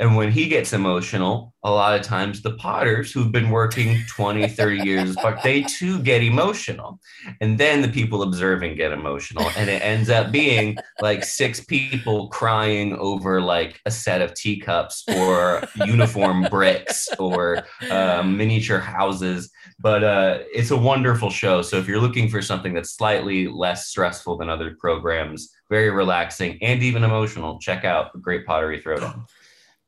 And 0.00 0.16
when 0.16 0.32
he 0.32 0.48
gets 0.48 0.72
emotional, 0.72 1.52
a 1.62 1.70
lot 1.70 1.94
of 1.94 2.00
times 2.00 2.40
the 2.40 2.54
potters 2.54 3.12
who've 3.12 3.30
been 3.30 3.50
working 3.50 3.98
20, 4.08 4.48
30 4.48 4.78
years, 4.78 5.14
but 5.22 5.42
they 5.42 5.62
too 5.62 5.98
get 6.02 6.22
emotional. 6.22 6.98
And 7.42 7.58
then 7.58 7.82
the 7.82 7.88
people 7.88 8.22
observing 8.22 8.76
get 8.76 8.92
emotional. 8.92 9.46
And 9.58 9.68
it 9.68 9.82
ends 9.82 10.08
up 10.08 10.32
being 10.32 10.78
like 11.02 11.22
six 11.22 11.60
people 11.60 12.28
crying 12.28 12.96
over 12.96 13.42
like 13.42 13.78
a 13.84 13.90
set 13.90 14.22
of 14.22 14.32
teacups 14.32 15.04
or 15.06 15.64
uniform 15.84 16.46
bricks 16.50 17.06
or 17.18 17.62
uh, 17.90 18.22
miniature 18.22 18.80
houses. 18.80 19.50
But 19.78 20.02
uh, 20.02 20.38
it's 20.54 20.70
a 20.70 20.78
wonderful 20.78 21.28
show. 21.28 21.60
So 21.60 21.76
if 21.76 21.86
you're 21.86 22.00
looking 22.00 22.30
for 22.30 22.40
something 22.40 22.72
that's 22.72 22.92
slightly 22.92 23.48
less 23.48 23.88
stressful 23.88 24.38
than 24.38 24.48
other 24.48 24.76
programs, 24.80 25.50
very 25.68 25.90
relaxing 25.90 26.58
and 26.62 26.82
even 26.82 27.04
emotional, 27.04 27.58
check 27.58 27.84
out 27.84 28.18
Great 28.22 28.46
Pottery 28.46 28.80
Throwdown. 28.80 29.26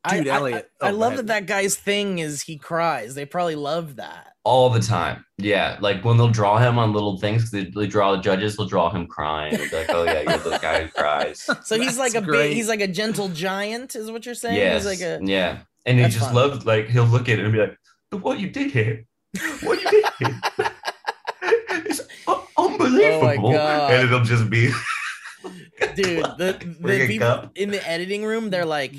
Dude, 0.08 0.28
I- 0.28 0.34
Elliott- 0.34 0.70
I, 0.80 0.88
I 0.88 0.90
oh, 0.90 0.94
love 0.94 1.16
that 1.16 1.26
that 1.28 1.46
guy's 1.46 1.76
thing 1.76 2.18
is 2.18 2.42
he 2.42 2.56
cries. 2.58 3.14
They 3.14 3.24
probably 3.24 3.54
love 3.54 3.96
that. 3.96 4.32
all 4.44 4.68
the 4.70 4.80
time. 4.80 5.24
Yeah, 5.38 5.76
like 5.80 6.04
when 6.04 6.16
they'll 6.16 6.28
draw 6.28 6.58
him 6.58 6.76
on 6.78 6.92
little 6.92 7.18
things, 7.18 7.50
they, 7.52 7.66
they 7.66 7.86
draw 7.86 8.10
the 8.16 8.20
judges, 8.20 8.56
they'll 8.56 8.66
draw 8.66 8.90
him 8.90 9.06
crying. 9.06 9.56
They'll 9.56 9.70
be 9.70 9.76
like, 9.76 9.90
"Oh 9.90 10.02
yeah, 10.04 10.22
you're 10.22 10.38
the 10.38 10.58
guy 10.58 10.82
who 10.84 10.88
cries." 10.90 11.48
So 11.64 11.78
he's 11.80 11.98
like 11.98 12.14
a 12.16 12.20
big, 12.22 12.52
he's 12.54 12.68
like 12.68 12.80
a 12.80 12.88
gentle 12.88 13.28
giant, 13.28 13.94
is 13.94 14.10
what 14.10 14.26
you're 14.26 14.34
saying? 14.34 14.56
yes, 14.56 14.84
like 14.84 15.00
a 15.00 15.20
yeah, 15.22 15.60
and 15.86 15.98
he 16.00 16.04
just 16.06 16.18
fun. 16.18 16.34
loves 16.34 16.66
like 16.66 16.88
he'll 16.88 17.04
look 17.04 17.28
at 17.28 17.38
it 17.38 17.44
and 17.44 17.52
be 17.52 17.60
like, 17.60 17.78
"But 18.10 18.22
what 18.22 18.40
you 18.40 18.50
did 18.50 18.72
here, 18.72 19.04
what 19.62 19.80
you 19.80 19.88
did 19.90 20.04
here, 20.18 20.40
it's 21.70 22.00
unbelievable," 22.56 23.48
oh 23.48 23.52
God. 23.52 23.92
and 23.92 24.04
it'll 24.08 24.24
just 24.24 24.50
be, 24.50 24.72
dude. 25.94 26.24
The, 26.38 26.58
the 26.80 27.06
people 27.06 27.26
cup. 27.28 27.52
in 27.56 27.70
the 27.70 27.88
editing 27.88 28.24
room, 28.24 28.50
they're 28.50 28.64
like, 28.66 28.94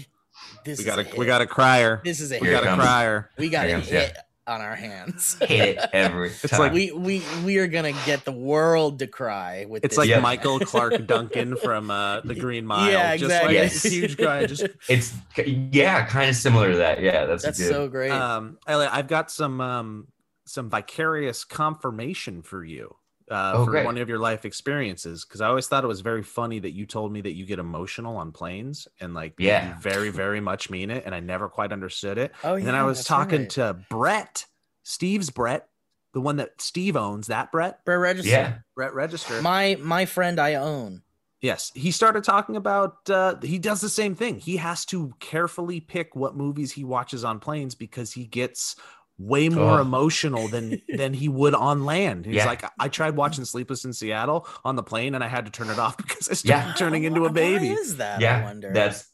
"This 0.65 0.79
We 0.79 0.85
got 0.85 0.99
a 0.99 1.13
a 1.15 1.19
we 1.19 1.25
got 1.25 1.41
a 1.41 1.47
crier. 1.47 2.01
this 2.03 2.19
is 2.19 2.31
a 2.31 2.39
We 2.39 2.47
hit. 2.47 2.63
got 2.63 2.73
a 2.77 2.81
crier. 2.81 3.29
We 3.37 3.49
got 3.49 3.67
Here 3.67 3.75
a 3.75 3.79
it 3.79 3.81
comes, 3.81 3.91
yeah. 3.91 3.99
hit 4.01 4.17
on 4.45 4.59
our 4.59 4.75
hands. 4.75 5.37
hit 5.39 5.77
it 5.77 5.89
every 5.93 6.27
It's 6.29 6.49
time. 6.49 6.59
like- 6.59 6.73
we 6.73 6.91
we 6.91 7.21
we 7.45 7.57
are 7.59 7.67
gonna 7.67 7.93
get 8.05 8.25
the 8.25 8.31
world 8.33 8.99
to 8.99 9.07
cry 9.07 9.65
with 9.69 9.85
It's 9.85 9.93
this 9.93 9.99
like 9.99 10.09
Yeah. 10.09 10.19
Michael 10.19 10.59
Clarke 10.71 11.05
Duncan 11.07 11.55
from 11.55 11.89
uh, 11.89 12.19
the 12.21 12.35
Green 12.35 12.65
Mile. 12.65 12.91
Yeah, 12.91 13.11
Just 13.15 13.23
exactly. 13.25 13.55
like 13.55 13.63
Yes. 13.63 13.85
a 13.85 13.89
huge 13.89 14.17
guy. 14.17 14.45
Just 14.45 14.67
it's 14.89 15.13
yeah, 15.45 16.05
kind 16.07 16.29
of 16.29 16.35
similar 16.35 16.71
to 16.71 16.77
that. 16.77 17.01
Yeah, 17.01 17.25
that's 17.25 17.43
That's 17.43 17.57
good. 17.59 17.69
so 17.69 17.87
great. 17.87 18.11
um, 18.11 18.57
Elliott, 18.67 18.91
I've 18.93 19.07
got 19.07 19.31
some 19.31 19.61
um, 19.61 20.07
some 20.45 20.69
vicarious 20.69 21.45
confirmation 21.45 22.41
for 22.41 22.65
you 22.65 22.95
uh, 23.31 23.53
Oh, 23.55 23.65
for 23.65 23.71
great. 23.71 23.85
one 23.85 23.97
of 23.97 24.09
your 24.09 24.19
life 24.19 24.45
experiences 24.45 25.23
because 25.25 25.41
I 25.41 25.47
always 25.47 25.67
thought 25.67 25.83
it 25.83 25.87
was 25.87 26.01
very 26.01 26.23
funny 26.23 26.59
that 26.59 26.71
you 26.71 26.85
told 26.85 27.11
me 27.11 27.21
that 27.21 27.33
you 27.33 27.45
get 27.45 27.59
emotional 27.59 28.17
on 28.17 28.31
planes 28.31 28.87
and 28.99 29.13
like 29.13 29.33
you 29.39 29.47
Yeah. 29.47 29.77
very 29.79 30.09
very 30.09 30.39
much 30.41 30.69
mean 30.69 30.89
it, 30.91 31.03
and 31.05 31.13
I 31.15 31.19
never 31.19 31.47
quite 31.49 31.71
understood 31.71 32.17
it. 32.17 32.31
oh 32.43 32.55
and 32.55 32.65
then 32.67 32.75
I 32.75 32.83
was 32.83 33.03
talking 33.05 33.41
right. 33.41 33.49
to 33.51 33.77
Brett, 33.89 34.45
Steve's 34.83 35.29
Brett, 35.29 35.67
the 36.13 36.21
one 36.21 36.35
that 36.37 36.61
Steve 36.61 36.95
owns. 36.97 37.27
That 37.27 37.51
Brett, 37.51 37.83
Brett 37.85 37.99
Register. 37.99 38.29
Yeah, 38.31 38.53
Brett 38.75 38.93
Register. 38.93 39.41
My 39.41 39.77
my 39.79 40.05
friend 40.05 40.39
I 40.39 40.55
own. 40.55 41.01
Yes, 41.41 41.71
he 41.75 41.91
started 41.91 42.23
talking 42.23 42.55
about 42.55 43.09
uh 43.09 43.35
he 43.41 43.59
does 43.59 43.81
the 43.81 43.89
same 43.89 44.15
thing. 44.15 44.39
He 44.39 44.57
has 44.57 44.85
to 44.85 45.13
carefully 45.19 45.79
pick 45.81 46.15
what 46.15 46.35
movies 46.37 46.71
he 46.73 46.83
watches 46.83 47.23
on 47.25 47.39
planes 47.39 47.75
because 47.75 48.13
he 48.13 48.25
gets 48.25 48.75
way 49.23 49.49
more 49.49 49.79
Oh. 49.79 49.81
emotional 49.81 50.47
than 50.47 50.81
than 50.95 51.13
he 51.13 51.29
would 51.29 51.55
on 51.55 51.85
land. 51.85 52.25
He's 52.25 52.35
Yeah. 52.35 52.45
like 52.45 52.63
I 52.79 52.87
tried 52.89 53.15
watching 53.15 53.45
Sleepless 53.45 53.85
in 53.85 53.93
Seattle 53.93 54.47
on 54.65 54.75
the 54.75 54.83
plane 54.83 55.15
and 55.15 55.23
I 55.23 55.27
had 55.27 55.45
to 55.45 55.51
turn 55.51 55.69
it 55.69 55.79
off 55.79 55.97
because 56.03 56.29
I 56.29 56.33
started 56.33 56.67
Yeah. 56.67 56.73
turning 56.75 57.03
into 57.05 57.21
a 57.21 57.29
why 57.29 57.33
baby. 57.33 57.69
is 57.69 57.97
that? 57.97 58.19
I 58.19 58.21
yeah, 58.21 58.43
wonder. 58.43 58.71
that's 58.73 59.09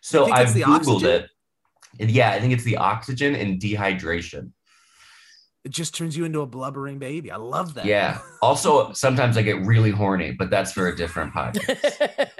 so. 0.00 0.30
I've 0.30 0.44
it's 0.46 0.52
the 0.54 0.62
googled 0.62 0.96
oxygen? 0.96 1.28
it. 1.98 2.10
Yeah, 2.10 2.30
I 2.32 2.40
think 2.40 2.52
it's 2.52 2.64
the 2.64 2.76
oxygen 2.78 3.34
and 3.36 3.60
dehydration. 3.60 4.50
It 5.64 5.70
just 5.70 5.94
turns 5.94 6.14
you 6.16 6.24
into 6.26 6.40
a 6.42 6.46
blubbering 6.46 6.98
baby. 6.98 7.30
I 7.30 7.36
love 7.36 7.74
that. 7.74 7.86
Yeah. 7.86 8.18
Also, 8.42 8.92
sometimes 8.92 9.36
I 9.38 9.42
get 9.42 9.64
really 9.64 9.90
horny, 9.90 10.32
but 10.32 10.50
that's 10.50 10.72
for 10.72 10.88
a 10.88 10.96
different 10.96 11.32
podcast. 11.34 12.36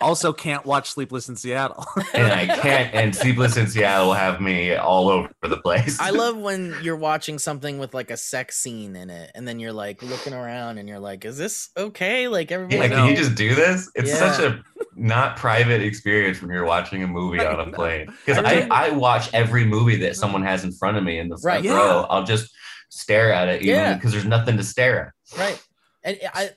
Also 0.00 0.32
can't 0.32 0.64
watch 0.64 0.90
Sleepless 0.90 1.28
in 1.28 1.36
Seattle. 1.36 1.84
and 2.14 2.32
I 2.32 2.46
can't. 2.46 2.94
And 2.94 3.14
Sleepless 3.14 3.56
in 3.56 3.66
Seattle 3.66 4.06
will 4.08 4.14
have 4.14 4.40
me 4.40 4.74
all 4.74 5.08
over 5.08 5.28
the 5.42 5.58
place. 5.58 6.00
I 6.00 6.10
love 6.10 6.36
when 6.48 6.74
you're 6.82 6.96
watching 6.96 7.38
something 7.38 7.78
with 7.78 7.92
like 7.92 8.10
a 8.10 8.16
sex 8.16 8.56
scene 8.56 8.96
in 8.96 9.10
it, 9.10 9.30
and 9.34 9.46
then 9.46 9.58
you're 9.60 9.72
like 9.72 10.02
looking 10.02 10.32
around 10.32 10.78
and 10.78 10.88
you're 10.88 10.98
like, 11.00 11.24
"Is 11.24 11.36
this 11.36 11.68
okay?" 11.76 12.28
Like 12.28 12.50
everybody. 12.50 12.76
Yeah, 12.76 12.84
I 12.84 12.88
can 12.88 13.08
you 13.10 13.16
just 13.16 13.34
do 13.34 13.54
this? 13.54 13.90
It's 13.94 14.08
Yeah. 14.10 14.32
such 14.32 14.40
a 14.44 14.62
not 14.96 15.36
private 15.36 15.80
experience 15.82 16.40
when 16.40 16.50
you're 16.50 16.64
watching 16.66 17.02
a 17.02 17.06
movie 17.06 17.40
on 17.40 17.60
a 17.60 17.70
plane. 17.76 18.06
Because 18.24 18.42
I 18.44 18.66
I, 18.70 18.86
I 18.86 18.90
watch 18.90 19.32
every 19.34 19.64
movie 19.64 19.96
that 19.96 20.16
someone 20.16 20.42
has 20.42 20.64
in 20.64 20.72
front 20.72 20.96
of 20.96 21.04
me 21.04 21.18
in 21.18 21.28
the 21.28 21.36
front 21.38 21.64
Right. 21.66 21.70
row. 21.74 22.00
Yeah. 22.00 22.06
I'll 22.10 22.24
just 22.24 22.50
stare 22.88 23.32
at 23.32 23.48
it, 23.48 23.62
even 23.62 23.74
Yeah. 23.74 23.94
because 23.94 24.12
there's 24.12 24.24
nothing 24.24 24.56
to 24.56 24.64
stare 24.64 25.14
at. 25.34 25.38
right. 25.38 25.62
And 26.02 26.18
I 26.34 26.50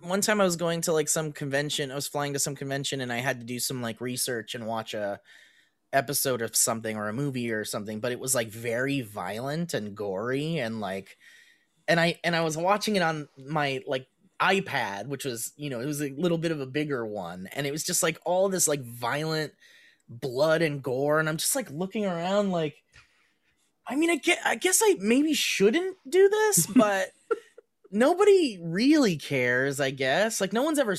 one 0.00 0.20
time 0.20 0.40
I 0.40 0.44
was 0.44 0.56
going 0.56 0.82
to 0.82 0.92
like 0.92 1.08
some 1.08 1.32
convention. 1.32 1.90
I 1.90 1.94
was 1.94 2.08
flying 2.08 2.34
to 2.34 2.38
some 2.38 2.54
convention, 2.54 3.00
and 3.00 3.12
I 3.12 3.18
had 3.18 3.40
to 3.40 3.46
do 3.46 3.58
some 3.58 3.80
like 3.80 4.00
research 4.00 4.54
and 4.54 4.66
watch 4.66 4.92
a 4.92 5.20
episode 5.92 6.42
of 6.42 6.54
something 6.54 6.96
or 6.96 7.08
a 7.08 7.12
movie 7.12 7.50
or 7.50 7.64
something. 7.64 8.00
But 8.00 8.12
it 8.12 8.20
was 8.20 8.34
like 8.34 8.48
very 8.48 9.00
violent 9.00 9.72
and 9.72 9.96
gory, 9.96 10.58
and 10.58 10.80
like, 10.80 11.16
and 11.88 11.98
I 11.98 12.18
and 12.24 12.36
I 12.36 12.42
was 12.42 12.58
watching 12.58 12.96
it 12.96 13.02
on 13.02 13.28
my 13.38 13.82
like 13.86 14.06
iPad, 14.38 15.06
which 15.06 15.24
was 15.24 15.52
you 15.56 15.70
know 15.70 15.80
it 15.80 15.86
was 15.86 16.02
a 16.02 16.10
little 16.10 16.38
bit 16.38 16.52
of 16.52 16.60
a 16.60 16.66
bigger 16.66 17.06
one, 17.06 17.48
and 17.54 17.66
it 17.66 17.72
was 17.72 17.84
just 17.84 18.02
like 18.02 18.18
all 18.26 18.50
this 18.50 18.68
like 18.68 18.82
violent 18.82 19.54
blood 20.10 20.60
and 20.60 20.82
gore, 20.82 21.20
and 21.20 21.28
I'm 21.28 21.38
just 21.38 21.56
like 21.56 21.70
looking 21.70 22.04
around 22.04 22.50
like. 22.50 22.82
I 23.86 23.96
mean, 23.96 24.10
I 24.10 24.16
guess, 24.16 24.38
I 24.44 24.54
guess 24.54 24.80
I 24.84 24.94
maybe 25.00 25.34
shouldn't 25.34 25.96
do 26.08 26.28
this, 26.28 26.66
but 26.76 27.08
nobody 27.90 28.58
really 28.62 29.16
cares, 29.16 29.80
I 29.80 29.90
guess. 29.90 30.40
Like 30.40 30.52
no 30.52 30.62
one's 30.62 30.78
ever 30.78 30.96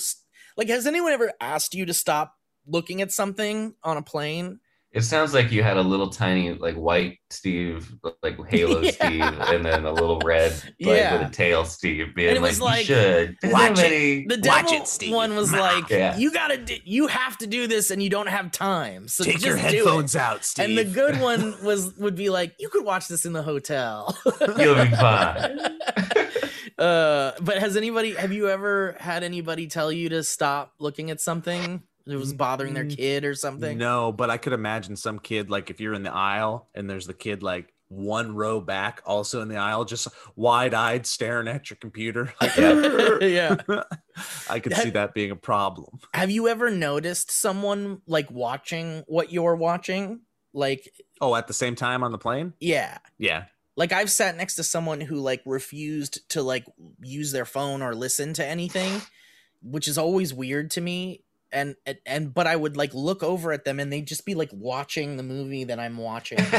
like 0.58 0.68
has 0.70 0.86
anyone 0.88 1.12
ever 1.14 1.32
asked 1.40 1.74
you 1.74 1.86
to 1.86 1.94
stop 1.94 2.34
looking 2.68 3.02
at 3.02 3.12
something 3.12 3.74
on 3.84 3.98
a 3.98 4.02
plane? 4.02 4.60
It 4.94 5.04
sounds 5.04 5.34
like 5.34 5.54
you 5.54 5.64
had 5.64 5.78
a 5.78 5.82
little 5.82 6.10
tiny 6.10 6.52
like 6.52 6.76
white 6.76 7.20
Steve, 7.30 7.94
like 8.22 8.38
Halo 8.50 8.82
Yeah. 8.82 8.92
Steve, 8.92 9.22
and 9.22 9.64
then 9.66 9.86
a 9.86 9.94
little 9.94 10.20
red 10.20 10.52
like 10.52 10.74
Yeah. 10.80 11.18
with 11.18 11.30
a 11.30 11.32
tail 11.32 11.64
Steve 11.64 12.14
being 12.14 12.28
And 12.28 12.38
it 12.38 12.42
like, 12.42 12.50
was 12.50 12.60
you 12.60 12.66
like, 12.66 12.86
should. 12.88 13.38
Watch 13.44 13.80
it. 13.80 13.86
anybody- 13.86 14.26
The 14.28 14.50
Watch 14.50 14.66
devil 14.66 14.82
it, 14.84 14.88
Steve. 14.90 15.14
one 15.16 15.34
was 15.38 15.54
like, 15.54 15.90
Yeah. 15.90 16.18
you 16.18 16.30
gotta, 16.34 16.58
do, 16.58 16.76
you 16.84 17.08
have 17.08 17.38
to 17.38 17.48
do 17.48 17.68
this, 17.68 17.90
and 17.90 18.04
you 18.04 18.10
don't 18.10 18.28
have 18.28 18.52
time. 18.52 19.08
So 19.08 19.24
Take 19.24 19.36
just 19.36 19.46
your 19.46 19.56
headphones 19.56 20.14
out, 20.18 20.44
Steve. 20.44 20.66
And 20.66 20.78
the 20.78 20.84
good 20.84 21.22
one 21.22 21.56
was 21.64 21.96
would 21.96 22.16
be 22.16 22.30
like, 22.30 22.54
you 22.60 22.68
could 22.68 22.84
watch 22.84 23.08
this 23.08 23.26
in 23.26 23.32
the 23.32 23.44
hotel. 23.44 24.14
You'll 24.58 24.76
be 24.76 24.92
fine. 24.98 25.58
Uh, 26.82 27.34
but 27.42 27.58
has 27.60 27.78
anybody? 27.78 28.14
Have 28.16 28.32
you 28.34 28.50
ever 28.50 28.96
had 29.00 29.24
anybody 29.24 29.68
tell 29.68 29.92
you 29.92 30.10
to 30.10 30.24
stop 30.24 30.74
looking 30.80 31.12
at 31.12 31.22
something 31.22 31.84
that 32.06 32.18
was 32.18 32.34
bothering 32.34 32.74
their 32.74 32.86
Mm, 32.86 32.96
kid 32.98 33.26
or 33.26 33.36
something? 33.36 33.78
No, 33.78 34.12
but 34.12 34.30
I 34.30 34.38
could 34.38 34.54
imagine 34.54 34.96
some 34.96 35.20
kid 35.20 35.50
like 35.50 35.70
if 35.70 35.80
you're 35.80 35.94
in 35.94 36.04
the 36.04 36.14
aisle 36.14 36.70
and 36.74 36.90
there's 36.90 37.08
the 37.08 37.14
kid 37.14 37.44
like 37.44 37.74
one 37.90 38.34
row 38.36 38.62
back, 38.62 39.02
also 39.06 39.42
in 39.42 39.50
the 39.50 39.58
aisle, 39.58 39.84
just 39.84 40.08
wide-eyed 40.38 41.06
staring 41.06 41.50
at 41.50 41.70
your 41.70 41.78
computer. 41.78 42.34
Like, 42.42 42.56
yeah. 42.56 43.58
I 44.50 44.60
could 44.60 44.76
see 44.76 44.92
that 44.92 45.14
being 45.14 45.32
a 45.32 45.36
problem. 45.36 46.00
Have 46.14 46.32
you 46.32 46.48
ever 46.48 46.70
noticed 46.72 47.32
someone 47.32 48.02
like 48.08 48.32
watching 48.32 49.04
what 49.08 49.32
you're 49.32 49.56
watching? 49.56 50.22
Like, 50.54 50.90
Oh, 51.20 51.36
at 51.36 51.48
the 51.48 51.54
same 51.54 51.76
time 51.76 52.04
on 52.04 52.12
the 52.12 52.18
plane? 52.18 52.54
yeah. 52.60 52.98
Yeah. 53.18 53.46
Like 53.78 53.92
I've 53.94 54.10
sat 54.12 54.36
next 54.38 54.56
to 54.56 54.64
someone 54.64 55.00
who 55.02 55.16
like 55.16 55.42
refused 55.46 56.28
to 56.32 56.42
like 56.44 56.66
use 57.02 57.32
their 57.32 57.46
phone 57.46 57.82
or 57.82 57.96
listen 57.96 58.34
to 58.34 58.46
anything, 58.46 59.02
which 59.64 59.88
is 59.88 59.98
always 59.98 60.34
weird 60.34 60.72
to 60.72 60.82
me. 60.82 61.24
And 61.54 61.76
and, 61.86 61.98
and 62.06 62.34
but 62.34 62.48
I 62.48 62.56
would 62.56 62.78
like 62.78 62.94
look 62.94 63.24
over 63.24 63.52
at 63.54 63.66
them 63.66 63.80
and 63.80 63.92
they'd 63.92 64.08
just 64.08 64.26
be 64.26 64.36
like 64.36 64.50
watching 64.54 65.18
the 65.18 65.24
movie 65.24 65.64
that 65.66 65.80
I'm 65.80 65.98
watching. 65.98 66.40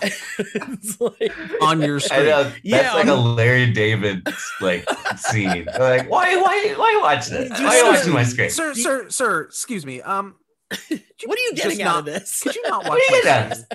It's 0.00 1.00
like- 1.00 1.32
On 1.62 1.80
your 1.82 1.98
screen. 1.98 2.26
know, 2.26 2.44
that's 2.44 2.60
Yeah, 2.62 2.94
like 2.94 3.06
a 3.08 3.10
I'm- 3.12 3.34
Larry 3.34 3.72
David 3.72 4.28
like 4.60 4.88
scene. 5.16 5.66
Like, 5.78 6.08
why, 6.08 6.36
why, 6.36 6.74
why 6.76 6.98
watch 7.02 7.30
watching 7.30 7.34
this? 7.48 7.48
Dude, 7.58 7.66
Why 7.66 7.76
you 7.78 7.84
watching 7.86 8.12
my 8.12 8.22
screen? 8.22 8.50
Sir, 8.50 8.74
sir, 8.74 9.08
sir, 9.10 9.40
excuse 9.42 9.84
me. 9.84 10.00
Um 10.02 10.36
what 10.88 11.38
are 11.38 11.42
you 11.42 11.52
just 11.54 11.62
getting 11.68 11.82
out 11.82 11.86
not- 11.94 11.98
of 12.00 12.04
this? 12.06 12.42
could 12.42 12.54
you 12.54 12.62
not 12.68 12.84
watch 12.84 12.88
What 12.90 13.00
do 13.08 13.12
my 13.12 13.16
you 13.16 13.22
get 13.24 13.56
screen? 13.56 13.66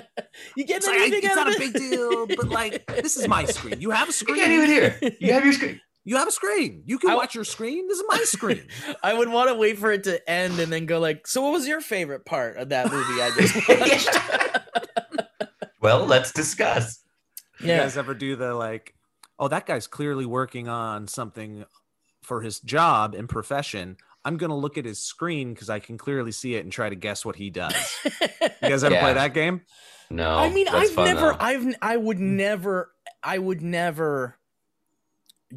You 0.56 0.64
It's, 0.64 0.68
getting 0.86 0.88
like, 0.90 0.98
anything 1.00 1.18
it's 1.24 1.36
out 1.36 1.46
not 1.46 1.48
of 1.48 1.54
a 1.56 1.58
big 1.58 1.72
deal, 1.74 2.26
but 2.26 2.48
like 2.48 2.86
this 3.02 3.16
is 3.16 3.26
my 3.28 3.44
screen. 3.46 3.80
You 3.80 3.90
have 3.90 4.08
a 4.08 4.12
screen. 4.20 4.36
You 4.36 4.42
can't 4.42 4.52
even 4.52 4.68
hear. 4.68 5.16
You 5.20 5.32
have 5.32 5.44
your 5.44 5.52
screen. 5.54 5.80
You 6.06 6.16
have 6.16 6.28
a 6.28 6.32
screen. 6.32 6.82
You 6.86 6.98
can 6.98 7.10
I- 7.10 7.14
watch 7.14 7.34
your 7.34 7.44
screen. 7.44 7.88
This 7.88 7.98
is 7.98 8.04
my 8.08 8.18
screen. 8.24 8.66
I 9.02 9.14
would 9.14 9.28
want 9.28 9.48
to 9.48 9.54
wait 9.54 9.78
for 9.78 9.90
it 9.90 10.04
to 10.04 10.30
end 10.30 10.58
and 10.60 10.70
then 10.72 10.86
go 10.86 11.00
like, 11.00 11.26
so 11.26 11.40
what 11.42 11.52
was 11.52 11.66
your 11.66 11.80
favorite 11.80 12.24
part 12.26 12.56
of 12.58 12.68
that 12.68 12.90
movie 12.92 13.20
I 13.22 13.30
just 13.36 13.68
watched? 13.68 15.14
Well, 15.80 16.06
let's 16.06 16.32
discuss. 16.32 17.00
You 17.60 17.68
guys 17.68 17.96
ever 17.96 18.14
do 18.14 18.36
the 18.36 18.54
like, 18.54 18.94
oh, 19.38 19.48
that 19.48 19.66
guy's 19.66 19.86
clearly 19.86 20.26
working 20.26 20.68
on 20.68 21.08
something 21.08 21.64
for 22.22 22.40
his 22.40 22.60
job 22.60 23.14
and 23.14 23.28
profession. 23.28 23.96
I'm 24.24 24.36
gonna 24.36 24.56
look 24.56 24.78
at 24.78 24.84
his 24.84 25.02
screen 25.02 25.52
because 25.52 25.68
I 25.70 25.78
can 25.80 25.98
clearly 25.98 26.32
see 26.32 26.54
it 26.54 26.64
and 26.64 26.72
try 26.72 26.88
to 26.88 26.94
guess 26.96 27.24
what 27.24 27.36
he 27.36 27.50
does. 27.50 27.74
You 28.04 28.10
guys 28.62 28.84
ever 28.84 28.94
Yeah. 28.94 29.00
play 29.00 29.12
that 29.14 29.34
game? 29.34 29.62
No, 30.10 30.36
I 30.36 30.50
mean, 30.50 30.68
I've 30.68 30.94
never, 30.96 31.20
though. 31.20 31.36
I've, 31.40 31.74
I 31.80 31.96
would 31.96 32.18
mm. 32.18 32.36
never, 32.36 32.90
I 33.22 33.38
would 33.38 33.62
never 33.62 34.38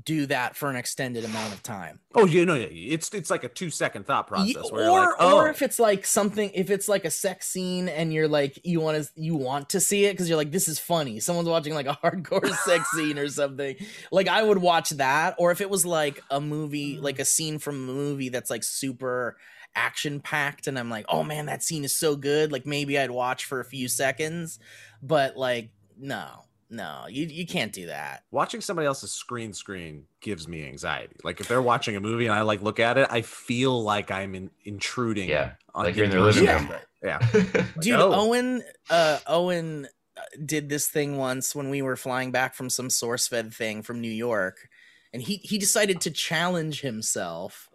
do 0.04 0.26
that 0.28 0.56
for 0.56 0.70
an 0.70 0.76
extended 0.76 1.24
amount 1.26 1.54
of 1.54 1.64
time. 1.64 2.00
Oh, 2.14 2.26
you 2.26 2.46
know, 2.46 2.56
it's 2.56 3.14
it's 3.14 3.30
like 3.30 3.44
a 3.44 3.50
two 3.50 3.70
second 3.70 4.06
thought 4.06 4.28
process. 4.28 4.70
or, 4.72 4.90
like, 4.90 5.10
oh, 5.20 5.38
or 5.38 5.50
if 5.50 5.62
it's 5.62 5.80
like 5.80 6.06
something, 6.06 6.52
if 6.54 6.70
it's 6.70 6.88
like 6.88 7.06
a 7.06 7.12
sex 7.12 7.48
scene 7.48 7.90
and 7.90 8.14
you're 8.14 8.28
like, 8.28 8.60
you 8.64 8.80
want 8.80 9.04
to, 9.04 9.10
you 9.16 9.36
want 9.36 9.70
to 9.70 9.80
see 9.80 10.06
it 10.06 10.14
because 10.14 10.30
you're 10.30 10.38
like, 10.38 10.52
this 10.52 10.68
is 10.68 10.80
funny. 10.80 11.20
Someone's 11.20 11.50
watching 11.50 11.74
like 11.74 11.88
a 11.88 11.94
hardcore 12.04 12.50
sex 12.50 12.90
scene 12.92 13.18
or 13.18 13.30
something. 13.30 13.76
Like 14.12 14.28
I 14.28 14.44
would 14.44 14.60
watch 14.60 14.92
that. 14.92 15.36
Or 15.38 15.52
if 15.52 15.62
it 15.62 15.70
was 15.70 15.86
like 15.86 16.22
a 16.30 16.42
movie, 16.42 16.98
mm. 16.98 17.02
like 17.02 17.20
a 17.20 17.26
scene 17.26 17.60
from 17.60 17.76
a 17.76 17.94
movie 17.94 18.30
that's 18.30 18.50
like 18.50 18.64
super 18.64 19.38
action 19.76 20.20
packed, 20.20 20.68
and 20.68 20.78
I'm 20.78 20.90
like, 20.90 21.06
oh 21.10 21.24
man, 21.24 21.46
that 21.46 21.64
scene 21.64 21.84
is 21.84 21.96
so 21.96 22.16
good. 22.16 22.52
Like 22.52 22.66
maybe 22.66 22.98
I'd 22.98 23.12
watch 23.12 23.46
for 23.46 23.60
a 23.60 23.66
few 23.66 23.88
seconds, 23.88 24.60
but 25.02 25.38
like, 25.38 25.70
no, 26.00 26.47
no, 26.70 27.06
you 27.10 27.26
you 27.26 27.46
can't 27.48 27.72
do 27.72 27.88
that. 27.88 28.24
watching 28.32 28.62
somebody 28.62 28.86
else's 28.88 29.12
screen 29.12 29.54
screen 29.54 30.04
gives 30.22 30.48
me 30.48 30.66
anxiety. 30.68 31.16
Like 31.24 31.40
if 31.40 31.48
they're 31.48 31.62
watching 31.62 31.96
a 31.96 32.00
movie 32.00 32.26
and 32.26 32.36
I 32.36 32.42
like 32.42 32.62
look 32.62 32.80
at 32.80 32.98
it, 32.98 33.08
I 33.10 33.22
feel 33.22 33.82
like 33.84 34.12
I'm 34.12 34.36
in, 34.36 34.50
intruding. 34.66 35.30
Yeah, 35.30 35.52
on 35.74 35.86
like 35.86 35.96
you're 35.96 36.06
in 36.06 36.12
their 36.12 36.22
living 36.22 36.46
room. 36.46 36.70
Yeah. 37.04 37.20
Dude, 37.80 38.00
Oh. 38.00 38.12
Owen, 38.28 38.64
uh, 38.90 39.20
Owen 39.28 39.88
uh, 40.18 40.22
did 40.46 40.68
this 40.68 40.88
thing 40.88 41.18
once 41.18 41.56
when 41.56 41.70
we 41.70 41.82
were 41.82 41.96
flying 41.96 42.32
back 42.32 42.54
from 42.56 42.70
some 42.70 42.88
SourceFed 42.90 43.54
thing 43.54 43.82
from 43.84 44.02
New 44.02 44.12
York, 44.12 44.68
and 45.14 45.22
he 45.22 45.36
he 45.38 45.58
decided 45.58 46.02
to 46.02 46.12
challenge 46.12 46.82
himself. 46.82 47.70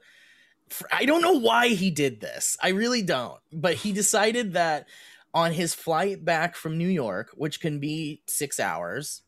For, 0.68 0.88
I 0.92 1.04
don't 1.04 1.22
know 1.22 1.38
why 1.38 1.68
he 1.68 1.90
did 1.90 2.20
this. 2.20 2.56
I 2.62 2.70
really 2.70 3.02
don't. 3.02 3.38
But 3.52 3.74
he 3.74 3.92
decided 3.92 4.54
that 4.54 4.88
on 5.34 5.52
his 5.52 5.74
flight 5.74 6.24
back 6.24 6.56
from 6.56 6.76
New 6.76 6.88
York, 6.88 7.30
which 7.34 7.60
can 7.60 7.78
be 7.78 8.22
six 8.26 8.60
hours, 8.60 9.22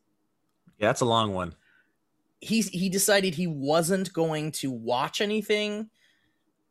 Yeah, 0.79 0.89
that's 0.89 1.01
a 1.01 1.07
long 1.07 1.33
one. 1.33 1.55
he 2.41 2.61
he 2.63 2.89
decided 2.89 3.35
he 3.35 3.47
wasn't 3.47 4.13
going 4.13 4.53
to 4.53 4.71
watch 4.71 5.21
anything, 5.21 5.89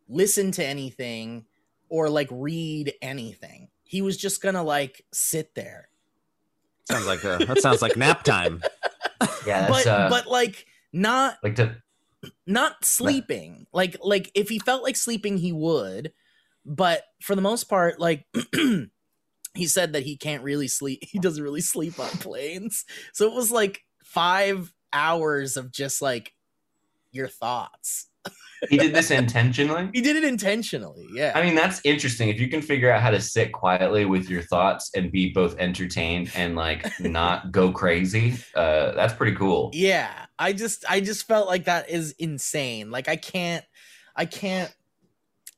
listen 0.08 0.52
to 0.52 0.66
anything, 0.66 1.46
or 1.90 2.10
like 2.10 2.28
read 2.32 2.94
anything. 3.02 3.70
He 3.84 4.02
was 4.02 4.18
just 4.18 4.42
gonna 4.42 4.64
like 4.64 5.04
sit 5.12 5.56
there. 5.56 5.90
Sounds 6.90 7.06
like 7.08 7.24
a, 7.24 7.38
that 7.46 7.62
sounds 7.62 7.82
like 7.82 7.96
nap 7.98 8.24
time. 8.24 8.62
yeah, 9.48 9.68
but 9.68 9.88
uh, 9.88 10.08
but 10.10 10.28
like 10.28 10.66
not 10.92 11.38
like 11.44 11.56
to 11.56 11.78
not 12.46 12.86
sleeping. 12.86 13.66
Like 13.74 13.98
like 14.02 14.30
if 14.36 14.50
he 14.50 14.60
felt 14.60 14.84
like 14.84 14.96
sleeping, 14.96 15.38
he 15.38 15.52
would. 15.52 16.14
But 16.66 17.04
for 17.22 17.36
the 17.36 17.42
most 17.42 17.66
part, 17.66 18.00
like 18.00 18.26
he 19.56 19.68
said 19.68 19.93
that 19.93 20.04
he 20.04 20.18
can't 20.18 20.43
really 20.43 20.68
sleep. 20.68 21.04
He 21.12 21.20
doesn't 21.20 21.43
really 21.43 21.62
sleep 21.62 21.99
on 21.99 22.10
planes. 22.10 22.86
So 23.14 23.28
it 23.28 23.34
was 23.34 23.51
like 23.51 23.82
five 24.04 24.74
hours 24.91 25.58
of 25.58 25.72
just 25.72 26.01
like 26.01 26.34
your 27.12 27.28
thoughts. 27.28 28.08
he 28.70 28.78
did 28.78 28.95
this 28.95 29.12
intentionally. 29.12 29.89
He 29.93 30.01
did 30.01 30.16
it 30.16 30.24
intentionally. 30.24 31.06
Yeah. 31.14 31.34
I 31.36 31.43
mean, 31.43 31.56
that's 31.56 31.82
interesting. 31.84 32.30
If 32.30 32.39
you 32.39 32.47
can 32.47 32.62
figure 32.62 32.89
out 32.89 33.01
how 33.01 33.12
to 33.12 33.20
sit 33.20 33.51
quietly 33.51 34.06
with 34.06 34.30
your 34.30 34.41
thoughts 34.41 34.89
and 34.95 35.12
be 35.12 35.32
both 35.34 35.58
entertained 35.60 36.32
and 36.36 36.56
like 36.56 36.88
not 36.99 37.51
go 37.51 37.72
crazy, 37.72 38.36
uh, 38.56 38.91
that's 38.93 39.14
pretty 39.14 39.36
cool. 39.36 39.70
yeah. 39.74 40.12
I 40.39 40.51
just 40.54 40.84
I 40.89 40.99
just 40.99 41.28
felt 41.28 41.47
like 41.47 41.66
that 41.66 41.89
is 41.89 42.16
insane. 42.18 42.89
Like 42.89 43.08
I 43.08 43.16
can't 43.18 43.64
I 44.16 44.26
can't 44.26 44.74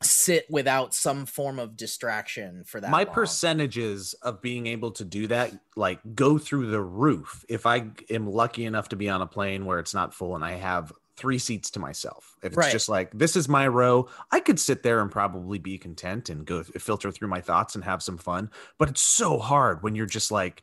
sit 0.06 0.46
without 0.50 0.94
some 0.94 1.26
form 1.26 1.60
of 1.60 1.76
distraction 1.76 2.64
for 2.64 2.80
that. 2.80 2.92
My 2.92 3.04
long. 3.04 3.14
percentages 3.14 4.14
of 4.22 4.42
being 4.42 4.68
able 4.68 4.92
to 4.92 5.04
do 5.04 5.28
that 5.28 5.52
like 5.76 6.00
go 6.16 6.38
through 6.38 6.68
the 6.68 6.82
roof 6.82 7.44
if 7.50 7.66
I 7.66 7.88
am 8.10 8.28
lucky 8.30 8.66
enough 8.66 8.90
to 8.90 8.96
be 8.96 9.10
on 9.10 9.22
a 9.22 9.28
plane 9.28 9.66
where 9.66 9.80
it's 9.80 9.94
not 9.94 10.14
full 10.14 10.36
and 10.36 10.44
I 10.46 10.54
have 10.54 10.92
three 11.18 11.40
seats 11.40 11.72
to 11.72 11.80
myself. 11.80 12.36
If 12.42 12.48
it's 12.48 12.58
Right. 12.58 12.72
just 12.72 12.90
like 12.90 13.10
this 13.14 13.36
is 13.36 13.48
my 13.48 13.68
row, 13.68 14.10
I 14.32 14.40
could 14.42 14.60
sit 14.60 14.84
there 14.84 15.00
and 15.00 15.10
probably 15.10 15.60
be 15.60 15.78
content 15.78 16.30
and 16.30 16.46
go 16.46 16.64
filter 16.64 17.12
through 17.12 17.30
my 17.30 17.42
thoughts 17.42 17.76
and 17.76 17.84
have 17.84 18.04
some 18.04 18.18
fun. 18.18 18.52
But 18.78 18.90
it's 18.90 19.02
so 19.02 19.38
hard 19.40 19.82
when 19.82 19.96
you're 19.96 20.06
just 20.06 20.32
like 20.32 20.62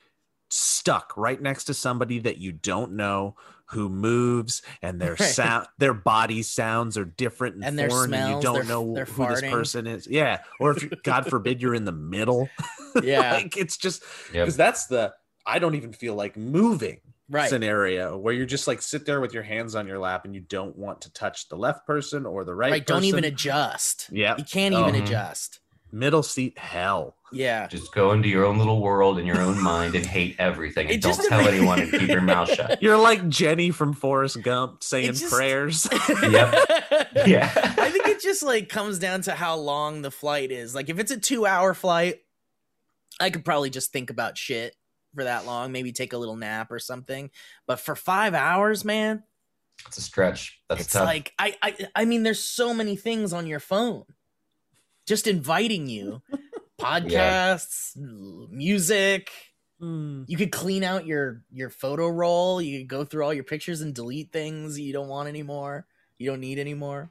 stuck 0.53 1.13
right 1.17 1.41
next 1.41 1.65
to 1.65 1.75
somebody 1.75 2.19
that 2.21 2.39
you 2.39 2.53
don't 2.53 2.93
know 2.93 3.35
who 3.67 3.89
moves 3.89 4.61
and 4.83 5.01
their 5.01 5.13
Right. 5.13 5.21
sound 5.21 5.67
their 5.79 5.95
body 5.95 6.43
sounds 6.43 6.99
are 6.99 7.07
different 7.07 7.55
and, 7.57 7.65
And 7.65 7.79
their 7.79 7.89
foreign 7.89 8.13
and 8.13 8.35
you 8.37 8.41
don't 8.43 8.55
they're- 8.57 8.65
know 8.65 8.95
they're 8.95 9.05
who 9.07 9.27
this 9.29 9.41
person 9.41 9.87
is 9.87 10.07
yeah 10.07 10.41
or 10.61 10.73
if 10.77 11.03
god 11.03 11.27
forbid 11.27 11.63
you're 11.63 11.75
in 11.75 11.87
the 11.87 11.93
middle 11.93 12.51
Yeah. 13.03 13.33
like 13.33 13.57
it's 13.57 13.79
just 13.79 14.03
Yep. 14.35 14.45
because 14.45 14.57
that's 14.59 14.87
the 14.89 15.15
i 15.47 15.59
don't 15.59 15.75
even 15.75 15.95
feel 15.95 16.15
like 16.15 16.37
moving 16.37 17.01
right. 17.31 17.49
scenario 17.49 18.19
where 18.19 18.35
you're 18.35 18.45
just 18.45 18.69
like 18.69 18.83
sit 18.83 19.07
there 19.07 19.23
with 19.23 19.33
your 19.33 19.43
hands 19.43 19.75
on 19.75 19.87
your 19.87 19.99
lap 19.99 20.27
and 20.27 20.35
you 20.35 20.43
don't 20.43 20.77
want 20.77 21.01
to 21.03 21.13
touch 21.15 21.49
the 21.49 21.57
left 21.57 21.87
person 21.87 22.27
or 22.27 22.45
the 22.45 22.55
right. 22.55 22.73
Right. 22.73 22.85
Don't 22.87 23.05
even 23.05 23.25
adjust. 23.25 24.09
Yeah. 24.13 24.35
You 24.37 24.45
can't 24.45 24.75
even 24.75 24.95
Mhm. 24.97 25.03
adjust. 25.05 25.61
Middle 25.93 26.23
seat 26.23 26.57
hell. 26.59 27.17
Yeah. 27.33 27.67
Just 27.67 27.95
go 27.95 28.13
into 28.13 28.29
your 28.29 28.45
own 28.47 28.59
little 28.59 28.81
world 28.81 29.19
in 29.19 29.27
your 29.27 29.41
own 29.41 29.61
mind 29.63 29.95
and 29.95 30.05
hate 30.05 30.37
everything 30.39 30.91
and 30.91 31.01
don't 31.03 31.17
just- 31.17 31.29
tell 31.29 31.47
anyone 31.47 31.81
and 31.81 31.91
keep 31.93 32.09
your 32.09 32.21
mouth 32.23 32.51
shut. 32.53 32.83
You're 32.83 32.97
like 32.99 33.29
Jenny 33.29 33.71
from 33.71 33.93
Forrest 33.93 34.43
Gump 34.43 34.83
saying 34.83 35.13
just- 35.13 35.33
prayers. 35.33 35.87
Yep. 36.23 37.09
Yeah. 37.27 37.51
I 37.79 37.91
think 37.91 38.07
it 38.09 38.21
just 38.23 38.43
like 38.43 38.69
comes 38.69 38.99
down 38.99 39.21
to 39.23 39.33
how 39.33 39.57
long 39.57 40.03
the 40.03 40.11
flight 40.11 40.51
is. 40.51 40.75
Like 40.75 40.89
if 40.89 40.99
it's 40.99 41.11
a 41.11 41.19
two 41.21 41.45
hour 41.47 41.75
flight, 41.75 42.21
I 43.21 43.31
could 43.31 43.45
probably 43.45 43.71
just 43.71 43.93
think 43.93 44.09
about 44.11 44.39
shit 44.39 44.75
for 45.15 45.25
that 45.25 45.45
long, 45.45 45.73
maybe 45.73 45.93
take 45.93 46.15
a 46.15 46.19
little 46.19 46.37
nap 46.37 46.73
or 46.73 46.79
something. 46.79 47.31
But 47.67 47.81
for 47.81 47.95
five 47.95 48.33
hours, 48.35 48.83
man, 48.85 49.23
It's 49.87 49.99
a 49.99 50.03
stretch. 50.03 50.61
That's 50.69 50.83
it's 50.83 50.93
tough. 50.95 51.05
like 51.05 51.33
I, 51.39 51.55
I 51.63 51.77
I 51.95 52.05
mean, 52.07 52.23
there's 52.23 52.43
so 52.43 52.73
many 52.73 52.97
things 52.97 53.33
on 53.35 53.47
your 53.47 53.61
phone. 53.61 54.05
Just 55.07 55.27
inviting 55.27 55.89
you. 55.89 56.23
Podcasts, 56.81 57.97
music. 57.97 59.31
Hmm. 59.81 60.23
You 60.27 60.37
could 60.37 60.53
clean 60.53 60.85
out 60.85 61.07
your 61.07 61.43
your 61.53 61.71
photo 61.71 62.09
roll. 62.09 62.61
You 62.63 62.81
could 62.81 62.89
go 62.89 63.05
through 63.05 63.25
all 63.25 63.35
your 63.35 63.45
pictures 63.45 63.81
and 63.81 63.95
delete 63.95 64.33
things 64.33 64.79
you 64.79 64.93
don't 64.93 65.09
want 65.09 65.29
anymore. 65.29 65.87
You 66.19 66.31
don't 66.31 66.41
need 66.41 66.59
anymore. 66.59 67.11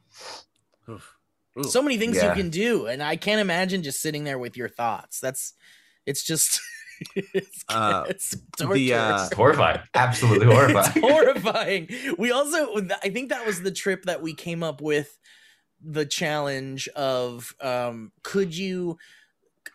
Oof. 0.88 1.16
Ooh. 1.58 1.64
so 1.64 1.82
many 1.82 1.98
things 1.98 2.16
Yeah. 2.16 2.30
you 2.30 2.34
can 2.34 2.48
do 2.48 2.86
and 2.86 3.02
i 3.02 3.14
can't 3.14 3.38
imagine 3.40 3.82
just 3.82 4.00
sitting 4.00 4.24
there 4.24 4.38
with 4.38 4.56
your 4.56 4.70
thoughts 4.70 5.20
that's 5.20 5.52
it's 6.06 6.24
just 6.24 6.58
it's, 7.14 7.62
Uh, 7.68 8.04
it's 8.08 8.34
the, 8.56 8.94
uh, 8.94 9.28
horrifying. 9.36 9.80
Absolutely 9.94 10.46
it's 10.46 10.54
horrifying. 10.56 11.02
horrifying 11.02 11.88
we 12.16 12.32
also 12.32 12.74
i 13.02 13.10
think 13.10 13.28
that 13.28 13.44
was 13.46 13.60
the 13.60 13.70
trip 13.70 14.04
that 14.06 14.22
we 14.22 14.32
came 14.32 14.62
up 14.62 14.80
with 14.80 15.18
the 15.84 16.06
challenge 16.06 16.88
of 16.88 17.54
um 17.60 18.12
could 18.22 18.56
you 18.56 18.98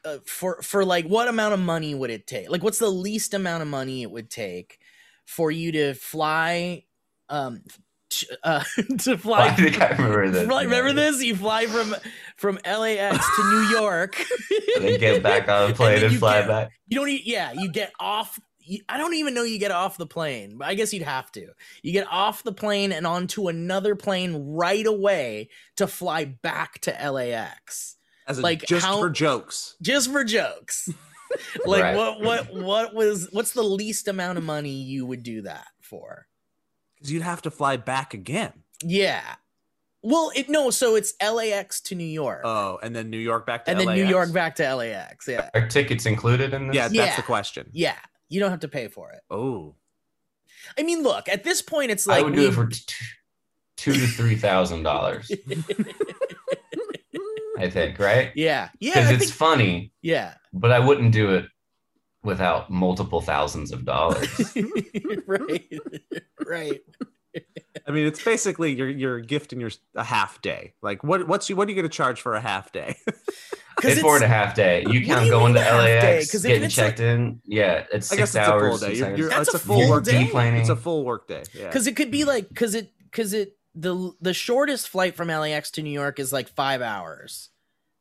uh, 0.06 0.18
for 0.26 0.62
for 0.62 0.86
like 0.86 1.06
what 1.06 1.28
amount 1.28 1.54
of 1.54 1.60
money 1.60 1.94
would 1.96 2.10
it 2.10 2.28
take 2.28 2.50
like 2.50 2.64
what's 2.64 2.80
the 2.80 2.90
least 2.90 3.34
amount 3.34 3.62
of 3.62 3.68
money 3.68 4.02
it 4.04 4.12
would 4.12 4.30
take 4.30 4.80
for 5.26 5.52
you 5.52 5.72
to 5.72 5.94
fly 5.94 6.84
um 7.30 7.62
t- 8.10 8.28
uh 8.44 8.64
to 9.00 9.18
fly 9.18 9.48
I 9.48 9.52
think 9.56 9.82
I 9.82 9.90
remember 9.90 10.30
this. 10.30 10.48
Right, 10.48 10.64
remember 10.64 10.94
this? 10.94 11.22
You 11.22 11.36
fly 11.36 11.66
from 11.66 11.96
from 12.38 12.58
LAX 12.66 13.26
to 13.36 13.44
New 13.44 13.78
York. 13.78 14.16
And 14.78 14.86
then 14.86 15.00
get 15.00 15.24
back 15.24 15.50
on 15.50 15.72
a 15.72 15.74
plane 15.76 16.04
and, 16.04 16.14
you 16.14 16.20
fly 16.20 16.42
get- 16.42 16.48
back. 16.48 16.72
You 16.88 17.00
don't. 17.00 17.10
e- 17.10 17.24
Yeah, 17.26 17.52
you 17.54 17.70
get 17.72 17.92
off. 18.00 18.40
You- 18.68 18.84
I 18.90 18.98
don't 18.98 19.14
even 19.16 19.34
know 19.34 19.44
you 19.44 19.58
get 19.60 19.72
off 19.72 19.98
the 19.98 20.06
plane, 20.06 20.58
but 20.58 20.68
I 20.68 20.74
guess 20.76 20.94
you'd 20.94 21.04
have 21.04 21.32
to. 21.34 21.48
You 21.82 21.92
get 21.94 22.08
off 22.12 22.44
the 22.44 22.52
plane 22.54 22.92
and 22.92 23.08
onto 23.08 23.48
another 23.48 23.96
plane 23.96 24.36
right 24.54 24.86
away 24.86 25.50
to 25.78 25.88
fly 25.88 26.26
back 26.26 26.80
to 26.82 26.92
LAX, 27.12 27.96
As 28.28 28.40
a, 28.40 28.42
like, 28.42 28.66
just 28.66 28.86
how- 28.86 29.00
for 29.00 29.10
jokes. 29.10 29.76
just 29.82 30.12
for 30.12 30.24
jokes. 30.24 30.90
like 31.66 31.84
Right. 31.84 31.96
what? 31.96 32.22
What? 32.22 32.54
What 32.54 32.94
was? 32.94 33.30
What's 33.32 33.52
the 33.52 33.64
least 33.64 34.08
amount 34.08 34.38
of 34.38 34.44
money 34.44 34.72
you 34.72 35.06
would 35.06 35.24
do 35.24 35.42
that 35.44 35.68
for? 35.82 36.28
Because 36.96 37.12
you'd 37.12 37.22
have 37.24 37.42
to 37.44 37.52
fly 37.52 37.78
back 37.78 38.14
again. 38.14 38.64
Yeah. 38.84 39.36
Well, 40.04 40.32
it 40.36 40.48
no. 40.48 40.70
So 40.70 40.96
it's 40.96 41.14
LAX 41.22 41.82
to 41.82 41.96
New 41.96 42.06
York, 42.06 42.42
Oh, 42.46 42.80
and 42.82 42.96
then 42.96 43.10
New 43.10 43.18
York 43.18 43.46
back 43.46 43.66
to 43.66 43.72
and 43.72 43.80
then 43.80 43.88
New 43.88 44.04
LAX? 44.04 44.10
York 44.10 44.34
back 44.34 44.56
to 44.56 44.76
LAX. 44.76 45.28
Yeah. 45.28 45.50
Are 45.54 45.68
tickets 45.68 46.06
included 46.06 46.54
in 46.54 46.68
this? 46.68 46.76
Yeah, 46.76 46.84
that's 46.84 46.94
Yeah. 46.94 47.16
the 47.18 47.22
question. 47.24 47.70
Yeah, 47.74 47.98
you 48.30 48.40
don't 48.40 48.52
have 48.52 48.60
to 48.62 48.68
pay 48.68 48.88
for 48.88 49.12
it. 49.12 49.22
Oh, 49.30 49.76
I 50.78 50.84
mean, 50.84 51.04
look, 51.04 51.30
at 51.30 51.44
this 51.44 51.62
point, 51.62 51.92
it's 51.92 52.08
like 52.08 52.20
I 52.20 52.24
would 52.24 52.36
do 52.36 52.42
we- 52.42 52.48
it 52.48 52.54
for 52.54 52.68
t- 52.68 52.82
two 53.78 53.94
to 53.94 54.08
three 54.08 54.36
thousand 54.36 54.84
dollars. 54.84 55.32
I 57.60 57.70
think, 57.70 57.98
right? 57.98 58.32
yeah, 58.36 58.70
yeah, 58.80 58.94
Because 58.94 59.12
it's 59.12 59.24
think, 59.26 59.34
funny, 59.34 59.92
yeah, 60.04 60.36
but 60.54 60.72
I 60.72 60.80
wouldn't 60.80 61.12
do 61.12 61.34
it 61.34 61.46
without 62.24 62.70
multiple 62.70 63.20
thousands 63.22 63.72
of 63.72 63.84
dollars. 63.84 64.28
right, 65.26 65.74
right. 66.46 66.82
I 67.88 67.92
mean, 67.92 68.06
it's 68.06 68.24
basically 68.24 68.76
you're 68.76 68.90
you're 68.90 69.20
gifting 69.22 69.60
your 69.60 69.72
a 69.96 70.04
half 70.04 70.40
day. 70.44 70.74
Like, 70.84 71.04
what 71.04 71.28
what's 71.28 71.50
you 71.50 71.56
what 71.56 71.68
are 71.68 71.72
you 71.72 71.76
going 71.76 71.90
to 71.90 71.96
charge 71.96 72.22
for 72.22 72.36
a 72.36 72.42
half 72.42 72.72
day? 72.72 72.96
it's 73.84 74.02
four 74.02 74.16
and 74.16 74.24
a 74.24 74.28
half 74.28 74.56
day. 74.56 74.84
You 74.90 75.06
count 75.06 75.26
you 75.26 75.32
going 75.32 75.54
to 75.54 75.60
LAX, 75.60 75.86
day? 75.86 76.16
LAX, 76.18 76.32
'Cause 76.32 76.46
if 76.46 76.50
getting 76.50 76.64
it's 76.64 76.76
checked 76.76 77.00
in. 77.00 77.42
Yeah, 77.46 77.86
it's 77.92 78.12
I 78.12 78.16
six 78.16 78.34
guess 78.34 78.36
it's 78.36 78.48
hours. 78.50 78.64
a 78.64 78.70
full 78.70 78.78
day. 78.78 78.88
and 78.88 78.98
You're, 78.98 79.18
you're, 79.18 79.30
That's 79.30 79.48
it's 79.50 79.54
a 79.54 79.58
a 79.58 79.60
full 79.60 79.80
full 79.82 79.90
work 79.90 80.04
day. 80.04 80.24
Deplaning. 80.26 80.60
It's 80.60 80.70
a 80.70 80.76
full 80.76 81.04
work 81.06 81.28
day. 81.28 81.44
Yeah. 81.54 81.66
Because 81.68 81.88
it 81.88 81.96
could 81.96 82.12
be 82.12 82.24
like 82.24 82.50
because 82.50 82.76
it 82.76 82.92
because 83.04 83.34
it 83.34 83.58
the 83.76 84.12
the 84.22 84.34
shortest 84.34 84.90
flight 84.90 85.16
from 85.16 85.28
LAX 85.28 85.72
to 85.72 85.82
New 85.84 85.92
York 85.92 86.20
is 86.20 86.34
like 86.34 86.48
five 86.50 86.82
hours, 86.82 87.50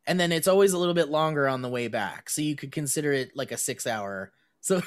and 0.06 0.18
then 0.18 0.32
it's 0.32 0.48
always 0.48 0.72
a 0.72 0.78
little 0.78 0.94
bit 0.94 1.08
longer 1.08 1.46
on 1.48 1.62
the 1.62 1.68
way 1.68 1.88
back. 1.88 2.30
So 2.30 2.40
you 2.42 2.56
could 2.56 2.72
consider 2.72 3.12
it 3.12 3.32
like 3.34 3.52
a 3.52 3.56
six 3.58 3.86
hour. 3.86 4.32
So 4.66 4.82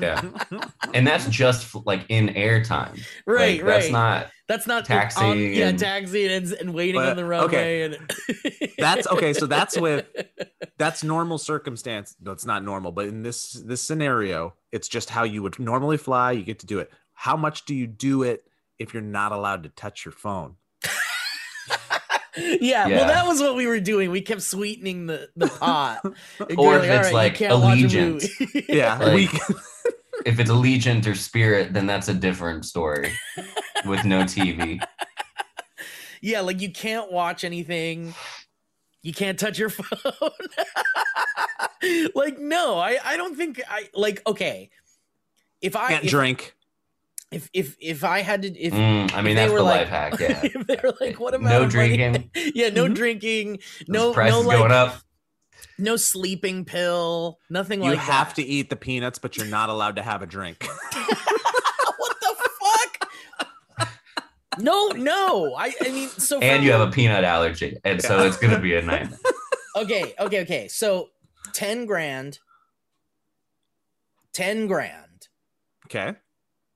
Yeah. 0.00 0.20
and 0.94 1.06
that's 1.06 1.26
just 1.28 1.72
like 1.86 2.04
in 2.08 2.30
airtime, 2.30 3.00
right, 3.26 3.58
Like, 3.58 3.62
right. 3.62 3.80
That's 3.80 3.90
not. 3.92 4.30
That's 4.48 4.66
not 4.66 4.84
Taxi 4.84 5.20
on, 5.24 5.38
yeah, 5.38 5.68
and- 5.68 5.78
taxi 5.78 6.26
and, 6.26 6.52
and 6.54 6.74
waiting 6.74 7.00
But, 7.00 7.10
on 7.10 7.16
the 7.16 7.24
runway. 7.24 7.46
okay. 7.46 7.82
And 7.84 7.96
That's 8.78 9.06
okay. 9.06 9.34
So 9.34 9.46
that's 9.46 9.78
with 9.78 10.04
that's 10.78 11.04
normal 11.04 11.38
circumstance. 11.38 12.16
No, 12.20 12.32
it's 12.32 12.44
not 12.44 12.64
normal, 12.64 12.90
but 12.90 13.06
in 13.06 13.22
this 13.22 13.52
this 13.52 13.80
scenario, 13.80 14.54
it's 14.72 14.88
just 14.88 15.10
how 15.10 15.22
you 15.22 15.42
would 15.44 15.58
normally 15.60 15.96
fly. 15.96 16.32
You 16.32 16.42
get 16.42 16.58
to 16.58 16.66
do 16.66 16.80
it. 16.80 16.90
How 17.14 17.36
much 17.36 17.64
do 17.66 17.74
you 17.74 17.86
do 17.86 18.24
it 18.24 18.42
if 18.80 18.92
you're 18.92 19.02
not 19.02 19.30
allowed 19.30 19.62
to 19.62 19.68
touch 19.68 20.04
your 20.04 20.12
phone? 20.12 20.56
Yeah, 22.36 22.86
Yeah. 22.86 22.88
well, 22.88 23.06
that 23.08 23.26
was 23.26 23.40
what 23.40 23.54
we 23.56 23.66
were 23.66 23.80
doing. 23.80 24.10
We 24.10 24.20
kept 24.20 24.42
sweetening 24.42 25.06
the 25.06 25.28
the 25.36 25.48
pot. 25.48 26.00
Or 26.58 26.74
you're 26.74 26.84
if 26.84 26.90
it's 26.90 26.90
"All 26.90 27.00
right, 27.00 27.08
you 27.08 27.14
like 27.14 27.40
a 27.40 27.44
Allegiant. 27.48 28.64
Yeah, 28.68 28.98
Like- 28.98 29.14
we 29.14 29.28
If 30.26 30.38
it's 30.40 30.50
Allegiant 30.50 31.06
or 31.06 31.14
Spirit, 31.14 31.72
then 31.72 31.86
that's 31.86 32.08
a 32.08 32.14
different 32.14 32.64
story 32.64 33.12
with 33.84 34.04
no 34.04 34.20
TV. 34.22 34.80
yeah, 36.22 36.40
like 36.40 36.60
you 36.62 36.70
can't 36.72 37.12
watch 37.12 37.44
anything. 37.44 38.14
You 39.02 39.12
can't 39.12 39.38
touch 39.38 39.58
your 39.58 39.68
phone. 39.68 40.30
like 42.14 42.38
no, 42.38 42.78
I 42.78 42.98
I 43.04 43.16
don't 43.16 43.36
think 43.36 43.60
I 43.68 43.88
like 43.94 44.22
okay. 44.26 44.70
If 45.60 45.76
I 45.76 45.88
can't 45.88 46.04
if, 46.04 46.10
drink. 46.10 46.54
If 47.30 47.48
if 47.52 47.76
if 47.80 48.04
I 48.04 48.20
had 48.20 48.42
to 48.42 48.48
if 48.58 48.72
Mm, 48.72 49.12
I 49.14 49.22
mean, 49.22 49.34
they 49.36 49.42
that's 49.42 49.52
were 49.52 49.58
the 49.58 49.64
like- 49.64 49.80
life 49.80 49.88
hack. 49.88 50.14
Yeah. 50.20 50.40
if 50.42 50.66
they 50.66 50.78
were 50.82 50.94
like 51.00 51.18
what 51.20 51.34
about 51.34 51.50
No 51.50 51.68
drinking. 51.68 52.30
yeah, 52.54 52.68
no 52.70 52.86
Mhm. 52.86 52.94
drinking, 52.94 53.58
No 53.88 54.08
no 54.08 54.12
price 54.14 54.30
no 54.32 54.40
like 54.42 54.58
going 54.58 54.70
up. 54.72 54.96
no 55.78 55.96
sleeping 55.96 56.64
pill, 56.64 57.38
nothing 57.50 57.82
You 57.82 57.90
like 57.90 57.98
You 57.98 58.04
have 58.04 58.28
that. 58.28 58.36
to 58.36 58.42
eat 58.42 58.70
the 58.70 58.76
peanuts, 58.76 59.18
but 59.18 59.36
you're 59.36 59.46
not 59.46 59.68
allowed 59.70 59.96
to 59.96 60.02
have 60.02 60.22
a 60.22 60.26
drink. 60.26 60.64
what 60.96 62.16
the 62.20 62.36
fuck? 62.60 63.88
No, 64.60 64.88
no. 64.90 65.54
I 65.56 65.72
I 65.80 65.88
mean 65.88 66.08
so 66.08 66.38
And 66.40 66.60
for 66.60 66.64
you 66.64 66.72
have 66.72 66.86
a 66.88 66.92
peanut 66.92 67.24
allergy, 67.24 67.76
and 67.84 68.00
so 68.00 68.24
it's 68.26 68.36
gonna 68.36 68.60
be 68.60 68.74
a 68.74 68.82
nightmare. 68.82 69.18
Okay, 69.76 70.14
okay, 70.20 70.42
okay. 70.42 70.68
So 70.68 71.08
10 71.54 71.86
grand 71.86 72.38
10 74.32 74.66
grand. 74.66 75.28
okay. 75.86 76.14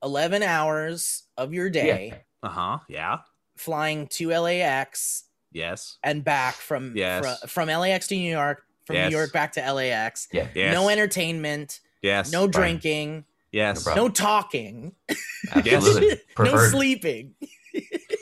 11 0.03 0.42
hours 0.42 1.24
of 1.36 1.53
your 1.53 1.68
day 1.70 2.22
Uh 2.42 2.49
huh. 2.49 2.78
Yeah. 2.88 3.18
flying 3.57 4.07
to 4.09 4.28
LAX 4.30 5.24
Yes. 5.53 5.99
and 6.05 6.22
back 6.24 6.55
from 6.55 6.92
Yes. 6.96 7.24
fro- 7.24 7.49
from 7.49 7.68
LAX 7.68 8.07
to 8.09 8.14
New 8.16 8.30
York, 8.30 8.62
from 8.86 8.96
Yes. 8.96 9.11
New 9.11 9.16
York 9.16 9.32
back 9.32 9.53
to 9.53 9.61
LAX. 9.72 10.28
Yeah. 10.32 10.46
Yes. 10.55 10.74
No 10.74 10.88
entertainment, 10.88 11.80
Yes. 12.03 12.30
no 12.32 12.42
fine. 12.42 12.51
drinking, 12.51 13.24
Yes. 13.51 13.86
No 13.86 13.94
no 13.94 14.09
talking, 14.11 14.92
Absolutely. 15.55 16.09
no 16.11 16.16
Preferred. 16.36 16.70
sleeping, 16.70 17.34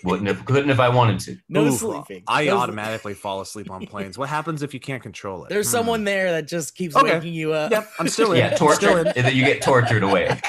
Wouldn't 0.05 0.29
have, 0.29 0.45
couldn't 0.45 0.71
if 0.71 0.79
I 0.79 0.89
wanted 0.89 1.19
to. 1.21 1.37
no 1.49 1.65
Ooh, 1.67 1.73
sleeping. 1.73 2.23
I 2.29 2.45
No- 2.45 2.59
automatically 2.59 3.13
fall 3.15 3.41
asleep 3.41 3.69
on 3.71 3.85
planes. 3.87 4.17
What 4.17 4.29
happens 4.29 4.63
if 4.63 4.73
you 4.73 4.79
can't 4.81 5.03
control 5.03 5.45
it? 5.45 5.49
There's 5.49 5.67
Hmm. 5.67 5.73
someone 5.73 6.05
there 6.05 6.31
that 6.33 6.47
just 6.47 6.77
keeps 6.77 6.95
Okay. 6.95 7.15
waking 7.15 7.35
you 7.35 7.53
up. 7.53 7.73
Yep. 7.73 7.91
I'm 7.99 8.09
still 8.09 8.33
in. 8.33 8.39
Yeah, 8.39 8.55
Still 8.55 8.69
torture. 8.69 9.01
in. 9.01 9.07
And 9.17 9.27
then 9.27 9.35
you 9.37 9.45
get 9.45 9.63
tortured 9.63 10.05
away. 10.05 10.41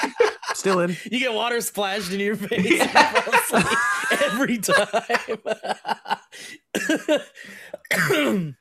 Still 0.57 0.79
in. 0.79 0.97
You 1.11 1.19
get 1.19 1.33
water 1.33 1.61
splashed 1.61 2.11
in 2.11 2.19
your 2.19 2.35
face 2.35 2.65
Yeah. 2.71 2.83
and 2.83 3.23
fall 3.23 3.59
asleep 3.61 3.77
every 4.23 4.57
time. 4.57 5.07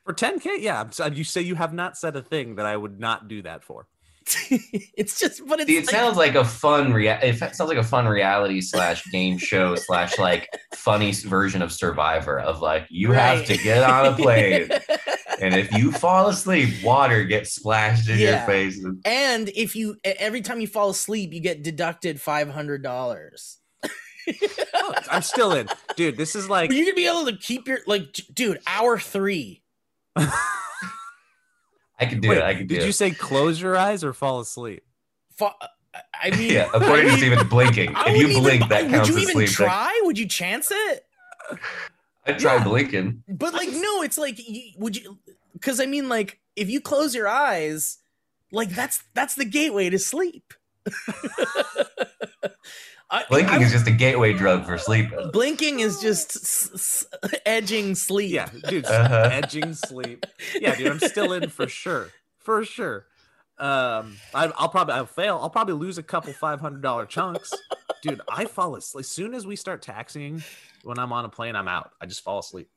For 0.05 0.13
10k, 0.13 0.59
yeah. 0.59 0.87
You 1.11 1.23
say 1.23 1.41
you 1.41 1.55
have 1.55 1.73
not 1.73 1.97
said 1.97 2.15
a 2.15 2.21
thing 2.21 2.55
that 2.55 2.65
I 2.67 2.77
would 2.77 2.99
not 2.99 3.27
do 3.27 3.41
that 3.41 3.63
for. 3.63 3.87
it's 4.97 5.19
just, 5.19 5.45
but 5.47 5.59
it's 5.59 5.69
See, 5.69 5.77
it 5.77 5.85
like, 5.85 5.89
sounds 5.89 6.17
like 6.17 6.35
a 6.35 6.43
fun 6.43 6.93
rea- 6.93 7.19
It 7.21 7.37
sounds 7.37 7.59
like 7.69 7.77
a 7.77 7.83
fun 7.83 8.07
reality 8.07 8.61
slash 8.61 9.03
game 9.11 9.37
show 9.37 9.75
slash 9.75 10.17
like 10.17 10.49
funny 10.73 11.11
version 11.11 11.61
of 11.61 11.71
Survivor. 11.71 12.39
Of 12.39 12.61
like 12.61 12.85
you 12.89 13.11
have 13.11 13.45
to 13.45 13.57
get 13.57 13.83
on 13.83 14.13
a 14.13 14.15
plane 14.15 14.69
and 15.41 15.53
if 15.55 15.71
you 15.73 15.91
fall 15.91 16.27
asleep, 16.27 16.83
water 16.83 17.23
gets 17.23 17.53
splashed 17.53 18.09
in 18.09 18.19
your 18.19 18.39
face. 18.39 18.83
And 19.05 19.49
if 19.49 19.75
you 19.75 19.97
every 20.03 20.41
time 20.41 20.59
you 20.59 20.67
fall 20.67 20.89
asleep, 20.89 21.33
you 21.33 21.39
get 21.39 21.63
deducted 21.63 22.19
five 22.19 22.49
hundred 22.49 22.83
dollars. 22.83 23.57
Oh, 24.73 24.93
I'm 25.09 25.21
still 25.21 25.53
in, 25.53 25.69
dude. 25.95 26.17
This 26.17 26.35
is 26.35 26.49
like 26.49 26.69
But 26.69 26.75
you're 26.75 26.85
gonna 26.85 26.95
be 26.95 27.07
able 27.07 27.25
to 27.27 27.37
keep 27.37 27.65
your 27.65 27.79
like, 27.87 28.13
dude. 28.33 28.59
Hour 28.67 28.99
three. 28.99 29.63
I 31.99 32.05
could 32.05 32.21
do 32.21 32.29
Wait, 32.29 32.37
it. 32.37 32.43
I 32.43 32.53
could 32.55 32.67
do 32.67 32.75
did 32.75 32.83
you 32.83 32.89
it. 32.89 32.93
say 32.95 33.11
close 33.11 33.59
your 33.61 33.75
eyes 33.77 34.03
or 34.03 34.13
fall 34.13 34.39
asleep? 34.39 34.83
Fa- 35.35 35.53
uh, 35.61 35.67
I 36.21 36.29
mean, 36.31 36.51
yeah, 36.53 36.69
according 36.73 36.91
I 36.91 37.01
to 37.01 37.07
mean, 37.07 37.17
Steven's 37.17 37.43
blinking. 37.45 37.95
I 37.95 38.09
If 38.11 38.17
you 38.17 38.27
wouldn't 38.27 38.31
even 38.31 38.43
blink, 38.43 38.61
bu- 38.63 38.67
that 38.69 38.81
counts 38.91 38.93
Would 38.93 39.01
as 39.01 39.09
you 39.09 39.17
even 39.17 39.33
sleep. 39.33 39.47
Like, 39.59 39.69
try? 39.69 40.01
Would 40.03 40.17
you 40.19 40.27
chance 40.27 40.69
it? 40.71 41.05
I 42.25 42.33
tried 42.33 42.57
Yeah. 42.57 42.63
blinking. 42.65 43.23
But 43.27 43.53
like, 43.53 43.69
no, 43.71 44.01
it's 44.03 44.17
like, 44.17 44.37
you, 44.37 44.73
would 44.77 44.95
you? 44.95 45.17
Because 45.53 45.79
I 45.79 45.85
mean, 45.85 46.07
like, 46.09 46.39
if 46.55 46.69
you 46.69 46.81
close 46.81 47.15
your 47.15 47.27
eyes, 47.27 47.97
like 48.51 48.69
that's 48.69 49.03
that's 49.13 49.35
the 49.35 49.45
gateway 49.45 49.89
to 49.89 49.97
sleep. 49.99 50.53
I- 53.09 53.23
Blinking 53.29 53.55
I- 53.55 53.63
is 53.63 53.71
just 53.71 53.87
a 53.87 53.91
gateway 53.91 54.33
drug 54.33 54.65
for 54.65 54.77
sleep. 54.77 55.11
blinking 55.31 55.79
is 55.79 55.99
just 56.01 56.35
s- 56.35 56.69
s- 56.73 57.05
edging 57.45 57.95
sleep. 57.95 58.31
Yeah, 58.31 58.49
dude, 58.67 58.85
Uh-huh. 58.87 59.29
edging 59.31 59.73
sleep. 59.73 60.25
Yeah, 60.59 60.75
dude, 60.75 60.87
I'm 60.87 60.99
still 60.99 61.31
in 61.33 61.49
for 61.49 61.67
sure, 61.67 62.09
for 62.39 62.65
sure. 62.65 63.05
Um, 63.59 64.17
I, 64.35 64.51
I'll 64.57 64.69
probably 64.69 64.93
I'll 64.95 65.05
fail. 65.05 65.39
I'll 65.41 65.49
probably 65.49 65.73
lose 65.75 65.97
a 65.97 66.03
couple 66.03 66.31
five 66.33 66.59
hundred 66.59 66.81
dollar 66.83 67.05
chunks, 67.05 67.53
dude. 68.03 68.21
I 68.29 68.45
fall 68.45 68.75
asleep 68.75 68.99
as 69.01 69.07
soon 69.07 69.33
as 69.33 69.47
we 69.47 69.55
start 69.55 69.81
taxiing. 69.81 70.43
When 70.83 70.99
I'm 70.99 71.11
on 71.11 71.25
a 71.25 71.29
plane, 71.29 71.55
I'm 71.55 71.67
out. 71.67 71.91
I 71.99 72.05
just 72.05 72.23
fall 72.23 72.39
asleep. 72.39 72.69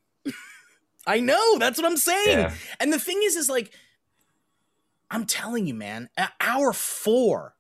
I 1.07 1.21
know. 1.21 1.59
That's 1.59 1.77
what 1.81 1.87
I'm 1.91 1.97
saying. 1.97 2.39
Yeah. 2.39 2.55
And 2.79 2.93
the 2.93 2.99
thing 2.99 3.21
is, 3.23 3.37
is 3.37 3.49
like, 3.51 3.73
I'm 5.11 5.27
telling 5.27 5.67
you, 5.67 5.75
man, 5.75 6.09
at 6.17 6.33
hour 6.41 6.73
four 6.73 7.55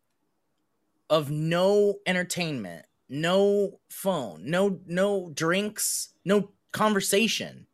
of 1.11 1.31
no 1.31 1.97
entertainment, 2.07 2.87
no 3.09 3.81
phone, 3.91 4.45
no 4.49 4.81
no 4.87 5.31
drinks, 5.35 6.15
no 6.25 6.51
conversation. 6.73 7.67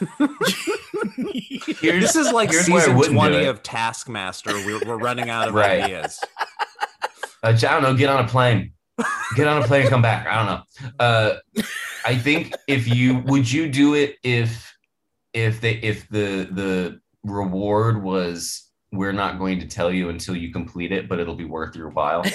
This 1.82 2.16
is 2.16 2.32
like 2.32 2.50
here's 2.50 2.66
season 2.66 2.94
twenty 3.12 3.44
of 3.44 3.62
Taskmaster. 3.62 4.52
We're, 4.52 4.80
we're 4.86 4.98
running 4.98 5.30
out 5.30 5.48
of 5.48 5.54
Right. 5.54 5.82
ideas. 5.84 6.18
Uh, 7.42 7.48
I 7.48 7.52
don't 7.52 7.82
know. 7.82 7.94
Get 7.94 8.08
on 8.10 8.24
a 8.24 8.28
plane. 8.28 8.72
Get 9.36 9.46
on 9.46 9.62
a 9.62 9.66
plane 9.66 9.82
and 9.82 9.90
come 9.90 10.02
back. 10.02 10.26
I 10.26 10.36
don't 10.36 10.46
know. 10.46 10.90
Uh, 10.98 11.62
I 12.04 12.16
think 12.16 12.54
if 12.66 12.86
you 12.88 13.18
would 13.26 13.50
you 13.50 13.68
do 13.68 13.94
it 13.94 14.16
if 14.22 14.74
if 15.32 15.60
they 15.60 15.74
if 15.76 16.08
the 16.08 16.48
the 16.50 17.00
reward 17.24 18.02
was 18.02 18.69
we're 18.92 19.12
not 19.12 19.38
going 19.38 19.60
to 19.60 19.66
tell 19.66 19.92
you 19.92 20.08
until 20.08 20.34
you 20.34 20.52
complete 20.52 20.90
it, 20.90 21.08
but 21.08 21.20
it'll 21.20 21.36
be 21.36 21.44
worth 21.44 21.76
your 21.76 21.90
while. 21.90 22.24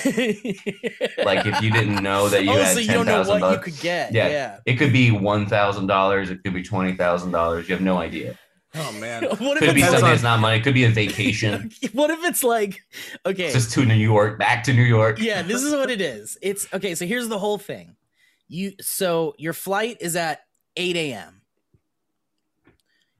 Like 1.25 1.45
if 1.45 1.61
you 1.61 1.71
didn't 1.71 2.03
know 2.03 2.29
that 2.29 2.43
you 2.43 2.51
oh, 2.51 2.55
had 2.55 2.73
so 2.73 2.79
you 2.79 2.87
ten 2.87 2.97
don't 2.97 3.05
know 3.07 3.23
what 3.23 3.51
you 3.51 3.59
could 3.59 3.79
get. 3.79 4.13
Yeah. 4.13 4.27
Yeah. 4.27 4.59
it 4.65 4.75
could 4.75 4.93
be 4.93 5.11
one 5.11 5.47
thousand 5.47 5.87
dollars. 5.87 6.29
It 6.29 6.43
could 6.43 6.53
be 6.53 6.61
twenty 6.61 6.93
thousand 6.93 7.31
dollars. 7.31 7.67
You 7.67 7.75
have 7.75 7.83
no 7.83 7.97
idea. 7.97 8.37
Oh 8.75 8.91
man, 8.93 9.23
What 9.39 9.57
if 9.57 9.63
Could 9.63 9.75
be 9.75 9.81
something 9.81 10.03
on- 10.03 10.09
that's 10.09 10.23
not 10.23 10.39
money. 10.39 10.57
It 10.57 10.63
could 10.63 10.73
be 10.73 10.83
a 10.83 10.89
vacation. 10.89 11.71
what 11.93 12.09
if 12.11 12.23
it's 12.25 12.43
like 12.43 12.83
okay 13.25 13.51
Just 13.51 13.71
to 13.71 13.85
New 13.85 13.95
York, 13.95 14.37
back 14.37 14.63
to 14.65 14.73
New 14.73 14.83
York. 14.83 15.19
yeah 15.19 15.41
this 15.41 15.63
is 15.63 15.73
what 15.73 15.89
it 15.89 16.01
is 16.01 16.37
it's 16.41 16.71
okay 16.73 16.95
so 16.95 17.05
here's 17.05 17.27
the 17.27 17.39
whole 17.39 17.57
thing 17.57 17.95
you 18.47 18.73
so 18.81 19.33
your 19.37 19.53
flight 19.53 19.97
is 20.01 20.15
at 20.15 20.41
8 20.75 20.95
a.m 20.95 21.41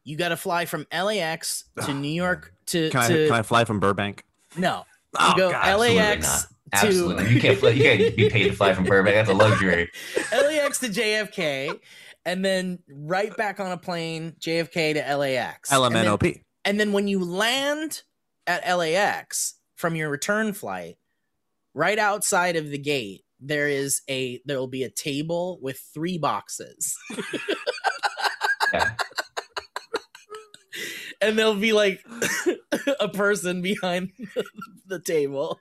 you 0.03 0.17
got 0.17 0.29
to 0.29 0.37
fly 0.37 0.65
from 0.65 0.85
lax 0.91 1.65
to 1.85 1.93
new 1.93 2.07
york 2.07 2.53
to, 2.67 2.89
can 2.89 3.01
I 3.01 3.07
to 3.07 3.27
can 3.27 3.35
I 3.35 3.41
fly 3.41 3.65
from 3.65 3.79
Burbank? 3.79 4.23
no 4.57 4.85
you 5.13 5.19
Oh, 5.19 5.33
go 5.37 5.51
God, 5.51 5.61
absolutely 5.65 5.95
lax 5.97 6.27
not. 6.27 6.41
to 6.81 6.87
Absolutely, 6.87 7.29
you 7.33 7.39
can't 7.41 7.57
fly. 7.57 7.69
You 7.69 7.83
can't 7.83 8.15
be 8.17 8.29
paid 8.29 8.43
to 8.49 8.53
fly 8.53 8.73
from 8.73 8.83
Burbank. 8.85 9.15
That's 9.15 9.29
a 9.29 9.33
luxury. 9.33 9.89
lax 10.33 10.79
to 10.79 10.87
jfk 10.89 11.79
and 12.25 12.43
then 12.43 12.79
right 12.89 13.35
back 13.37 13.59
on 13.59 13.71
a 13.71 13.77
plane 13.77 14.33
jfk 14.39 14.95
to 14.95 15.15
lax 15.15 15.71
And 15.71 15.95
then- 15.95 16.05
LMNOP. 16.05 16.41
And 16.65 16.79
then 16.79 16.91
when 16.93 17.07
you 17.07 17.23
land 17.23 18.01
at 18.47 18.67
LAX 18.67 19.53
from 19.75 19.95
your 19.95 20.09
return 20.09 20.51
flight, 20.53 20.97
right 21.75 21.99
outside 21.99 22.55
of 22.55 22.69
the 22.71 22.79
gate, 22.79 23.21
there 23.39 23.67
is 23.67 24.01
a 24.09 24.41
there 24.45 24.57
will 24.57 24.67
be 24.67 24.81
a 24.83 24.89
table 24.89 25.59
with 25.61 25.79
three 25.93 26.17
boxes. 26.17 26.97
Yeah. 28.73 28.91
And 31.21 31.37
there'll 31.37 31.55
be 31.55 31.73
like 31.73 32.03
a 32.99 33.09
person 33.09 33.61
behind 33.61 34.11
the 34.87 34.99
table, 34.99 35.59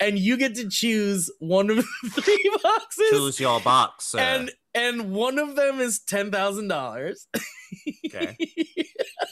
and 0.00 0.18
you 0.18 0.36
get 0.36 0.54
to 0.56 0.68
choose 0.68 1.30
one 1.38 1.70
of 1.70 1.76
the 1.76 1.82
three 2.20 2.50
boxes. 2.62 3.10
Choose 3.10 3.40
your 3.40 3.60
box. 3.60 4.06
sir. 4.06 4.18
and 4.18 4.50
and 4.74 5.10
one 5.12 5.38
of 5.38 5.56
them 5.56 5.80
is 5.80 5.98
ten 6.00 6.30
thousand 6.30 6.68
dollars. 6.68 7.26
Okay. 8.06 8.36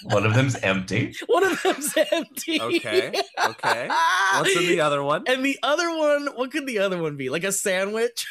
One 0.04 0.26
of 0.26 0.34
them's 0.34 0.56
empty. 0.56 1.14
one 1.26 1.44
of 1.44 1.62
them's 1.62 1.94
empty. 2.12 2.60
Okay, 2.60 3.12
okay. 3.46 3.88
What's 4.34 4.56
in 4.56 4.66
the 4.66 4.80
other 4.80 5.02
one? 5.02 5.24
And 5.26 5.44
the 5.44 5.58
other 5.62 5.88
one, 5.96 6.26
what 6.34 6.50
could 6.50 6.66
the 6.66 6.78
other 6.80 7.00
one 7.00 7.16
be? 7.16 7.30
Like 7.30 7.44
a 7.44 7.52
sandwich? 7.52 8.26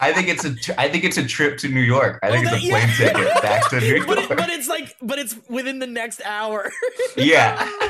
I 0.00 0.12
think 0.12 0.28
it's 0.28 0.44
a. 0.44 0.54
Tr- 0.54 0.72
I 0.78 0.88
think 0.88 1.04
it's 1.04 1.16
a 1.16 1.26
trip 1.26 1.58
to 1.58 1.68
New 1.68 1.80
York. 1.80 2.20
I 2.22 2.30
think 2.30 2.46
it's 2.46 2.64
a 2.64 2.68
plane 2.68 2.88
yeah. 2.88 3.12
ticket 3.12 3.42
back 3.42 3.70
to 3.70 3.80
New 3.80 4.06
but, 4.06 4.18
it, 4.18 4.28
York. 4.28 4.38
but 4.38 4.48
it's 4.50 4.68
like, 4.68 4.94
but 5.02 5.18
it's 5.18 5.36
within 5.48 5.78
the 5.78 5.86
next 5.86 6.20
hour. 6.24 6.70
yeah. 7.16 7.68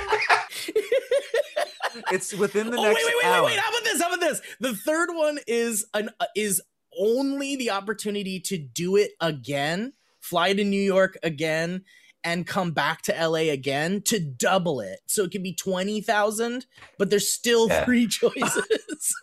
It's 2.12 2.32
within 2.32 2.70
the 2.70 2.76
oh, 2.76 2.82
next 2.82 2.94
wait, 2.94 3.04
wait, 3.06 3.14
wait, 3.16 3.26
hour. 3.26 3.44
wait, 3.44 3.50
wait. 3.52 3.58
How 3.58 3.70
about 3.70 3.84
this? 3.84 4.00
How 4.00 4.08
about 4.08 4.20
this? 4.20 4.40
The 4.60 4.74
third 4.74 5.08
one 5.12 5.38
is 5.46 5.84
an 5.94 6.10
uh, 6.20 6.26
is 6.36 6.62
only 6.98 7.56
the 7.56 7.70
opportunity 7.70 8.38
to 8.40 8.58
do 8.58 8.96
it 8.96 9.12
again, 9.20 9.94
fly 10.20 10.52
to 10.52 10.64
New 10.64 10.80
York 10.80 11.16
again, 11.22 11.84
and 12.24 12.46
come 12.46 12.72
back 12.72 13.02
to 13.02 13.12
LA 13.12 13.50
again 13.52 14.02
to 14.02 14.18
double 14.20 14.80
it. 14.80 15.00
So 15.06 15.24
it 15.24 15.30
can 15.30 15.42
be 15.42 15.52
twenty 15.54 16.00
thousand, 16.00 16.66
but 16.98 17.10
there's 17.10 17.28
still 17.28 17.68
Yeah. 17.68 17.84
three 17.84 18.06
choices. 18.06 18.62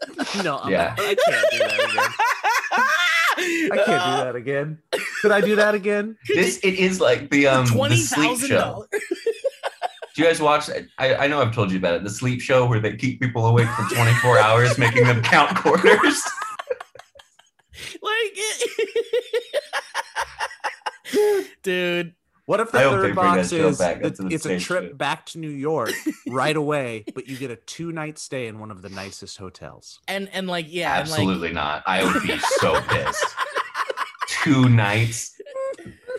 No, 0.44 0.58
I'm 0.60 0.72
Yeah. 0.72 0.96
not- 0.98 1.00
I 1.00 1.16
can't 1.16 1.52
do 1.52 1.58
that 1.60 1.80
again. 1.80 3.70
I 3.72 3.78
can't 3.86 3.88
do 3.88 4.24
that 4.24 4.36
again. 4.36 4.78
Could 5.22 5.32
I 5.32 5.42
do 5.42 5.56
that 5.58 5.76
again? 5.76 6.18
This 6.28 6.60
it 6.64 6.76
is 6.76 7.00
like 7.02 7.30
the 7.32 7.48
um 7.48 7.66
the 7.66 7.72
Twenty 7.72 7.98
sleep 7.98 8.30
thousand 8.32 8.48
show. 8.50 8.58
dollars. 8.60 8.88
Do 10.16 10.22
you 10.22 10.30
guys 10.30 10.40
watch? 10.40 10.70
I, 10.98 11.16
I 11.16 11.28
know 11.28 11.42
I've 11.42 11.54
told 11.54 11.72
you 11.74 11.78
about 11.78 11.96
it. 11.96 12.04
The 12.06 12.10
sleep 12.10 12.40
show 12.40 12.66
where 12.66 12.80
they 12.80 12.96
keep 12.96 13.20
people 13.20 13.46
awake 13.48 13.68
for 13.68 13.84
24 13.94 14.40
hours, 14.40 14.78
making 14.78 15.04
them 15.04 15.22
count 15.22 15.58
quarters. 15.58 16.22
Like, 18.02 18.38
dude. 21.64 22.14
What 22.46 22.60
if 22.60 22.72
the 22.72 22.78
I 22.80 22.84
third 22.84 23.16
box 23.16 23.52
is 23.52 23.78
back 23.80 24.02
that 24.02 24.06
up 24.06 24.16
to 24.16 24.22
the 24.24 24.36
it's 24.36 24.46
a 24.46 24.60
trip 24.60 24.90
show. 24.90 24.94
back 24.96 25.26
to 25.28 25.40
New 25.40 25.50
York 25.50 25.92
right 26.28 26.56
away, 26.56 27.04
but 27.16 27.28
you 27.28 27.38
get 27.38 27.50
a 27.50 27.56
two 27.56 27.92
night 27.92 28.20
stay 28.20 28.46
in 28.48 28.60
one 28.60 28.70
of 28.70 28.82
the 28.84 28.90
nicest 28.90 29.38
hotels? 29.38 30.00
And 30.08 30.30
and 30.32 30.48
like 30.48 30.68
yeah, 30.70 31.00
and 31.00 31.10
like 31.10 31.20
Absolutely 31.20 31.54
not. 31.54 31.82
I 31.88 32.04
would 32.04 32.22
be 32.24 32.38
so 32.60 32.80
pissed. 32.82 33.26
Two 34.28 34.70
nights. 34.70 35.40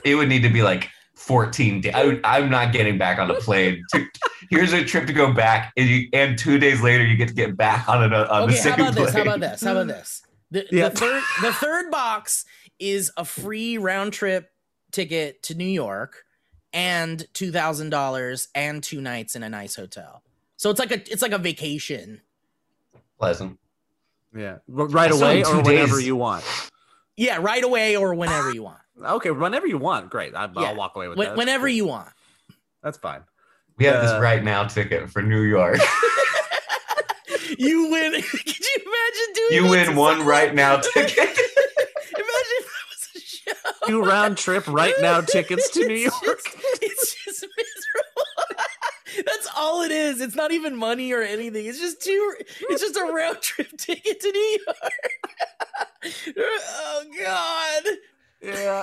It 0.04 0.14
would 0.16 0.28
need 0.28 0.42
to 0.42 0.48
be 0.50 0.62
like 0.62 0.88
14 1.14 1.80
days. 1.80 1.92
I 1.94 2.04
would, 2.04 2.20
I'm 2.24 2.50
not 2.50 2.72
getting 2.72 2.98
back 2.98 3.18
on 3.18 3.30
a 3.30 3.34
plane. 3.34 3.82
To- 3.92 4.06
here's 4.50 4.72
a 4.72 4.84
trip 4.84 5.06
to 5.08 5.12
go 5.12 5.32
back, 5.32 5.72
and, 5.76 5.88
you, 5.88 6.08
and 6.12 6.38
two 6.38 6.58
days 6.58 6.80
later 6.82 7.04
you 7.04 7.16
get 7.16 7.28
to 7.28 7.34
get 7.34 7.56
back 7.56 7.88
on, 7.88 8.02
an, 8.02 8.12
on 8.12 8.48
the 8.48 8.54
okay, 8.56 8.68
how 8.68 8.74
about 8.74 8.94
plane. 8.94 9.04
this? 9.04 9.14
How 9.14 9.22
about 9.22 9.40
this? 9.40 9.60
How 9.62 9.72
about 9.72 9.86
this? 9.88 10.22
The, 10.50 10.66
Yeah. 10.70 10.88
the 10.90 10.96
third 10.96 11.22
the 11.42 11.52
third 11.52 11.90
box 11.90 12.44
is 12.78 13.10
a 13.16 13.24
free 13.24 13.78
round 13.78 14.12
trip 14.12 14.50
ticket 14.92 15.42
to 15.44 15.54
New 15.54 15.64
York 15.64 16.24
and 16.72 17.26
two 17.34 17.50
thousand 17.52 17.90
dollars 17.90 18.48
and 18.54 18.82
two 18.82 19.00
nights 19.00 19.36
in 19.36 19.42
a 19.42 19.48
nice 19.48 19.74
hotel. 19.76 20.22
So 20.56 20.70
it's 20.70 20.78
like 20.80 20.90
a 20.90 21.00
it's 21.12 21.22
like 21.22 21.32
a 21.32 21.38
vacation. 21.38 22.20
Pleasant. 23.18 23.58
Yeah, 24.34 24.58
right 24.68 25.08
That's 25.10 25.20
away 25.20 25.42
or 25.42 25.46
two 25.46 25.60
whenever 25.62 26.00
you 26.00 26.16
want. 26.16 26.44
Yeah, 27.16 27.38
right 27.40 27.64
away 27.64 27.96
or 27.96 28.14
whenever 28.14 28.52
you 28.52 28.62
want. 28.62 28.78
Okay, 29.02 29.30
whenever 29.30 29.66
you 29.66 29.78
want. 29.78 30.10
Great, 30.10 30.34
I, 30.34 30.44
Yeah. 30.54 30.68
I'll 30.68 30.76
walk 30.76 30.94
away 30.96 31.08
with 31.08 31.16
When, 31.16 31.28
that. 31.28 31.36
whenever 31.36 31.66
you 31.68 31.86
want. 31.86 32.10
That's 32.82 32.98
fine. 32.98 33.22
We 33.78 33.86
have 33.86 34.02
this 34.02 34.12
Uh, 34.12 34.20
right 34.20 34.42
now 34.44 34.64
ticket 34.64 35.08
for 35.10 35.22
New 35.22 35.42
York. 35.42 35.78
You 37.58 37.90
win. 37.90 38.12
Could 38.22 38.58
you 38.60 38.76
imagine 38.84 39.34
doing 39.34 39.52
You 39.64 39.70
win 39.70 39.96
one 39.96 40.24
right 40.26 40.54
now 40.54 40.76
ticket. 40.78 41.16
Imagine 41.16 41.38
if 42.58 42.66
that 42.66 42.86
was 42.90 43.08
a 43.14 43.20
show. 43.20 43.52
Two 43.86 44.02
round 44.02 44.36
trip 44.38 44.66
right 44.66 44.94
now 45.00 45.20
tickets 45.26 45.70
to 45.70 45.86
New 45.86 45.94
It's 45.94 46.22
York. 46.22 46.40
just- 46.44 46.56
it's 46.82 47.24
just 47.24 47.42
miserable. 47.56 48.64
That's 49.24 49.48
all 49.56 49.82
it 49.82 49.90
is. 49.90 50.20
It's 50.20 50.34
not 50.34 50.52
even 50.52 50.76
money 50.76 51.12
or 51.12 51.22
anything. 51.22 51.64
It's 51.66 51.78
just 51.80 52.02
two. 52.02 52.34
It's 52.68 52.82
just 52.82 52.96
a 52.96 53.04
round 53.04 53.40
trip 53.40 53.70
ticket 53.78 54.20
to 54.20 54.30
New 54.32 54.58
York. 54.66 56.36
oh 56.38 57.04
God! 57.22 57.84
Yeah, 58.42 58.82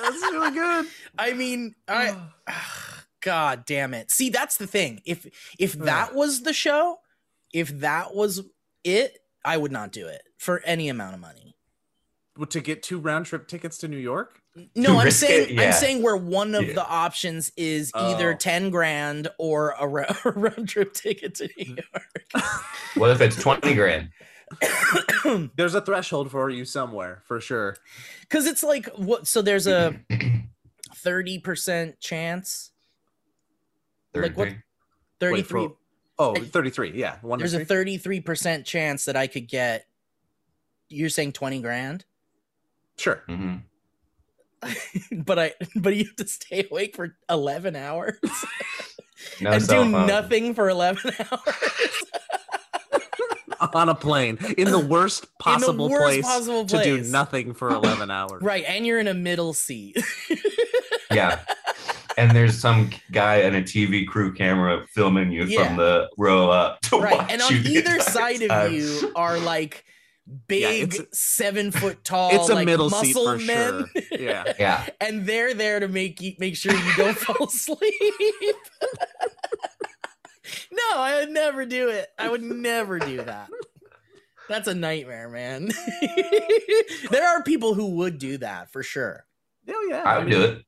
that's 0.00 0.22
really 0.32 0.50
good. 0.52 0.86
I 1.18 1.32
mean, 1.34 1.74
I 1.86 2.16
God 3.20 3.64
damn 3.66 3.92
it. 3.94 4.10
See, 4.10 4.30
that's 4.30 4.56
the 4.56 4.66
thing. 4.66 5.02
If 5.04 5.26
if 5.58 5.74
that 5.74 6.14
was 6.14 6.42
the 6.42 6.52
show, 6.54 7.00
if 7.52 7.68
that 7.80 8.14
was 8.14 8.42
it, 8.84 9.18
I 9.44 9.56
would 9.58 9.72
not 9.72 9.92
do 9.92 10.06
it 10.06 10.22
for 10.38 10.60
any 10.64 10.88
amount 10.88 11.14
of 11.14 11.20
money. 11.20 11.56
Well, 12.38 12.46
to 12.46 12.60
get 12.60 12.82
two 12.82 12.98
round 12.98 13.26
trip 13.26 13.48
tickets 13.48 13.76
to 13.78 13.88
New 13.88 13.98
York. 13.98 14.40
No, 14.76 14.98
I'm 14.98 15.06
risk 15.06 15.24
it? 15.24 15.26
saying 15.26 15.54
Yeah. 15.58 15.62
I'm 15.62 15.72
saying 15.72 16.02
where 16.02 16.16
one 16.16 16.54
of 16.54 16.64
Yeah. 16.68 16.74
the 16.74 16.86
options 16.86 17.50
is 17.56 17.90
either 17.94 18.32
Oh. 18.34 18.36
10 18.36 18.70
grand 18.70 19.28
or 19.38 19.74
a, 19.80 19.86
ra- 19.88 20.14
a 20.24 20.30
round 20.30 20.68
trip 20.68 20.94
ticket 20.94 21.34
to 21.36 21.48
New 21.58 21.76
York. 21.76 22.24
What 22.94 23.10
if 23.10 23.20
it's 23.20 23.34
20 23.36 23.74
grand? 23.74 24.10
There's 25.56 25.74
a 25.74 25.80
threshold 25.80 26.30
for 26.30 26.48
you 26.50 26.64
somewhere 26.64 27.22
for 27.26 27.40
sure. 27.40 27.76
Cuz 28.30 28.46
it's 28.46 28.62
like 28.62 28.86
what 28.96 29.26
so 29.26 29.42
there's 29.42 29.66
a 29.66 29.98
30% 31.04 31.98
chance, 32.00 32.70
Like 34.14 34.36
what- 34.36 34.48
33? 35.20 35.32
Wait, 35.32 35.46
for- 35.70 35.76
oh, 36.18 36.34
33. 36.36 36.92
Yeah, 36.94 37.16
one 37.22 37.38
there's 37.40 37.52
to 37.52 37.62
a 37.62 37.64
33% 37.64 38.64
chance 38.64 39.04
that 39.06 39.16
I 39.16 39.26
could 39.26 39.48
get 39.48 39.86
you're 40.88 41.08
saying 41.08 41.32
20 41.32 41.60
grand, 41.60 42.04
Sure. 42.96 43.24
Mhm. 43.28 43.62
but 45.12 45.38
I 45.38 45.52
but 45.76 45.94
you 45.96 46.04
have 46.04 46.16
to 46.16 46.26
stay 46.26 46.66
awake 46.70 46.94
for 46.96 47.16
11 47.30 47.76
hours 47.76 48.18
No 49.40 49.52
and 49.52 49.66
do 49.66 49.84
nothing 49.88 50.54
for 50.54 50.68
11 50.68 51.12
hours. 51.32 51.54
On 53.72 53.88
a 53.88 53.94
plane 53.94 54.38
in 54.58 54.70
the 54.70 54.78
worst 54.78 55.26
possible 55.38 55.88
worst 55.88 56.02
place 56.04 56.24
possible 56.24 56.64
to 56.66 56.82
do 56.84 57.00
nothing 57.04 57.54
for 57.54 57.70
11 57.70 58.10
hours. 58.10 58.42
right, 58.42 58.64
and 58.68 58.86
you're 58.86 58.98
in 58.98 59.08
a 59.08 59.14
middle 59.14 59.52
seat. 59.54 59.96
Yeah. 61.10 61.40
And 62.16 62.30
there's 62.36 62.56
some 62.58 62.90
guy 63.10 63.36
in 63.36 63.54
a 63.56 63.62
TV 63.62 64.06
crew 64.06 64.32
camera 64.32 64.84
filming 64.92 65.32
you 65.32 65.44
Yeah. 65.44 65.66
from 65.66 65.76
the 65.78 66.08
row 66.18 66.50
up 66.50 66.80
to 66.82 67.00
right 67.00 67.16
watch 67.18 67.32
and 67.32 67.42
on 67.42 67.52
you 67.52 67.58
either 67.78 67.94
entire 67.96 68.00
side 68.00 68.42
of 68.42 68.72
you 68.72 69.12
are 69.16 69.38
like 69.38 69.84
big 70.48 70.94
it's- 70.94 71.18
seven 71.18 71.70
foot 71.80 72.04
tall 72.04 72.30
It's 72.34 72.48
a 72.48 72.54
like, 72.54 72.66
middle 72.66 72.88
seat 72.90 73.14
muscle 73.14 73.24
for 73.32 73.38
men 73.38 73.86
sure. 73.92 74.18
Yeah. 74.20 74.52
Yeah. 74.58 74.86
and 75.00 75.26
they're 75.26 75.52
there 75.54 75.80
to 75.80 75.88
make 75.88 76.20
you 76.20 76.34
make 76.38 76.56
sure 76.56 76.72
you 76.74 76.92
don't 76.96 77.16
fall 77.16 77.46
asleep 77.48 77.82
no 80.72 80.82
i 80.96 81.20
would 81.20 81.30
never 81.30 81.64
do 81.64 81.88
it 81.88 82.08
i 82.18 82.28
would 82.28 82.42
never 82.42 82.98
do 82.98 83.22
that 83.22 83.48
that's 84.48 84.68
a 84.68 84.74
nightmare 84.74 85.28
man 85.28 85.70
there 87.10 87.26
are 87.26 87.42
people 87.42 87.74
who 87.74 87.96
would 87.96 88.18
do 88.18 88.38
that 88.38 88.70
for 88.70 88.82
sure 88.82 89.26
Oh, 89.66 89.86
yeah. 89.88 90.02
I 90.04 90.18
would 90.18 90.28
do 90.30 90.42
it. 90.42 90.64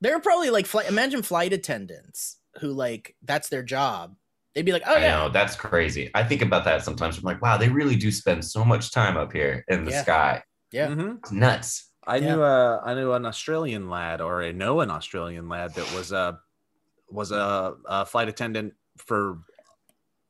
there 0.00 0.16
are 0.16 0.20
probably 0.20 0.48
like 0.48 0.64
flight 0.66 0.88
imagine 0.88 1.20
flight 1.22 1.52
attendants 1.52 2.38
who 2.60 2.68
like 2.72 3.14
that's 3.22 3.50
their 3.50 3.62
job 3.62 4.16
they'd 4.54 4.64
be 4.64 4.72
like 4.72 4.82
oh 4.86 4.94
I 4.96 5.00
yeah 5.00 5.16
know. 5.16 5.28
That's 5.28 5.54
crazy. 5.56 6.10
I 6.14 6.24
think 6.24 6.42
about 6.42 6.64
that 6.64 6.82
sometimes. 6.82 7.18
I'm 7.18 7.24
like, 7.24 7.40
wow, 7.42 7.56
they 7.56 7.68
really 7.68 7.96
do 7.96 8.10
spend 8.10 8.44
so 8.44 8.64
much 8.64 8.90
time 8.92 9.16
up 9.16 9.32
here 9.32 9.64
in 9.68 9.84
the 9.84 9.90
Yeah. 9.92 10.02
sky. 10.02 10.42
yeah 10.72 10.88
Mhm. 10.88 11.18
It's 11.18 11.32
nuts. 11.32 11.90
I 12.06 12.16
Yeah. 12.16 12.34
knew 12.36 12.42
a, 12.42 12.80
I 12.84 12.94
knew 12.94 13.12
an 13.12 13.26
Australian 13.26 13.88
lad 13.90 14.20
or 14.20 14.42
I 14.42 14.52
know 14.52 14.80
an 14.80 14.90
Australian 14.90 15.48
lad 15.48 15.74
that 15.74 15.94
was 15.96 16.12
a 16.12 16.40
was 17.10 17.30
a, 17.32 17.74
a 17.86 18.04
flight 18.06 18.28
attendant 18.28 18.74
for 18.98 19.38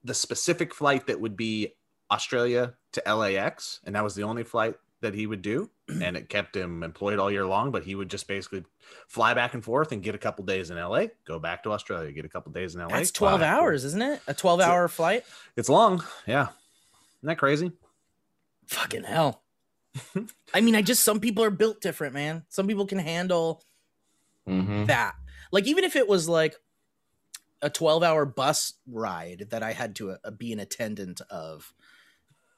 the 0.04 0.14
specific 0.14 0.74
flight 0.74 1.06
that 1.08 1.20
would 1.20 1.36
be 1.36 1.74
Australia 2.10 2.74
to 2.92 3.02
LAX 3.14 3.80
and 3.84 3.94
that 3.96 4.04
was 4.04 4.14
the 4.14 4.22
only 4.22 4.44
flight 4.44 4.76
that 5.00 5.14
he 5.14 5.26
would 5.26 5.42
do 5.42 5.70
and 6.02 6.16
it 6.16 6.28
kept 6.28 6.56
him 6.56 6.82
employed 6.82 7.18
all 7.18 7.30
year 7.30 7.46
long 7.46 7.70
but 7.70 7.84
he 7.84 7.94
would 7.94 8.10
just 8.10 8.26
basically 8.26 8.64
fly 9.06 9.32
back 9.34 9.54
and 9.54 9.64
forth 9.64 9.92
and 9.92 10.02
get 10.02 10.14
a 10.14 10.18
couple 10.18 10.44
days 10.44 10.70
in 10.70 10.76
LA 10.76 11.04
go 11.26 11.38
back 11.38 11.62
to 11.62 11.70
Australia 11.72 12.10
get 12.12 12.24
a 12.24 12.28
couple 12.28 12.50
days 12.52 12.74
in 12.74 12.80
LA 12.80 12.88
that's 12.88 13.10
12 13.12 13.40
back 13.40 13.48
and 13.48 13.56
forth. 13.56 13.62
hours 13.64 13.84
isn't 13.84 14.02
it 14.02 14.20
a 14.26 14.34
12 14.34 14.60
hour 14.60 14.88
flight 14.88 15.24
it's 15.56 15.68
long 15.68 16.02
yeah 16.26 16.48
isn't 17.20 17.28
that 17.28 17.38
crazy 17.38 17.72
Fucking 18.66 19.04
hell. 19.04 19.42
I 20.54 20.60
mean, 20.60 20.74
I 20.76 20.82
just 20.82 21.02
some 21.02 21.20
people 21.20 21.42
are 21.42 21.50
built 21.50 21.80
different, 21.80 22.12
man. 22.12 22.44
Some 22.50 22.66
people 22.66 22.84
can 22.86 22.98
handle 22.98 23.62
hmm 24.46 24.84
that. 24.84 25.14
Like 25.50 25.66
even 25.66 25.84
if 25.84 25.96
it 25.96 26.06
was 26.06 26.28
like 26.28 26.54
a 27.62 27.70
12-hour 27.70 28.26
bus 28.26 28.74
ride 28.86 29.46
that 29.50 29.62
I 29.62 29.72
had 29.72 29.96
to 29.96 30.16
uh, 30.22 30.30
be 30.30 30.52
an 30.52 30.60
attendant 30.60 31.22
of 31.30 31.72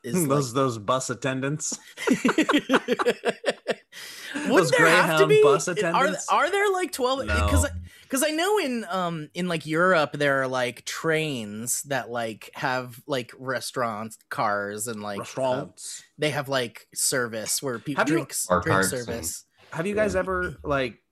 is 0.02 0.26
those 0.28 0.52
those 0.52 0.78
bus 0.78 1.10
attendants 1.10 1.78
like 2.08 2.36
Wouldn't 4.48 4.70
there 4.76 4.86
have 4.86 5.18
to 5.18 5.26
Greyhound 5.26 5.28
be 5.28 5.42
bus 5.42 5.68
attendants? 5.68 6.26
are 6.30 6.50
there 6.50 6.70
like 6.72 6.92
12 6.92 7.26
No. 7.26 7.48
cuz 7.48 7.66
cuz 8.08 8.22
I 8.22 8.30
know 8.30 8.58
in 8.58 8.86
um 8.88 9.28
in 9.34 9.48
like 9.48 9.66
Europe 9.66 10.12
there 10.14 10.42
are 10.42 10.48
like 10.48 10.84
trains 10.84 11.82
that 11.84 12.10
like 12.10 12.50
have 12.54 13.00
like 13.06 13.32
restaurants, 13.38 14.18
cars 14.30 14.86
and 14.86 15.02
like 15.02 15.18
uh, 15.18 15.22
restaurants 15.22 16.02
they 16.18 16.30
have 16.30 16.48
like 16.48 16.86
service 16.94 17.62
where 17.62 17.78
people 17.78 18.00
Have 18.02 18.06
drinks 18.08 18.46
Or 18.48 18.60
drink 18.60 18.74
carts 18.74 18.92
and- 18.92 19.04
service. 19.04 19.44
Have 19.72 19.86
you 19.86 19.94
guys 19.94 20.16
ever 20.16 20.56
like 20.64 21.02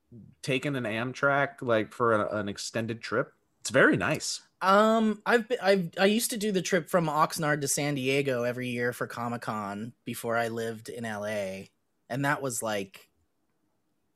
taken 0.43 0.75
an 0.77 0.85
Amtrak 0.85 1.61
like 1.61 1.93
for 1.93 2.13
a, 2.15 2.37
an 2.39 2.49
extended 2.49 3.01
trip? 3.03 3.33
It's 3.61 3.71
very 3.71 3.97
nice. 3.97 4.41
Um, 4.61 5.23
I've 5.25 5.49
been, 5.49 5.59
I've 5.63 5.91
I 6.01 6.07
used 6.07 6.31
to 6.31 6.37
do 6.37 6.51
the 6.51 6.63
trip 6.63 6.89
from 6.91 7.07
Oxnard 7.07 7.61
to 7.61 7.69
San 7.69 7.95
Diego 7.95 8.43
every 8.43 8.69
year 8.69 8.93
for 8.93 9.07
Comic 9.07 9.43
Con 9.43 9.93
before 10.05 10.37
I 10.37 10.49
lived 10.49 10.89
in 10.89 11.05
LA, 11.05 11.67
and 12.11 12.25
that 12.25 12.43
was 12.43 12.63
like 12.63 13.09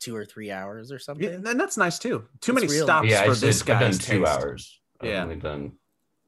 two 0.00 0.16
or 0.16 0.24
three 0.24 0.50
hours 0.50 0.90
or 0.90 0.98
something. 0.98 1.24
Yeah, 1.24 1.50
and 1.50 1.60
that's 1.60 1.76
nice 1.76 1.98
too. 1.98 2.26
Too 2.40 2.52
It's 2.52 2.60
many 2.60 2.66
real. 2.66 2.84
stops 2.86 3.08
Yeah, 3.08 3.20
I 3.20 3.28
for 3.28 3.34
said, 3.34 3.48
this 3.48 3.60
I've 3.62 3.66
done 3.80 3.92
two 3.92 3.98
taste. 3.98 4.32
hours. 4.32 4.80
I've 5.00 5.08
Yeah. 5.08 5.22
only 5.22 5.36
done. 5.36 5.72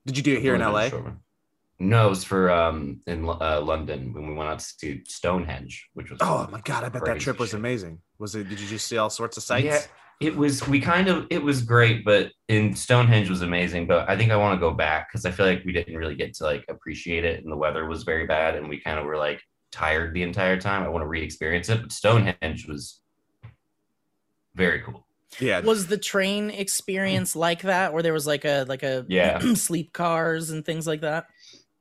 Did 0.06 0.16
you 0.16 0.22
do 0.22 0.34
it 0.34 0.40
here 0.40 0.54
in 0.54 0.60
LA? 0.60 0.90
done. 0.90 1.18
No, 1.80 2.06
it 2.06 2.10
was 2.10 2.22
for 2.22 2.50
um 2.52 3.00
in 3.08 3.28
uh, 3.28 3.60
London 3.60 4.12
when 4.12 4.28
we 4.28 4.34
went 4.34 4.48
out 4.48 4.60
to 4.60 4.64
see 4.64 5.02
Stonehenge, 5.06 5.88
which 5.94 6.10
was 6.10 6.20
Oh 6.22 6.46
my 6.52 6.60
god, 6.60 6.84
I 6.84 6.88
bet 6.88 7.00
that 7.00 7.12
Crazy 7.12 7.24
trip 7.24 7.40
was 7.40 7.50
shit. 7.50 7.58
amazing. 7.58 7.98
Was 8.20 8.36
it? 8.36 8.48
Did 8.48 8.60
you 8.60 8.68
just 8.68 8.86
see 8.86 8.96
all 8.96 9.10
sorts 9.10 9.36
of 9.36 9.42
sights? 9.42 9.64
Yeah, 9.64 9.80
it 10.20 10.36
was. 10.36 10.66
We 10.68 10.80
kind 10.80 11.08
of 11.08 11.26
it 11.30 11.42
was 11.42 11.62
great, 11.62 12.04
but 12.04 12.30
in 12.48 12.74
Stonehenge 12.74 13.28
was 13.28 13.42
amazing. 13.42 13.86
But 13.86 14.08
I 14.08 14.16
think 14.16 14.30
I 14.30 14.36
want 14.36 14.58
to 14.58 14.60
go 14.60 14.72
back 14.72 15.08
because 15.08 15.26
I 15.26 15.30
feel 15.30 15.46
like 15.46 15.62
we 15.64 15.72
didn't 15.72 15.96
really 15.96 16.14
get 16.14 16.34
to 16.34 16.44
like 16.44 16.64
appreciate 16.68 17.24
it, 17.24 17.42
and 17.42 17.52
the 17.52 17.56
weather 17.56 17.86
was 17.86 18.04
very 18.04 18.26
bad, 18.26 18.56
and 18.56 18.68
we 18.68 18.80
kind 18.80 18.98
of 18.98 19.04
were 19.04 19.16
like 19.16 19.40
tired 19.72 20.14
the 20.14 20.22
entire 20.22 20.60
time. 20.60 20.82
I 20.82 20.88
want 20.88 21.02
to 21.02 21.08
re-experience 21.08 21.68
it, 21.68 21.82
but 21.82 21.92
Stonehenge 21.92 22.66
was 22.68 23.00
very 24.54 24.80
cool. 24.80 25.06
Yeah. 25.40 25.60
Was 25.60 25.88
the 25.88 25.98
train 25.98 26.50
experience 26.50 27.34
like 27.34 27.62
that, 27.62 27.92
where 27.92 28.02
there 28.02 28.12
was 28.12 28.26
like 28.26 28.44
a 28.44 28.64
like 28.68 28.82
a 28.82 29.04
Yeah. 29.08 29.54
sleep 29.54 29.92
cars 29.92 30.50
and 30.50 30.64
things 30.64 30.86
like 30.86 31.00
that? 31.00 31.26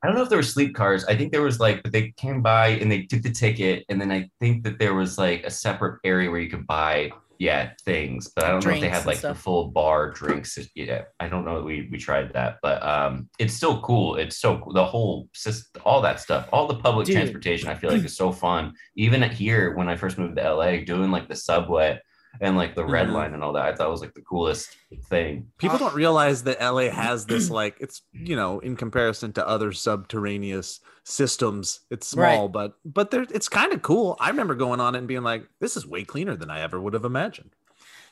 I 0.03 0.07
don't 0.07 0.17
know 0.17 0.23
if 0.23 0.29
there 0.29 0.39
were 0.39 0.43
sleep 0.43 0.75
cars. 0.75 1.05
I 1.05 1.15
think 1.15 1.31
there 1.31 1.41
was 1.41 1.61
like, 1.61 1.81
but 1.81 1.93
they 1.93 2.11
came 2.17 2.41
by 2.41 2.69
and 2.69 2.91
they 2.91 3.03
took 3.03 3.21
the 3.21 3.31
ticket, 3.31 3.85
and 3.87 4.01
then 4.01 4.11
I 4.11 4.29
think 4.39 4.63
that 4.63 4.77
there 4.79 4.93
was 4.95 5.17
like 5.17 5.45
a 5.45 5.51
separate 5.51 5.99
area 6.03 6.29
where 6.29 6.41
you 6.41 6.49
could 6.49 6.67
buy, 6.67 7.11
yeah, 7.43 7.71
things. 7.83 8.31
But 8.33 8.45
I 8.45 8.51
don't 8.51 8.65
know 8.65 8.71
if 8.71 8.81
they 8.81 8.87
had 8.89 8.99
and 8.99 9.05
like 9.07 9.21
the 9.21 9.35
full 9.35 9.67
bar 9.71 10.11
drinks. 10.11 10.57
Yeah, 10.75 11.03
I 11.19 11.27
don't 11.27 11.43
know. 11.45 11.61
We 11.61 11.89
we 11.91 11.97
tried 11.97 12.31
that, 12.33 12.59
but 12.61 12.81
um, 12.81 13.29
it's 13.37 13.53
still 13.53 13.81
cool. 13.81 14.15
It's 14.15 14.37
so 14.37 14.59
cool. 14.59 14.73
The 14.73 14.85
whole 14.85 15.27
system, 15.33 15.81
all 15.85 16.01
that 16.01 16.19
stuff, 16.21 16.47
all 16.53 16.67
the 16.67 16.75
public 16.75 17.05
Dude. 17.07 17.15
transportation, 17.17 17.67
I 17.69 17.75
feel 17.75 17.91
like 17.91 18.03
is 18.03 18.15
so 18.15 18.31
fun. 18.31 18.73
Even 18.95 19.21
here, 19.23 19.75
when 19.75 19.89
I 19.89 19.95
first 19.97 20.17
moved 20.17 20.37
to 20.37 20.53
LA, 20.53 20.77
doing 20.85 21.11
like 21.11 21.27
the 21.27 21.35
subway 21.35 21.99
and 22.41 22.55
like 22.57 22.73
the 22.75 22.85
red 22.85 23.09
Mhm. 23.09 23.13
line 23.13 23.33
and 23.35 23.43
all 23.43 23.53
that, 23.53 23.65
I 23.65 23.75
thought 23.75 23.91
was 23.91 24.01
like 24.01 24.13
the 24.15 24.21
coolest 24.21 24.75
thing. 25.09 25.47
People 25.59 25.77
don't 25.77 25.93
realize 25.93 26.43
that 26.43 26.59
LA 26.61 26.89
has 26.89 27.25
this 27.25 27.49
like 27.61 27.75
it's 27.79 28.01
you 28.13 28.35
know 28.35 28.59
in 28.59 28.75
comparison 28.75 29.33
to 29.33 29.47
other 29.47 29.71
subterraneous 29.71 30.79
systems, 31.03 31.81
it's 31.89 32.07
small, 32.07 32.43
Right. 32.43 32.51
but 32.51 32.73
but 32.85 33.11
there 33.11 33.23
it's 33.23 33.49
kind 33.49 33.73
of 33.73 33.81
cool. 33.81 34.15
I 34.19 34.29
remember 34.29 34.55
going 34.55 34.79
on 34.79 34.95
it 34.95 34.99
and 34.99 35.07
being 35.07 35.23
like, 35.23 35.47
this 35.59 35.75
is 35.77 35.85
way 35.85 36.03
cleaner 36.03 36.35
than 36.35 36.49
I 36.49 36.61
ever 36.61 36.79
would 36.79 36.93
have 36.93 37.05
imagined. 37.05 37.51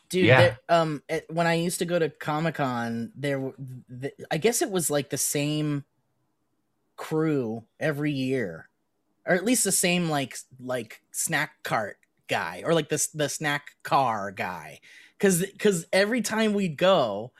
Dude, 0.09 0.25
Yeah. 0.25 0.39
there- 0.41 0.59
um, 0.67 1.01
it, 1.07 1.25
when 1.29 1.47
I 1.47 1.53
used 1.53 1.79
to 1.79 1.85
go 1.85 1.97
to 1.97 2.09
Comic 2.09 2.55
Con, 2.55 3.11
there, 3.15 3.37
w- 3.37 3.55
th- 4.01 4.13
I 4.29 4.37
guess 4.37 4.61
it 4.61 4.69
was 4.69 4.89
like 4.91 5.09
the 5.09 5.17
same 5.17 5.85
crew 6.97 7.63
every 7.79 8.11
year, 8.11 8.69
or 9.25 9.35
at 9.35 9.45
least 9.45 9.63
the 9.63 9.71
same 9.71 10.09
like 10.09 10.37
like 10.59 11.01
snack 11.11 11.63
cart 11.63 11.97
guy, 12.27 12.61
or 12.65 12.73
like 12.73 12.89
the 12.89 13.07
the 13.13 13.29
snack 13.29 13.71
car 13.83 14.31
guy, 14.31 14.79
because 15.17 15.39
because 15.45 15.85
every 15.93 16.21
time 16.21 16.53
we'd 16.53 16.77
go. 16.77 17.31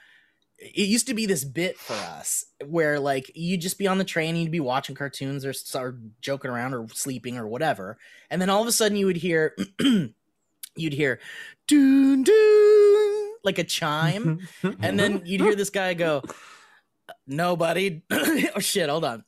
It 0.64 0.88
used 0.88 1.08
to 1.08 1.16
be 1.16 1.26
this 1.26 1.44
bit 1.44 1.78
for 1.78 1.94
us 1.94 2.46
where 2.66 3.00
like 3.00 3.32
you'd 3.34 3.62
just 3.62 3.80
be 3.80 3.88
on 3.88 3.98
the 3.98 4.04
train 4.04 4.36
and 4.36 4.44
you'd 4.44 4.52
be 4.52 4.60
watching 4.60 4.94
cartoons 4.96 5.44
or, 5.44 5.50
s- 5.50 5.76
or 5.76 5.98
joking 6.22 6.52
around 6.52 6.76
or 6.76 6.88
sleeping 6.94 7.38
or 7.38 7.48
whatever. 7.48 7.98
And 8.30 8.40
then 8.40 8.50
all 8.52 8.62
of 8.62 8.68
a 8.68 8.72
sudden 8.72 8.96
you 8.96 9.08
would 9.08 9.18
hear 9.18 9.56
you'd 10.76 10.94
hear 10.94 11.20
doon 11.68 12.22
doon 12.24 13.34
like 13.44 13.58
a 13.58 13.64
chime 13.64 14.48
and 14.82 15.00
then 15.00 15.24
you'd 15.26 15.42
hear 15.42 15.56
this 15.56 15.72
guy 15.72 15.96
go 15.96 16.22
nobody 17.28 18.02
oh 18.12 18.60
shit 18.60 18.90
hold 18.90 19.04
on 19.06 19.24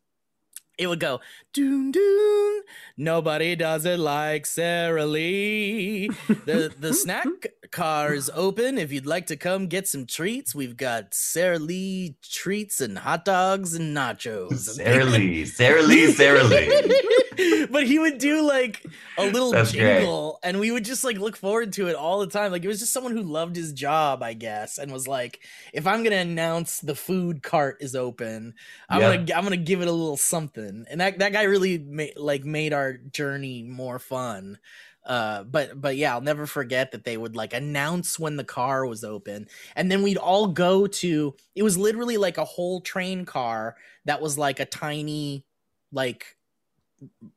it 0.77 0.87
would 0.87 0.99
go 0.99 1.21
doon 1.53 1.91
doon. 1.91 2.61
Nobody 2.97 3.55
does 3.55 3.85
it 3.85 3.99
like 3.99 4.45
Sara 4.45 5.05
Lee. 5.05 6.07
The 6.45 6.73
the 6.77 6.93
snack 7.03 7.27
car 7.71 8.13
is 8.13 8.31
open. 8.33 8.77
If 8.77 8.91
you'd 8.91 9.05
like 9.05 9.27
to 9.27 9.35
come 9.35 9.67
get 9.67 9.87
some 9.87 10.05
treats, 10.05 10.53
we've 10.55 10.77
got 10.77 11.13
Sara 11.13 11.59
Lee 11.59 12.15
treats 12.23 12.81
and 12.81 12.97
hot 12.97 13.25
dogs 13.25 13.73
and 13.75 13.95
nachos. 13.95 14.57
Sara 14.77 15.05
Lee, 15.05 15.45
Sara 15.45 15.81
Lee, 15.83 16.11
Sara 16.11 16.43
Lee. 16.43 17.65
but 17.71 17.85
he 17.87 17.97
would 17.99 18.17
do 18.19 18.41
like 18.47 18.85
a 19.17 19.25
little 19.25 19.51
That's 19.51 19.71
great. 19.71 19.99
jingle, 19.99 20.39
and 20.43 20.59
we 20.59 20.71
would 20.71 20.85
just 20.85 21.03
like 21.03 21.17
look 21.17 21.35
forward 21.35 21.73
to 21.73 21.87
it 21.87 21.95
all 21.95 22.19
the 22.19 22.27
time. 22.27 22.51
Like 22.51 22.63
it 22.63 22.67
was 22.67 22.79
just 22.79 22.93
someone 22.93 23.13
who 23.13 23.23
loved 23.23 23.55
his 23.55 23.73
job, 23.73 24.21
I 24.23 24.33
guess, 24.33 24.77
and 24.77 24.91
was 24.91 25.07
like, 25.07 25.39
if 25.73 25.85
I'm 25.87 26.03
gonna 26.03 26.17
announce 26.17 26.79
the 26.79 26.95
food 26.95 27.41
cart 27.43 27.77
is 27.81 27.95
open, 27.95 28.53
I'm 28.89 29.01
Yeah. 29.01 29.17
gonna 29.17 29.37
I'm 29.37 29.43
gonna 29.43 29.57
give 29.57 29.81
it 29.81 29.87
a 29.87 29.91
little 29.91 30.17
something. 30.17 30.62
And 30.63 31.01
that 31.01 31.19
that 31.19 31.33
guy 31.33 31.43
really 31.43 31.77
made 31.77 32.17
like 32.17 32.43
made 32.45 32.73
our 32.73 32.93
journey 32.97 33.63
more 33.63 33.99
fun. 33.99 34.59
Uh, 35.05 35.43
but 35.43 35.79
but 35.81 35.97
yeah, 35.97 36.13
I'll 36.13 36.21
never 36.21 36.45
forget 36.45 36.91
that 36.91 37.03
they 37.03 37.17
would 37.17 37.35
like 37.35 37.53
announce 37.53 38.17
when 38.17 38.37
the 38.37 38.43
car 38.43 38.85
was 38.85 39.03
open, 39.03 39.47
and 39.75 39.91
then 39.91 40.01
we'd 40.01 40.17
all 40.17 40.47
go 40.47 40.87
to. 40.87 41.35
It 41.55 41.63
was 41.63 41.77
literally 41.77 42.17
like 42.17 42.37
a 42.37 42.45
whole 42.45 42.81
train 42.81 43.25
car 43.25 43.75
that 44.05 44.21
was 44.21 44.37
like 44.37 44.59
a 44.59 44.65
tiny, 44.65 45.45
like, 45.91 46.37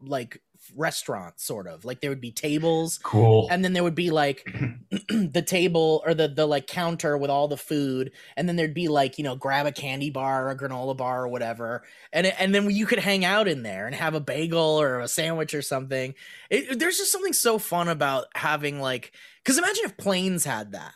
like 0.01 0.41
restaurant 0.75 1.39
sort 1.39 1.67
of. 1.67 1.85
Like 1.85 2.01
there 2.01 2.11
would 2.11 2.21
be 2.21 2.33
tables, 2.33 2.99
Cool. 3.03 3.47
and 3.51 3.65
then 3.65 3.73
there 3.73 3.83
would 3.85 3.95
be 3.95 4.11
like 4.11 4.45
the 5.09 5.45
table 5.47 6.03
or 6.05 6.15
the 6.15 6.29
the 6.29 6.47
like 6.47 6.67
counter 6.67 7.17
with 7.17 7.31
all 7.31 7.49
the 7.49 7.57
food 7.57 8.13
and 8.37 8.49
then 8.49 8.57
there'd 8.57 8.75
be 8.75 8.89
like 8.89 9.19
you 9.19 9.25
know 9.25 9.37
grab 9.37 9.67
a 9.67 9.73
candy 9.73 10.11
bar 10.11 10.47
or 10.47 10.51
a 10.51 10.57
granola 10.57 10.97
bar 10.97 11.25
or 11.25 11.29
whatever 11.29 11.83
and 12.13 12.27
and 12.27 12.55
then 12.55 12.71
you 12.71 12.87
could 12.87 12.99
hang 12.99 13.25
out 13.25 13.47
in 13.49 13.63
there 13.63 13.87
and 13.87 13.95
have 13.95 14.15
a 14.15 14.21
bagel 14.21 14.59
or 14.81 15.01
a 15.01 15.09
sandwich 15.09 15.55
or 15.55 15.63
something 15.63 16.15
it, 16.51 16.79
there's 16.79 16.97
just 16.99 17.13
something 17.13 17.33
so 17.33 17.59
fun 17.59 17.89
about 17.89 18.27
having 18.35 18.81
like 18.81 19.13
because 19.45 19.59
imagine 19.59 19.85
if 19.85 19.97
planes 19.97 20.45
had 20.45 20.73
that 20.73 20.95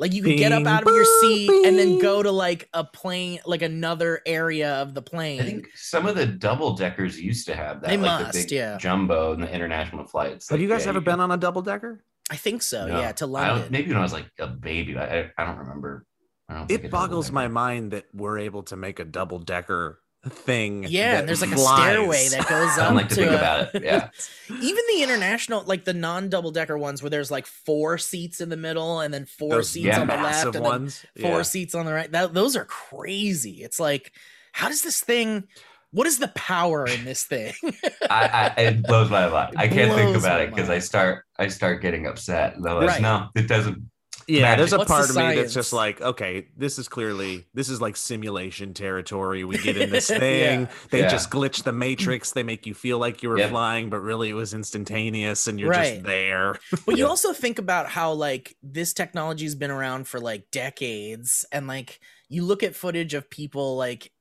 like 0.00 0.12
you 0.14 0.22
could 0.22 0.36
get 0.36 0.50
up 0.52 0.66
out 0.66 0.82
of 0.82 0.88
your 0.88 1.04
boom, 1.04 1.20
seat 1.20 1.66
and 1.66 1.78
then 1.78 1.98
go 1.98 2.22
to 2.22 2.30
like 2.32 2.68
a 2.74 2.82
plane 2.82 3.38
like 3.46 3.62
another 3.62 4.20
area 4.26 4.74
of 4.82 4.94
the 4.94 5.02
plane 5.02 5.40
I 5.40 5.44
think 5.44 5.68
some 5.74 6.06
of 6.06 6.16
the 6.16 6.26
double 6.26 6.74
deckers 6.74 7.20
used 7.20 7.46
to 7.46 7.54
have 7.54 7.80
that. 7.82 7.88
They 7.90 7.96
like 7.96 8.22
must, 8.26 8.32
the 8.32 8.42
big 8.44 8.50
yeah. 8.52 8.76
jumbo 8.78 9.32
and 9.34 9.42
the 9.42 9.52
international 9.54 10.04
flights. 10.06 10.48
Have 10.48 10.58
Like, 10.58 10.62
you 10.62 10.68
guys 10.68 10.84
yeah, 10.84 10.88
ever 10.90 10.98
could- 11.00 11.04
been 11.04 11.20
on 11.20 11.30
a 11.30 11.36
double 11.36 11.62
decker? 11.62 12.02
i 12.32 12.36
think 12.36 12.62
so 12.62 12.86
No. 12.86 13.00
yeah 13.00 13.12
to 13.12 13.24
I 13.24 13.28
london 13.28 13.68
maybe 13.70 13.88
when 13.88 13.98
I 13.98 14.02
was 14.02 14.12
like 14.12 14.26
a 14.38 14.46
baby. 14.46 14.96
I, 14.96 15.04
I, 15.04 15.30
I 15.38 15.44
don't 15.46 15.58
remember. 15.58 16.06
I 16.48 16.54
don't 16.58 16.70
It 16.70 16.90
boggles 16.90 17.30
my 17.32 17.48
mind 17.48 17.90
that 17.92 18.06
we're 18.14 18.38
able 18.38 18.62
to 18.64 18.76
make 18.76 18.98
a 19.00 19.04
double 19.04 19.38
decker 19.38 20.00
thing. 20.28 20.84
yeah 20.88 21.18
and 21.18 21.28
there's 21.28 21.40
like 21.40 21.50
a 21.52 21.54
flies. 21.56 21.80
stairway 21.92 22.28
that 22.28 22.46
goes 22.46 22.68
I 22.78 22.82
up 22.82 22.88
don't 22.88 22.94
like 22.96 23.08
to 23.08 23.14
think 23.14 23.30
a- 23.32 23.36
about 23.36 23.74
it. 23.74 23.82
Yeah. 23.82 24.10
even 24.50 24.84
the 24.94 25.02
international 25.02 25.62
like 25.64 25.84
the 25.86 25.94
non-double 25.94 26.50
decker 26.50 26.76
ones 26.76 27.02
where 27.02 27.08
there's 27.10 27.30
like 27.30 27.46
four 27.46 27.96
seats 27.96 28.40
in 28.42 28.50
the 28.50 28.56
middle 28.56 29.00
and 29.00 29.14
then 29.14 29.24
four 29.24 29.50
Those 29.56 29.70
seats 29.70 29.86
yeah, 29.86 30.00
on 30.00 30.06
the 30.08 30.14
left 30.16 30.54
and 30.56 30.64
then 30.64 30.88
four 31.20 31.36
Yeah. 31.38 31.42
seats 31.42 31.74
on 31.74 31.86
the 31.86 31.92
right 31.94 32.12
that, 32.12 32.34
those 32.34 32.54
are 32.56 32.66
crazy 32.66 33.62
it's 33.62 33.80
like 33.80 34.12
how 34.52 34.68
does 34.68 34.82
this 34.82 35.00
thing 35.00 35.44
what 35.92 36.06
is 36.06 36.18
the 36.18 36.28
power 36.28 36.86
in 36.86 37.04
this 37.04 37.24
thing 37.24 37.54
I, 38.10 38.52
I 38.56 38.60
it 38.60 38.82
blows 38.84 39.10
my 39.10 39.28
mind. 39.28 39.54
I 39.56 39.66
can't 39.68 39.92
think 39.94 40.16
about 40.16 40.40
it 40.40 40.50
because 40.50 40.68
I 40.70 40.78
start 40.80 41.24
I 41.38 41.48
start 41.48 41.80
getting 41.82 42.06
upset. 42.06 42.54
And 42.56 42.66
I'm 42.66 42.76
like, 42.76 42.88
Right. 42.88 43.00
No, 43.02 43.28
it 43.34 43.48
doesn't. 43.48 43.89
Yeah, 44.30 44.42
Magic. 44.42 44.58
there's 44.58 44.72
a 44.72 44.78
What's 44.78 44.88
the 44.88 44.94
part 44.94 45.10
of 45.10 45.16
me 45.16 45.22
that's 45.22 45.36
science? 45.38 45.54
just 45.54 45.72
like, 45.72 46.00
okay, 46.00 46.46
this 46.56 46.78
is 46.78 46.88
clearly 46.88 47.46
this 47.54 47.68
is 47.68 47.80
like 47.80 47.96
simulation 47.96 48.74
territory. 48.74 49.44
We 49.44 49.58
get 49.58 49.76
in 49.76 49.90
this 49.90 50.08
Yeah. 50.10 50.18
thing. 50.18 50.68
They 50.90 51.00
Yeah. 51.00 51.08
just 51.08 51.30
glitch 51.30 51.62
the 51.64 51.72
matrix. 51.72 52.32
They 52.32 52.42
make 52.42 52.66
you 52.66 52.74
feel 52.74 52.98
like 52.98 53.22
you 53.22 53.28
were 53.28 53.38
Yep. 53.38 53.50
flying, 53.50 53.90
but 53.90 54.00
really 54.00 54.30
it 54.30 54.34
was 54.34 54.54
instantaneous, 54.54 55.46
and 55.46 55.58
you're 55.58 55.70
Right. 55.70 55.94
just 55.94 56.04
there. 56.06 56.54
but 56.86 56.96
you 56.96 57.06
also 57.06 57.32
think 57.32 57.58
about 57.58 57.88
how 57.88 58.12
like 58.12 58.56
this 58.62 58.92
technology's 58.92 59.54
been 59.54 59.70
around 59.70 60.06
for 60.06 60.20
like 60.20 60.50
decades 60.50 61.44
and 61.52 61.66
like 61.66 62.00
you 62.28 62.44
look 62.44 62.62
at 62.62 62.76
footage 62.76 63.14
of 63.14 63.28
people 63.28 63.76
like 63.76 64.12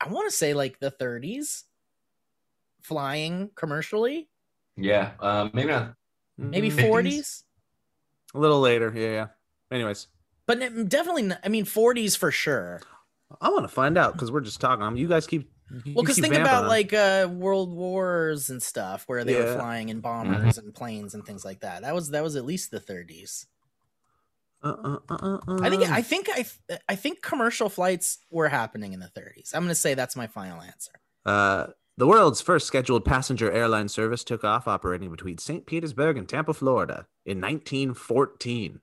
i 0.00 0.08
want 0.08 0.26
to 0.30 0.34
say 0.34 0.54
like 0.54 0.78
the 0.80 0.90
30s 0.90 1.64
flying 2.82 3.50
commercially 3.54 4.28
Yeah. 4.76 5.12
Um, 5.20 5.50
maybe 5.52 5.68
not. 5.68 5.94
maybe 6.38 6.70
Mhm. 6.70 6.76
50s? 6.76 6.88
40s 6.88 7.44
a 8.34 8.38
little 8.38 8.60
later. 8.60 8.90
Yeah, 8.94 9.10
yeah. 9.10 9.26
Anyways, 9.70 10.08
but 10.46 10.58
definitely 10.88 11.22
not, 11.22 11.38
i 11.44 11.48
mean 11.48 11.64
40s 11.64 12.16
for 12.18 12.30
sure 12.30 12.80
I 13.40 13.48
want 13.50 13.62
to 13.62 13.68
find 13.68 13.96
out 13.96 14.14
because 14.14 14.32
we're 14.32 14.40
just 14.40 14.60
talking. 14.60 14.82
Um, 14.82 14.96
you 14.96 15.06
guys 15.06 15.24
keep. 15.28 15.48
you 15.84 15.94
well 15.94 16.02
because 16.02 16.18
think 16.18 16.34
about 16.34 16.64
on. 16.64 16.68
like 16.68 16.92
uh 16.92 17.28
world 17.30 17.72
wars 17.72 18.50
and 18.50 18.60
stuff 18.60 19.04
where 19.06 19.22
they 19.24 19.36
were 19.36 19.54
flying 19.54 19.88
in 19.88 20.00
bombers 20.00 20.58
and 20.58 20.74
planes 20.74 21.14
and 21.14 21.24
things 21.24 21.44
like 21.44 21.60
that 21.60 21.82
that 21.82 21.94
was 21.94 22.10
that 22.10 22.24
was 22.24 22.34
at 22.34 22.44
least 22.44 22.72
the 22.72 22.80
30s 22.80 23.46
Uh, 24.64 24.68
uh, 24.68 24.98
uh, 25.08 25.14
uh, 25.14 25.38
uh. 25.46 25.58
i 25.62 25.70
think 25.70 25.82
i 25.88 26.02
think 26.02 26.28
i 26.34 26.44
i 26.88 26.96
think 26.96 27.22
commercial 27.22 27.68
flights 27.68 28.18
were 28.30 28.48
happening 28.48 28.92
in 28.92 28.98
the 28.98 29.06
30s 29.16 29.54
i'm 29.54 29.62
gonna 29.62 29.74
say 29.76 29.94
that's 29.94 30.16
my 30.16 30.26
final 30.26 30.60
answer 30.60 30.92
Uh, 31.24 31.68
the 31.96 32.06
world's 32.08 32.40
first 32.40 32.66
scheduled 32.66 33.04
passenger 33.04 33.52
airline 33.52 33.88
service 33.88 34.24
took 34.24 34.42
off 34.42 34.66
operating 34.66 35.10
between 35.10 35.38
St. 35.38 35.66
Petersburg 35.66 36.16
and 36.16 36.26
Tampa, 36.28 36.54
Florida 36.54 37.06
in 37.26 37.40
1914. 37.40 38.80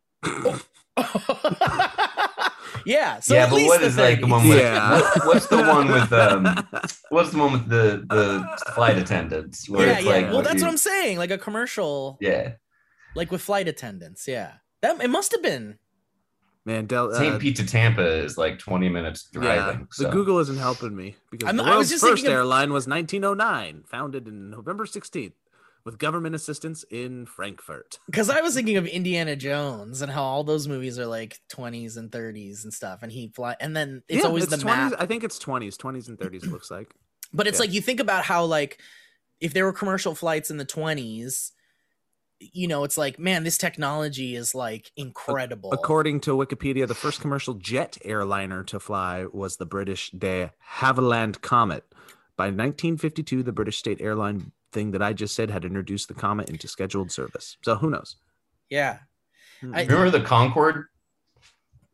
yeah. 2.86 3.20
So 3.20 3.34
yeah, 3.34 3.44
at 3.44 3.50
but 3.50 3.56
least 3.56 3.68
what 3.70 3.82
the 3.82 3.88
is 3.88 3.98
like 3.98 4.20
the 4.22 4.28
30s. 4.28 4.32
one 4.32 4.48
with 4.48 4.58
Yeah. 4.60 4.92
what, 4.92 5.26
what's 5.28 5.48
the 5.48 5.58
one 5.64 5.88
with 5.88 6.12
um 6.26 6.68
what's 7.10 7.32
the 7.32 7.38
one 7.38 7.52
with 7.54 7.68
the 7.70 8.06
the 8.10 8.72
flight 8.74 8.98
attendants 8.98 9.70
where 9.70 9.88
Yeah, 9.88 9.94
it's 9.98 10.06
yeah. 10.06 10.12
like 10.12 10.26
well, 10.32 10.42
that's 10.42 10.56
you- 10.56 10.64
what 10.64 10.72
I'm 10.72 10.78
saying. 10.78 11.18
Like 11.18 11.32
a 11.32 11.38
commercial, 11.38 12.18
yeah 12.22 12.54
like 13.16 13.32
with 13.32 13.42
flight 13.42 13.68
attendants. 13.68 14.28
Yeah. 14.28 14.54
That 14.82 15.02
it 15.02 15.10
must 15.10 15.32
have 15.32 15.42
been. 15.42 15.80
Man, 16.66 16.86
Del, 16.86 17.12
uh, 17.14 17.18
St. 17.18 17.40
Pete 17.40 17.56
to 17.56 17.66
Tampa 17.66 18.06
is 18.06 18.38
like 18.38 18.60
20 18.60 18.90
minutes 18.90 19.30
yeah, 19.34 19.40
driving. 19.42 19.88
the. 19.98 20.10
Google 20.10 20.38
isn't 20.40 20.58
helping 20.58 20.94
me 20.96 21.16
because 21.32 21.48
I'm- 21.48 21.56
the 21.58 21.64
I 21.64 21.68
was 21.70 21.76
world's 21.76 21.90
just 21.92 22.04
first 22.04 22.16
thinking 22.16 22.34
of- 22.34 22.40
airline 22.40 22.74
was 22.74 22.88
1909, 22.88 23.84
founded 23.88 24.28
in 24.28 24.50
November 24.52 24.86
16th, 24.86 25.32
with 25.88 25.98
government 25.98 26.36
assistance 26.36 26.84
in 26.92 27.26
Frankfurt. 27.26 27.98
Because 28.06 28.30
I 28.30 28.42
was 28.42 28.54
thinking 28.54 28.78
of 28.78 28.86
Indiana 28.86 29.36
Jones 29.36 30.02
and 30.02 30.12
how 30.12 30.22
all 30.22 30.44
those 30.44 30.68
movies 30.68 31.00
are 31.00 31.08
like 31.08 31.40
20s 31.50 31.98
and 31.98 32.12
30s 32.12 32.64
and 32.66 32.74
stuff, 32.74 33.00
and 33.02 33.12
he 33.12 33.30
fly, 33.34 33.56
and 33.60 33.76
then 33.76 34.04
it's 34.10 34.22
Yeah, 34.22 34.28
always 34.28 34.48
the 34.48 34.58
20s. 34.58 34.66
map. 34.66 34.94
I 35.00 35.06
think 35.06 35.24
it's 35.24 35.40
20s, 35.40 35.78
20s 35.78 36.10
and 36.10 36.18
30s. 36.20 36.44
It 36.44 36.52
looks 36.52 36.70
like. 36.70 36.90
But 37.34 37.48
it's 37.48 37.58
Yeah. 37.58 37.64
like 37.64 37.74
you 37.74 37.82
think 37.82 38.00
about 38.00 38.24
how 38.26 38.46
like 38.46 38.80
if 39.42 39.54
there 39.54 39.66
were 39.66 39.74
commercial 39.74 40.14
flights 40.16 40.50
in 40.50 40.58
the 40.58 40.66
20s, 40.66 41.52
you 42.40 42.68
know, 42.68 42.84
it's 42.84 42.98
like 42.98 43.18
man, 43.20 43.44
this 43.44 43.58
technology 43.58 44.36
is 44.36 44.54
like 44.54 44.92
incredible. 44.96 45.72
According 45.72 46.20
to 46.22 46.32
Wikipedia, 46.32 46.88
the 46.88 46.96
first 46.96 47.22
commercial 47.22 47.54
jet 47.56 47.98
airliner 48.06 48.64
to 48.66 48.80
fly 48.80 49.26
was 49.32 49.58
the 49.58 49.66
British 49.66 50.12
De 50.12 50.52
Havilland 50.80 51.42
Comet. 51.42 51.84
By 52.38 52.46
1952, 52.46 53.42
the 53.44 53.52
British 53.52 53.78
state 53.80 54.00
airline 54.00 54.52
thing 54.78 54.92
that 54.92 55.02
I 55.02 55.14
just 55.14 55.34
said 55.36 55.50
had 55.50 55.66
introduced 55.66 56.08
the 56.08 56.14
Comet 56.14 56.50
into 56.50 56.68
scheduled 56.68 57.12
service. 57.12 57.58
So 57.64 57.76
who 57.76 57.90
knows? 57.90 58.16
yeah. 58.70 59.00
I- 59.74 59.86
Remember 59.86 60.12
the 60.12 60.22
Concorde? 60.24 60.86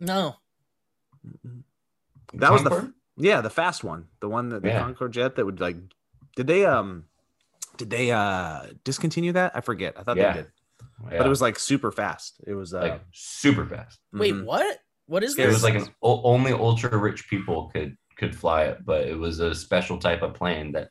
No. 0.02 0.36
That 2.34 2.52
was 2.52 2.64
the 2.64 2.94
yeah 3.16 3.40
the 3.42 3.50
fast 3.50 3.84
one, 3.86 4.08
the 4.20 4.28
one 4.28 4.50
that 4.50 4.62
the 4.64 4.70
Yeah. 4.70 4.80
Concorde 4.84 5.14
jet 5.14 5.36
that 5.36 5.46
would 5.46 5.60
like. 5.62 5.78
Did 6.36 6.48
they 6.48 6.66
um? 6.66 7.06
Did 7.78 7.90
they 7.90 8.12
uh 8.12 8.64
discontinue 8.84 9.32
that? 9.34 9.54
I 9.56 9.62
forget. 9.62 9.94
I 9.98 10.04
thought 10.04 10.18
Yeah. 10.18 10.34
they 10.34 10.40
did, 10.42 10.52
Yeah, 11.12 11.18
but 11.20 11.26
it 11.26 11.30
was 11.30 11.42
like 11.42 11.58
super 11.58 11.92
fast. 11.92 12.42
It 12.46 12.54
was 12.54 12.74
uh, 12.74 12.80
like 12.82 13.02
super 13.14 13.66
fast. 13.66 14.00
Wait, 14.12 14.34
mhm. 14.34 14.44
what? 14.46 14.80
What 15.06 15.24
is 15.24 15.34
It 15.34 15.38
this? 15.46 15.54
was 15.54 15.64
like 15.64 15.76
an, 15.76 15.88
only 16.02 16.52
ultra 16.54 16.98
rich 16.98 17.30
people 17.30 17.70
could 17.74 17.96
could 18.18 18.36
fly 18.36 18.64
it, 18.64 18.84
but 18.86 19.08
it 19.08 19.18
was 19.18 19.40
a 19.40 19.56
special 19.56 19.98
type 20.00 20.22
of 20.22 20.34
plane 20.34 20.72
that 20.74 20.90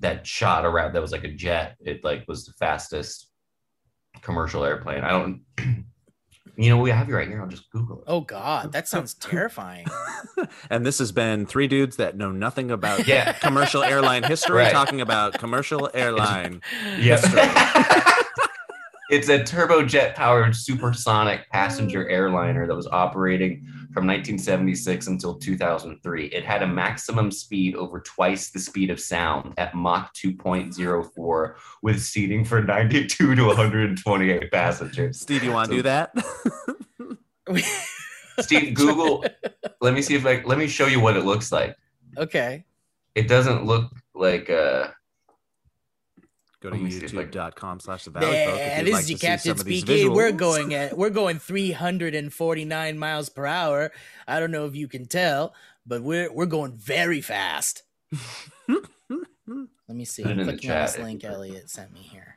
that 0.00 0.26
shot 0.26 0.64
around. 0.64 0.94
That 0.94 1.02
was 1.02 1.12
like 1.12 1.24
a 1.24 1.32
jet. 1.32 1.76
It 1.80 2.02
like 2.04 2.24
was 2.26 2.44
the 2.46 2.52
fastest 2.58 3.28
commercial 4.22 4.64
airplane. 4.64 5.02
I 5.04 5.10
don't. 5.10 5.42
You 6.56 6.68
know, 6.68 6.76
we 6.78 6.90
have 6.90 7.08
you 7.08 7.14
right 7.16 7.28
here. 7.28 7.40
I'll 7.40 7.48
just 7.48 7.70
Google 7.70 7.98
it. 8.00 8.04
Oh 8.06 8.20
God, 8.20 8.72
that 8.72 8.86
sounds 8.86 9.14
terrifying. 9.14 9.86
and 10.70 10.84
this 10.84 10.98
has 10.98 11.10
been 11.10 11.46
three 11.46 11.66
dudes 11.68 11.96
that 11.96 12.18
know 12.18 12.32
nothing 12.32 12.70
about 12.70 13.06
Yeah. 13.08 13.32
commercial 13.34 13.82
airline 13.82 14.24
history 14.24 14.56
Right. 14.56 14.72
talking 14.72 15.00
about 15.00 15.34
commercial 15.38 15.88
airline. 15.94 16.60
Yep. 16.98 17.20
it's 19.10 19.28
a 19.30 19.38
turbojet 19.38 20.14
powered 20.14 20.54
supersonic 20.54 21.48
passenger 21.50 22.06
airliner 22.08 22.66
that 22.66 22.74
was 22.76 22.88
operating 22.88 23.66
from 23.92 24.06
1976 24.06 25.08
until 25.08 25.34
2003. 25.34 26.26
It 26.26 26.44
had 26.44 26.62
a 26.62 26.66
maximum 26.66 27.30
speed 27.30 27.74
over 27.74 28.00
twice 28.00 28.50
the 28.50 28.60
speed 28.60 28.90
of 28.90 29.00
sound 29.00 29.54
at 29.58 29.74
Mach 29.74 30.14
2.04 30.14 31.54
with 31.82 32.00
seating 32.00 32.44
for 32.44 32.62
92 32.62 33.34
to 33.34 33.44
128 33.44 34.50
passengers. 34.52 35.20
Steve, 35.20 35.42
you 35.42 35.52
want 35.52 35.70
to 35.70 35.76
do 35.76 35.82
that? 35.82 36.12
Steve, 38.40 38.74
Google, 38.74 39.24
let 39.80 39.92
me 39.92 40.02
see 40.02 40.14
if 40.14 40.24
I 40.24 40.42
let 40.44 40.56
me 40.58 40.68
show 40.68 40.86
you 40.86 41.00
what 41.00 41.16
it 41.16 41.24
looks 41.24 41.50
like. 41.50 41.76
okay. 42.16 42.64
It 43.16 43.26
doesn't 43.26 43.66
look 43.66 43.90
like 44.14 44.48
uh 44.48 44.88
Go 46.60 46.68
to 46.68 46.74
Let 46.76 46.84
me 46.84 46.90
see 46.90 46.98
if 47.06 47.14
I 47.16 47.22
can- 47.24 47.30
youtube.com 47.30 47.80
slash 47.80 48.04
the 48.04 48.10
valley 48.10 48.26
folk 48.44 48.56
Yeah, 48.58 48.82
this 48.82 48.92
like 48.92 49.02
is 49.04 49.10
your 49.10 49.18
captain 49.18 49.56
some 49.56 49.66
speaking. 49.66 50.12
We're 50.12 50.30
going 50.32 50.74
at 50.74 50.96
we're 50.96 51.08
going 51.10 51.38
349 51.38 52.98
miles 52.98 53.28
per 53.30 53.46
hour. 53.46 53.90
I 54.28 54.38
don't 54.40 54.50
know 54.50 54.66
if 54.66 54.76
you 54.76 54.86
can 54.86 55.06
tell, 55.06 55.54
but 55.86 56.02
we're 56.02 56.30
we're 56.32 56.44
going 56.46 56.72
very 56.76 57.22
fast. 57.22 57.82
Let 58.68 59.96
me 59.96 60.04
see. 60.04 60.22
I'm 60.24 60.36
the 60.36 60.44
clicking 60.44 60.70
on 60.70 60.82
this 60.82 60.98
link 60.98 61.24
Elliott 61.24 61.70
sent 61.70 61.92
me 61.92 62.00
here. 62.00 62.36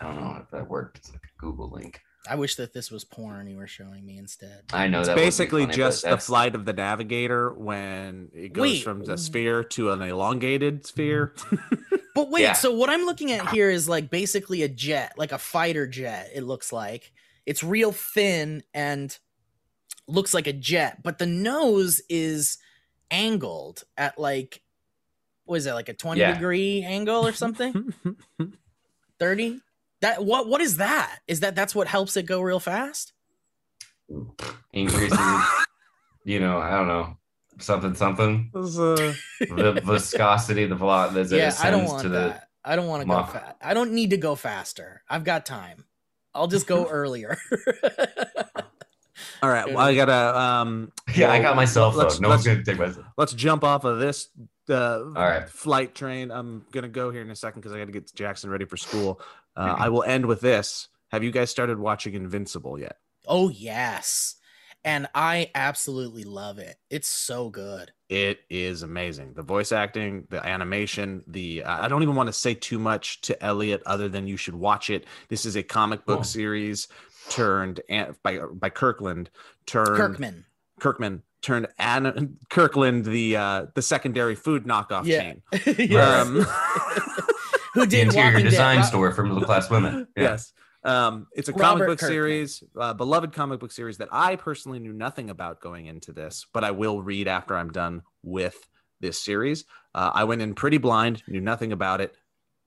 I 0.00 0.04
don't 0.04 0.20
know 0.20 0.38
if 0.42 0.50
that 0.50 0.68
worked. 0.68 0.98
It's 0.98 1.12
like 1.12 1.22
a 1.24 1.40
Google 1.40 1.70
link. 1.70 2.00
I 2.28 2.34
wish 2.34 2.56
that 2.56 2.72
this 2.72 2.90
was 2.90 3.04
porn 3.04 3.48
you 3.48 3.56
were 3.56 3.66
showing 3.68 4.04
me 4.04 4.18
instead. 4.18 4.64
I 4.72 4.88
know 4.88 4.98
It's 4.98 5.08
that 5.08 5.16
basically 5.16 5.62
funny, 5.62 5.74
just 5.76 6.04
the 6.04 6.18
flight 6.18 6.54
of 6.56 6.64
the 6.64 6.72
navigator 6.72 7.52
when 7.54 8.30
it 8.34 8.52
goes 8.52 8.62
Wait. 8.62 8.82
from 8.84 9.04
the 9.04 9.16
sphere 9.16 9.62
to 9.64 9.92
an 9.92 10.02
elongated 10.02 10.84
sphere. 10.86 11.32
But 12.16 12.30
wait, 12.30 12.42
Yeah. 12.42 12.52
so 12.54 12.72
what 12.74 12.90
I'm 12.90 13.04
looking 13.04 13.30
at 13.30 13.50
here 13.50 13.70
is 13.70 13.88
like 13.88 14.10
basically 14.10 14.62
a 14.64 14.68
jet, 14.68 15.12
like 15.16 15.30
a 15.32 15.38
fighter 15.38 15.86
jet, 15.86 16.30
it 16.34 16.42
looks 16.42 16.72
like. 16.72 17.12
It's 17.44 17.62
real 17.62 17.92
thin 17.92 18.64
and 18.74 19.16
looks 20.08 20.34
like 20.34 20.46
a 20.48 20.52
jet, 20.52 21.02
but 21.04 21.18
the 21.18 21.26
nose 21.26 22.00
is 22.08 22.58
angled 23.10 23.84
at 23.96 24.18
like 24.18 24.62
what 25.44 25.56
is 25.58 25.64
that, 25.64 25.74
like 25.74 25.88
a 25.88 25.94
20 25.94 26.20
Yeah. 26.20 26.32
degree 26.32 26.82
angle 26.82 27.24
or 27.24 27.32
something? 27.32 27.92
30? 29.20 29.60
That 30.00 30.24
what 30.24 30.48
what 30.48 30.60
is 30.60 30.78
that? 30.78 31.20
Is 31.28 31.40
that 31.40 31.54
that's 31.54 31.74
what 31.74 31.86
helps 31.86 32.16
it 32.16 32.24
go 32.24 32.40
real 32.40 32.60
fast? 32.60 33.12
increasing, 34.72 35.40
you 36.24 36.38
know, 36.40 36.58
I 36.58 36.70
don't 36.70 36.86
know, 36.88 37.16
something, 37.58 37.94
something. 37.94 38.50
This, 38.54 38.78
uh, 38.78 39.14
The 39.40 39.80
viscosity, 39.84 40.66
the 40.66 40.74
velocity, 40.74 41.20
as 41.20 41.32
it 41.32 41.36
yeah, 41.38 41.54
I 41.62 41.70
don't 41.70 41.84
want 41.86 42.02
to 42.02 42.08
the. 42.08 42.18
that. 42.18 42.48
I 42.64 42.74
don't 42.76 42.86
want 42.88 43.02
to 43.02 43.06
go 43.08 43.14
Mach. 43.14 43.32
fast. 43.32 43.56
I 43.62 43.74
don't 43.74 43.92
need 43.92 44.10
to 44.10 44.16
go 44.16 44.34
faster. 44.34 45.02
I've 45.08 45.24
got 45.24 45.46
time. 45.46 45.84
I'll 46.34 46.48
just 46.48 46.66
go 46.66 46.86
earlier. 46.90 47.38
all 49.42 49.48
right, 49.50 49.66
well, 49.72 49.78
I 49.86 49.94
gotta 49.94 50.38
um 50.38 50.92
Yeah, 51.14 51.30
I 51.32 51.40
got 51.40 51.56
my 51.56 51.64
cell 51.64 51.90
phone. 51.90 52.00
let's- 52.00 52.20
no 52.20 52.28
one's 52.28 52.46
let's- 52.46 52.66
gonna 52.66 52.78
take 52.78 52.96
my. 52.96 53.02
let's 53.16 53.32
jump 53.34 53.64
off 53.64 53.84
of 53.84 53.98
this 53.98 54.28
uh, 54.68 55.00
right. 55.12 55.48
flight 55.48 55.94
train. 55.94 56.30
I'm 56.30 56.64
gonna 56.72 56.88
go 56.88 57.10
here 57.10 57.22
in 57.22 57.30
a 57.30 57.36
second 57.36 57.60
because 57.60 57.72
I 57.72 57.78
got 57.78 57.86
to 57.86 57.92
get 57.92 58.12
Jackson 58.14 58.50
ready 58.50 58.64
for 58.64 58.76
school. 58.76 59.20
Uh, 59.56 59.74
I 59.78 59.88
will 59.88 60.02
end 60.02 60.26
with 60.26 60.40
this. 60.40 60.88
Have 61.12 61.22
you 61.22 61.30
guys 61.30 61.50
started 61.50 61.78
watching 61.78 62.14
Invincible 62.14 62.78
yet? 62.78 62.96
Oh 63.28 63.48
yes. 63.48 64.34
And 64.86 65.08
I 65.16 65.50
absolutely 65.56 66.22
love 66.24 66.58
it. 66.58 66.76
It's 66.90 67.08
so 67.08 67.50
good. 67.50 67.90
It 68.08 68.38
is 68.48 68.82
amazing. 68.82 69.34
The 69.34 69.42
voice 69.42 69.72
acting, 69.72 70.28
the 70.30 70.46
animation, 70.46 71.24
the 71.26 71.64
I 71.64 71.88
don't 71.88 72.02
even 72.04 72.14
want 72.14 72.28
to 72.28 72.32
say 72.32 72.54
too 72.54 72.78
much 72.78 73.20
to 73.22 73.42
Elliott 73.44 73.82
other 73.84 74.08
than 74.08 74.28
you 74.28 74.36
should 74.36 74.54
watch 74.54 74.88
it. 74.88 75.04
This 75.28 75.44
is 75.44 75.56
a 75.56 75.62
comic 75.64 76.06
book 76.06 76.18
Cool. 76.18 76.24
series 76.24 76.86
turned 77.30 77.80
by 78.22 78.38
by 78.38 78.70
Kirkland 78.70 79.28
turned 79.66 79.96
Kirkman. 79.96 80.44
Kirkman 80.78 81.22
turned 81.42 81.66
An- 81.80 82.38
Kirkland 82.48 83.04
the 83.06 83.36
uh 83.36 83.66
the 83.74 83.82
secondary 83.82 84.36
food 84.36 84.64
knockoff 84.66 85.04
Yeah. 85.04 85.20
chain. 85.20 85.42
Yes. 85.90 86.26
Um, 86.26 86.34
Who 87.74 87.80
The 87.82 87.86
did 87.88 88.04
interior 88.06 88.26
Walking 88.30 88.44
Dead? 88.44 88.50
design 88.50 88.76
Ro- 88.78 88.82
store 88.84 89.12
for 89.12 89.24
middle 89.24 89.42
class 89.42 89.68
women. 89.68 90.06
Yeah. 90.16 90.22
Yes. 90.22 90.52
Um, 90.86 91.26
it's 91.34 91.48
a 91.48 91.52
Robert 91.52 91.62
comic 91.64 91.86
book 91.88 91.98
Kirkman. 91.98 92.14
series, 92.14 92.62
uh, 92.78 92.94
beloved 92.94 93.32
comic 93.32 93.60
book 93.60 93.72
series 93.72 93.98
that 93.98 94.08
I 94.12 94.36
personally 94.36 94.78
knew 94.78 94.92
nothing 94.92 95.30
about 95.30 95.60
going 95.60 95.86
into 95.86 96.12
this, 96.12 96.46
but 96.52 96.62
I 96.62 96.70
will 96.70 97.02
read 97.02 97.26
after 97.26 97.56
I'm 97.56 97.70
done 97.72 98.02
with 98.22 98.56
this 99.00 99.22
series. 99.22 99.64
Uh, 99.94 100.12
I 100.14 100.24
went 100.24 100.42
in 100.42 100.54
pretty 100.54 100.78
blind, 100.78 101.22
knew 101.26 101.40
nothing 101.40 101.72
about 101.72 102.00
it. 102.00 102.14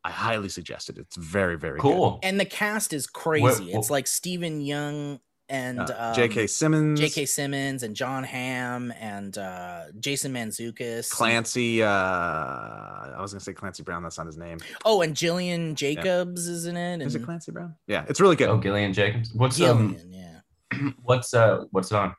I 0.03 0.11
highly 0.11 0.49
suggest 0.49 0.89
it. 0.89 0.97
It's 0.97 1.15
very, 1.15 1.57
very 1.57 1.79
good. 1.79 1.81
Cool. 1.81 2.19
And 2.23 2.39
the 2.39 2.45
cast 2.45 2.93
is 2.93 3.07
crazy. 3.07 3.43
What- 3.43 3.79
it's 3.79 3.89
like 3.89 4.07
Steven 4.07 4.61
Yeun 4.61 5.19
and 5.49 5.79
Uh, 5.79 5.95
um, 5.97 6.13
J.K. 6.15 6.47
Simmons, 6.47 6.99
J.K. 6.99 7.25
Simmons 7.25 7.83
and 7.83 7.95
Jon 7.95 8.23
Hamm 8.23 8.93
and 8.99 9.37
uh, 9.37 9.85
Jason 9.99 10.31
Mantzoukis. 10.33 11.09
Clancy. 11.09 11.81
Uh, 11.83 11.87
I 11.87 13.15
was 13.19 13.33
gonna 13.33 13.39
say 13.41 13.53
Clancy 13.53 13.83
Brown. 13.83 14.03
That's 14.03 14.17
not 14.17 14.27
his 14.27 14.37
name. 14.37 14.59
Oh, 14.85 15.01
and 15.01 15.15
Gillian 15.15 15.75
Jacobs 15.75 16.47
is 16.47 16.65
in 16.65 16.77
it. 16.77 16.93
And 16.93 17.01
Is 17.03 17.15
it 17.15 17.23
Clancy 17.23 17.51
Brown? 17.51 17.75
Yeah, 17.87 18.05
it's 18.07 18.19
really 18.21 18.35
good. 18.35 18.49
Oh, 18.49 18.57
Gillian 18.57 18.93
Jacobs. 18.93 19.33
What's 19.33 19.59
um? 19.61 19.95
Gillian, 19.95 20.13
yeah. 20.13 20.89
What's 21.03 21.33
uh? 21.33 21.65
What's 21.71 21.91
it 21.91 21.95
on? 21.95 22.15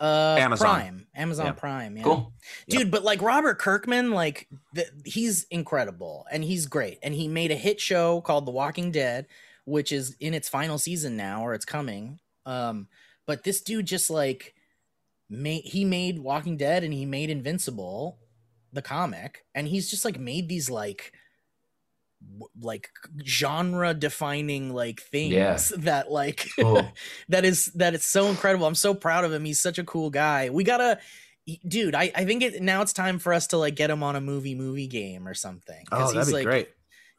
Uh, 0.00 0.36
Amazon. 0.40 0.66
Prime, 0.66 1.06
Amazon 1.14 1.46
Yeah. 1.46 1.52
Prime. 1.52 1.96
Yeah. 1.96 2.02
Cool. 2.02 2.32
dude 2.68 2.90
but 2.90 3.04
like 3.04 3.22
robert 3.22 3.60
kirkman 3.60 4.10
like 4.10 4.48
the, 4.72 4.84
he's 5.04 5.44
incredible 5.52 6.26
and 6.32 6.42
he's 6.42 6.66
great 6.66 6.98
and 7.04 7.14
he 7.14 7.28
made 7.28 7.52
a 7.52 7.54
hit 7.54 7.80
show 7.80 8.20
called 8.22 8.44
the 8.44 8.50
walking 8.50 8.90
dead 8.90 9.26
which 9.66 9.92
is 9.92 10.16
in 10.18 10.34
its 10.34 10.48
final 10.48 10.78
season 10.78 11.16
now 11.16 11.46
or 11.46 11.54
it's 11.54 11.64
coming 11.64 12.18
um 12.46 12.88
but 13.26 13.44
this 13.44 13.60
dude 13.60 13.86
just 13.86 14.10
like 14.10 14.54
made 15.30 15.62
he 15.64 15.84
made 15.84 16.18
walking 16.18 16.56
dead 16.56 16.84
and 16.84 16.92
he 16.92 17.06
made 17.06 17.30
invincible 17.30 18.18
the 18.72 18.82
comic 18.82 19.44
and 19.54 19.68
he's 19.68 19.90
just 19.90 20.04
like 20.04 20.18
made 20.18 20.48
these 20.48 20.68
like 20.68 21.12
like 22.60 22.88
genre 23.24 23.92
defining 23.92 24.72
like 24.72 25.00
things 25.00 25.32
Yeah. 25.34 25.58
that 25.78 26.10
like 26.10 26.46
Cool. 26.58 26.90
that 27.28 27.44
is 27.44 27.66
that 27.74 27.94
is 27.94 28.04
so 28.04 28.26
incredible. 28.28 28.66
I'm 28.66 28.74
so 28.74 28.94
proud 28.94 29.24
of 29.24 29.32
him. 29.32 29.44
He's 29.44 29.60
such 29.60 29.78
a 29.78 29.84
cool 29.84 30.10
guy. 30.10 30.48
We 30.50 30.64
gotta, 30.64 30.98
dude. 31.68 31.94
I 31.94 32.10
I 32.14 32.24
think 32.24 32.42
it 32.42 32.62
now 32.62 32.80
it's 32.82 32.92
time 32.94 33.18
for 33.18 33.34
us 33.34 33.48
to 33.48 33.58
like 33.58 33.74
get 33.76 33.90
him 33.90 34.02
on 34.02 34.16
a 34.16 34.20
movie 34.20 34.54
movie 34.54 34.86
game 34.86 35.28
or 35.28 35.34
something. 35.34 35.84
Oh, 35.92 36.06
that'd 36.06 36.16
he's 36.16 36.26
be 36.28 36.32
like, 36.32 36.46
great. 36.46 36.68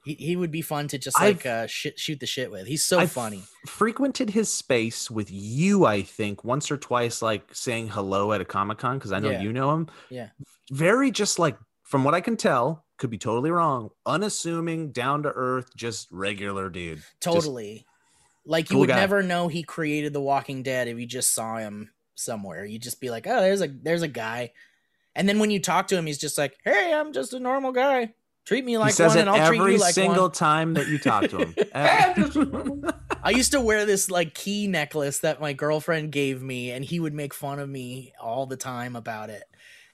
He, 0.06 0.14
he 0.14 0.36
would 0.36 0.52
be 0.52 0.62
fun 0.62 0.88
to 0.90 0.98
just 0.98 1.20
like 1.20 1.46
uh 1.46 1.68
shit, 1.68 2.00
shoot 2.00 2.20
the 2.20 2.26
shit 2.28 2.52
with. 2.52 2.68
He's 2.68 2.84
so 2.84 3.00
I've 3.00 3.12
funny. 3.12 3.44
frequented 3.68 4.30
his 4.30 4.54
space 4.54 5.10
with 5.10 5.30
you, 5.32 5.86
I 5.86 6.04
think, 6.04 6.44
once 6.44 6.70
or 6.72 6.78
twice, 6.78 7.22
like 7.22 7.44
saying 7.54 7.90
hello 7.90 8.32
at 8.32 8.42
a 8.42 8.46
Comic 8.46 8.78
Con 8.78 8.98
because 8.98 9.12
I 9.12 9.20
know 9.20 9.32
Yeah. 9.32 9.42
you 9.42 9.52
know 9.52 9.72
him. 9.74 9.88
Yeah. 10.10 10.30
Very 10.72 11.12
just 11.12 11.40
like, 11.40 11.58
from 11.84 12.04
what 12.04 12.14
I 12.14 12.22
can 12.22 12.38
tell, 12.38 12.86
could 12.98 13.10
be 13.10 13.18
totally 13.18 13.52
wrong, 13.52 13.90
unassuming, 14.06 14.92
down 14.92 15.24
to 15.24 15.30
earth, 15.30 15.76
just 15.76 16.08
regular 16.12 16.70
dude. 16.70 17.00
Just- 17.00 17.14
Totally. 17.22 17.86
like 18.46 18.70
you 18.70 18.76
cool 18.76 18.80
would 18.82 18.90
guy. 18.90 18.96
never 18.96 19.22
know 19.24 19.48
he 19.48 19.64
created 19.64 20.14
The 20.14 20.22
Walking 20.22 20.64
Dead 20.64 20.88
if 20.88 20.98
you 21.00 21.06
just 21.06 21.34
saw 21.34 21.58
him 21.58 21.92
somewhere. 22.16 22.64
You'd 22.64 22.82
just 22.84 23.02
be 23.02 23.10
like, 23.10 23.26
oh, 23.28 23.42
there's 23.42 23.62
a 23.62 23.68
there's 23.68 24.02
a 24.04 24.08
guy. 24.08 24.52
And 25.16 25.28
then 25.28 25.40
when 25.40 25.50
you 25.52 25.60
talk 25.60 25.88
to 25.88 25.98
him, 25.98 26.06
he's 26.06 26.18
just 26.18 26.38
like, 26.38 26.56
hey, 26.64 26.94
I'm 26.94 27.12
just 27.14 27.34
a 27.34 27.40
normal 27.40 27.72
guy. 27.72 28.14
Treat 28.46 28.64
me 28.64 28.78
like 28.78 28.90
he 28.90 28.94
says 28.94 29.10
one, 29.10 29.18
it 29.18 29.22
and 29.22 29.30
I'll 29.32 29.48
treat 29.48 29.58
you 29.58 29.78
like 29.80 29.94
single 29.96 30.24
one. 30.24 30.32
time 30.32 30.76
that 30.76 30.88
you 30.88 31.00
talk 31.00 31.30
to 31.30 31.38
him. 31.46 31.56
I 33.24 33.32
used 33.32 33.52
to 33.54 33.60
wear 33.62 33.86
this 33.88 34.12
like 34.12 34.36
key 34.36 34.68
necklace 34.68 35.20
that 35.20 35.42
my 35.42 35.54
girlfriend 35.54 36.12
gave 36.12 36.44
me, 36.44 36.70
and 36.72 36.86
he 36.86 37.00
would 37.00 37.14
make 37.14 37.34
fun 37.34 37.58
of 37.60 37.68
me 37.68 38.14
all 38.22 38.46
the 38.46 38.56
time 38.56 38.96
about 38.96 39.32
it, 39.32 39.44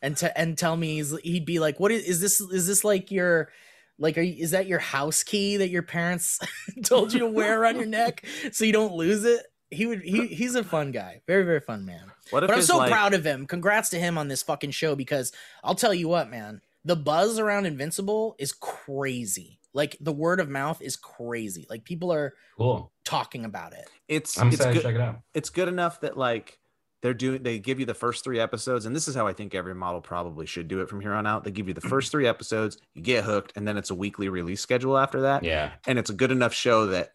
and 0.02 0.18
to 0.18 0.38
and 0.38 0.58
tell 0.58 0.76
me 0.76 0.96
he's, 0.96 1.18
he'd 1.20 1.46
be 1.46 1.60
like, 1.60 1.80
"What 1.80 1.92
is, 1.94 2.04
is 2.04 2.20
this? 2.20 2.42
Is 2.42 2.68
this 2.68 2.84
like 2.84 3.10
your 3.10 3.50
like? 3.98 4.18
Are 4.18 4.22
you, 4.22 4.44
is 4.44 4.52
that 4.52 4.68
your 4.68 4.80
house 4.80 5.24
key 5.24 5.56
that 5.58 5.70
your 5.70 5.84
parents 5.84 6.40
told 6.84 7.14
you 7.14 7.20
to 7.20 7.28
wear 7.28 7.62
around 7.62 7.78
your 7.78 7.86
neck 7.86 8.26
so 8.52 8.66
you 8.66 8.74
don't 8.74 8.94
lose 8.94 9.24
it?" 9.24 9.46
He 9.70 9.86
would. 9.86 10.02
He 10.02 10.28
he's 10.28 10.56
a 10.56 10.64
fun 10.66 10.92
guy, 10.92 11.22
very 11.26 11.44
very 11.44 11.62
fun 11.62 11.86
man. 11.86 12.12
what 12.32 12.44
if 12.44 12.50
But 12.50 12.58
I'm 12.58 12.64
so 12.64 12.80
like- 12.80 12.92
proud 12.92 13.14
of 13.14 13.24
him. 13.24 13.48
Congrats 13.48 13.90
to 13.92 13.98
him 13.98 14.18
on 14.18 14.28
this 14.28 14.44
fucking 14.44 14.72
show 14.72 14.98
because 14.98 15.32
I'll 15.64 15.76
tell 15.76 15.94
you 15.94 16.10
what, 16.10 16.30
man. 16.30 16.60
The 16.86 16.96
buzz 16.96 17.38
around 17.40 17.66
Invincible 17.66 18.36
is 18.40 18.54
crazy. 18.54 19.60
Like 19.74 19.96
the 20.02 20.12
word 20.12 20.40
of 20.40 20.50
mouth 20.50 20.82
is 20.82 20.96
crazy. 20.98 21.66
Like 21.70 21.86
people 21.86 22.12
are 22.12 22.34
Cool. 22.58 22.92
talking 23.06 23.46
about 23.46 23.74
it. 23.74 23.88
It's 24.08 24.38
I'm 24.40 24.48
it's 24.48 24.58
excited 24.58 24.74
good. 24.74 24.80
to 24.82 24.88
check 24.88 24.96
it 24.96 25.02
out. 25.02 25.20
it's 25.34 25.50
good 25.50 25.68
enough 25.68 26.02
that 26.02 26.18
like 26.18 26.60
they're 27.02 27.14
doing 27.14 27.42
they 27.42 27.58
give 27.60 27.80
you 27.80 27.86
the 27.86 27.94
first 27.94 28.24
three 28.24 28.40
episodes 28.40 28.86
and 28.86 28.96
this 28.96 29.08
is 29.08 29.16
how 29.16 29.26
i 29.26 29.34
think 29.34 29.56
every 29.56 29.74
model 29.74 30.02
probably 30.02 30.46
should 30.46 30.68
do 30.68 30.82
it 30.82 30.88
from 30.90 31.02
here 31.02 31.14
on 31.14 31.26
out 31.26 31.44
they 31.44 31.50
give 31.50 31.68
you 31.68 31.74
the 31.74 31.82
first 31.82 32.12
three 32.12 32.28
episodes 32.28 32.78
you 32.94 33.02
get 33.02 33.24
hooked 33.24 33.54
and 33.56 33.68
then 33.68 33.76
it's 33.76 33.90
a 33.90 33.96
weekly 33.96 34.30
release 34.30 34.62
schedule 34.62 34.96
after 34.98 35.22
that 35.22 35.44
Yeah. 35.44 35.72
and 35.88 35.98
it's 35.98 36.12
a 36.12 36.14
good 36.14 36.30
enough 36.32 36.54
show 36.54 36.86
that 36.88 37.14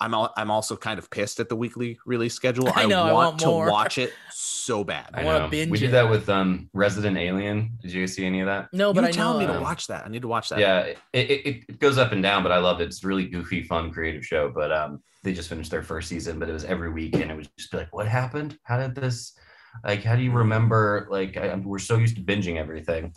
i'm 0.00 0.12
al- 0.14 0.32
i'm 0.36 0.50
also 0.50 0.76
kind 0.76 0.98
of 0.98 1.08
pissed 1.10 1.40
at 1.40 1.48
the 1.48 1.56
weekly 1.56 1.98
release 2.06 2.34
schedule 2.34 2.70
I 2.74 2.86
know, 2.86 3.02
I 3.04 3.12
want, 3.12 3.26
want 3.26 3.38
to 3.40 3.46
more. 3.46 3.70
watch 3.70 3.98
it 3.98 4.12
so 4.32 4.82
bad 4.84 5.10
I 5.14 5.22
I, 5.22 5.24
wanna 5.24 5.38
know. 5.40 5.48
binge 5.48 5.70
we 5.70 5.78
it. 5.78 5.80
did 5.82 5.90
that 5.92 6.08
with 6.10 6.28
um 6.28 6.68
Resident 6.72 7.16
Alien. 7.16 7.72
Did 7.82 7.92
you 7.92 8.06
see 8.06 8.24
any 8.26 8.40
of 8.40 8.46
that? 8.46 8.68
No, 8.72 8.88
you 8.88 8.94
but 8.94 9.02
were 9.02 9.08
I 9.08 9.10
know. 9.10 9.16
telling 9.16 9.38
me 9.46 9.52
to 9.52 9.58
uh, 9.58 9.62
watch 9.62 9.86
that 9.88 10.04
i 10.06 10.08
need 10.08 10.22
to 10.22 10.28
watch 10.28 10.48
that 10.48 10.58
Yeah, 10.58 10.80
it, 10.80 10.98
it, 11.12 11.46
it 11.68 11.78
goes 11.78 11.98
up 11.98 12.12
and 12.12 12.22
down, 12.22 12.42
but 12.42 12.52
I 12.52 12.58
love 12.58 12.80
it. 12.80 12.84
It's 12.86 13.04
a 13.04 13.06
really 13.06 13.26
goofy, 13.28 13.62
fun, 13.62 13.90
creative 13.92 14.24
show. 14.24 14.50
But 14.54 14.72
um, 14.72 15.02
they 15.22 15.32
just 15.32 15.48
finished 15.48 15.70
their 15.70 15.82
first 15.82 16.08
season, 16.08 16.38
but 16.38 16.48
it 16.48 16.52
was 16.52 16.64
every 16.64 16.90
week, 16.90 17.14
and 17.16 17.30
it 17.30 17.36
was 17.36 17.48
just 17.58 17.72
like, 17.74 17.94
what 17.94 18.06
happened? 18.08 18.58
How 18.64 18.78
did 18.78 18.94
this? 18.94 19.36
Like, 19.84 20.02
how 20.04 20.16
do 20.16 20.22
you 20.22 20.32
remember? 20.32 21.06
Like, 21.10 21.36
I, 21.36 21.54
we're 21.56 21.78
so 21.78 21.96
used 21.98 22.16
to 22.16 22.22
binging 22.22 22.56
everything. 22.56 23.12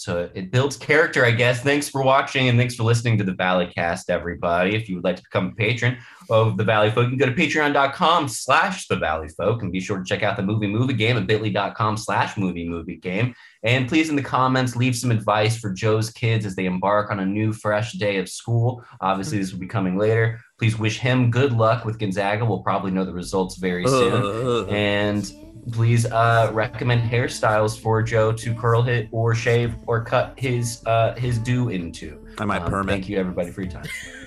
So 0.00 0.30
it 0.32 0.50
builds 0.50 0.78
character, 0.78 1.26
I 1.26 1.30
guess. 1.30 1.60
Thanks 1.60 1.86
for 1.86 2.02
watching 2.02 2.48
and 2.48 2.58
thanks 2.58 2.74
for 2.74 2.84
listening 2.84 3.18
to 3.18 3.24
the 3.24 3.32
Valleycast, 3.32 4.08
everybody. 4.08 4.74
If 4.74 4.88
you 4.88 4.94
would 4.94 5.04
like 5.04 5.16
to 5.16 5.22
become 5.22 5.48
a 5.48 5.52
patron 5.52 5.98
of 6.30 6.56
the 6.56 6.64
Valleyfolk, 6.64 7.02
you 7.02 7.08
can 7.10 7.18
go 7.18 7.26
to 7.26 7.34
patreon.com 7.34 8.26
slash 8.28 8.88
the 8.88 8.94
Valleyfolk 8.94 9.60
and 9.60 9.70
be 9.70 9.78
sure 9.78 9.98
to 9.98 10.04
check 10.04 10.22
out 10.22 10.38
the 10.38 10.42
movie 10.42 10.68
movie 10.68 10.94
game 10.94 11.18
at 11.18 11.26
bit.ly.com 11.26 11.98
slash 11.98 12.38
movie 12.38 12.66
movie 12.66 12.96
game. 12.96 13.34
And 13.62 13.86
please 13.86 14.08
in 14.08 14.16
the 14.16 14.22
comments 14.22 14.74
leave 14.74 14.96
some 14.96 15.10
advice 15.10 15.58
for 15.58 15.70
Joe's 15.70 16.08
kids 16.08 16.46
as 16.46 16.56
they 16.56 16.64
embark 16.64 17.10
on 17.10 17.20
a 17.20 17.26
new 17.26 17.52
fresh 17.52 17.92
day 17.92 18.16
of 18.16 18.26
school. 18.26 18.82
Obviously, 19.02 19.36
this 19.36 19.52
will 19.52 19.60
be 19.60 19.66
coming 19.66 19.98
later. 19.98 20.40
Please 20.58 20.78
wish 20.78 20.98
him 20.98 21.30
good 21.30 21.52
luck 21.52 21.84
with 21.84 21.98
Gonzaga. 21.98 22.46
We'll 22.46 22.62
probably 22.62 22.90
know 22.90 23.04
the 23.04 23.12
results 23.12 23.58
very 23.58 23.86
soon. 23.86 24.12
Uh, 24.14 24.26
uh, 24.26 24.62
uh. 24.62 24.66
And 24.66 25.30
please 25.72 26.06
uh, 26.06 26.50
recommend 26.52 27.08
hairstyles 27.10 27.78
for 27.78 28.02
Joe 28.02 28.32
to 28.32 28.54
curl 28.54 28.88
it 28.88 29.08
or 29.12 29.34
shave 29.34 29.74
or 29.86 30.02
cut 30.04 30.34
his 30.36 30.82
uh, 30.86 31.14
his 31.16 31.38
do 31.38 31.68
into. 31.68 32.24
I 32.38 32.44
might 32.44 32.62
Um, 32.62 32.70
perm 32.70 32.88
it. 32.88 32.92
Thank 32.92 33.08
you 33.08 33.18
everybody 33.18 33.50
for 33.50 33.62
your 33.62 33.70
time. 33.70 33.84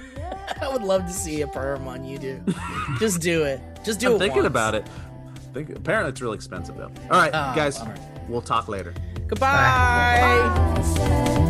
I 0.62 0.70
would 0.72 0.84
love 0.84 1.06
to 1.06 1.14
see 1.14 1.42
a 1.42 1.48
perm 1.48 1.88
on 1.88 2.04
you, 2.04 2.18
dude. 2.18 2.56
Just 3.00 3.22
do 3.22 3.44
it. 3.44 3.60
Just 3.84 4.00
do 4.00 4.08
it. 4.08 4.10
I'm 4.12 4.16
it. 4.16 4.20
thinking 4.20 4.38
once. 4.44 4.48
about 4.48 4.76
it. 4.76 4.88
Think, 5.54 5.70
apparently, 5.72 6.10
it's 6.12 6.22
really 6.22 6.36
expensive 6.36 6.78
though. 6.78 6.92
All 7.12 7.20
right, 7.20 7.32
Oh, 7.34 7.54
guys, 7.56 7.78
bummer. 7.80 7.96
we'll 8.28 8.42
talk 8.42 8.68
later. 8.68 8.94
Goodbye. 9.28 11.43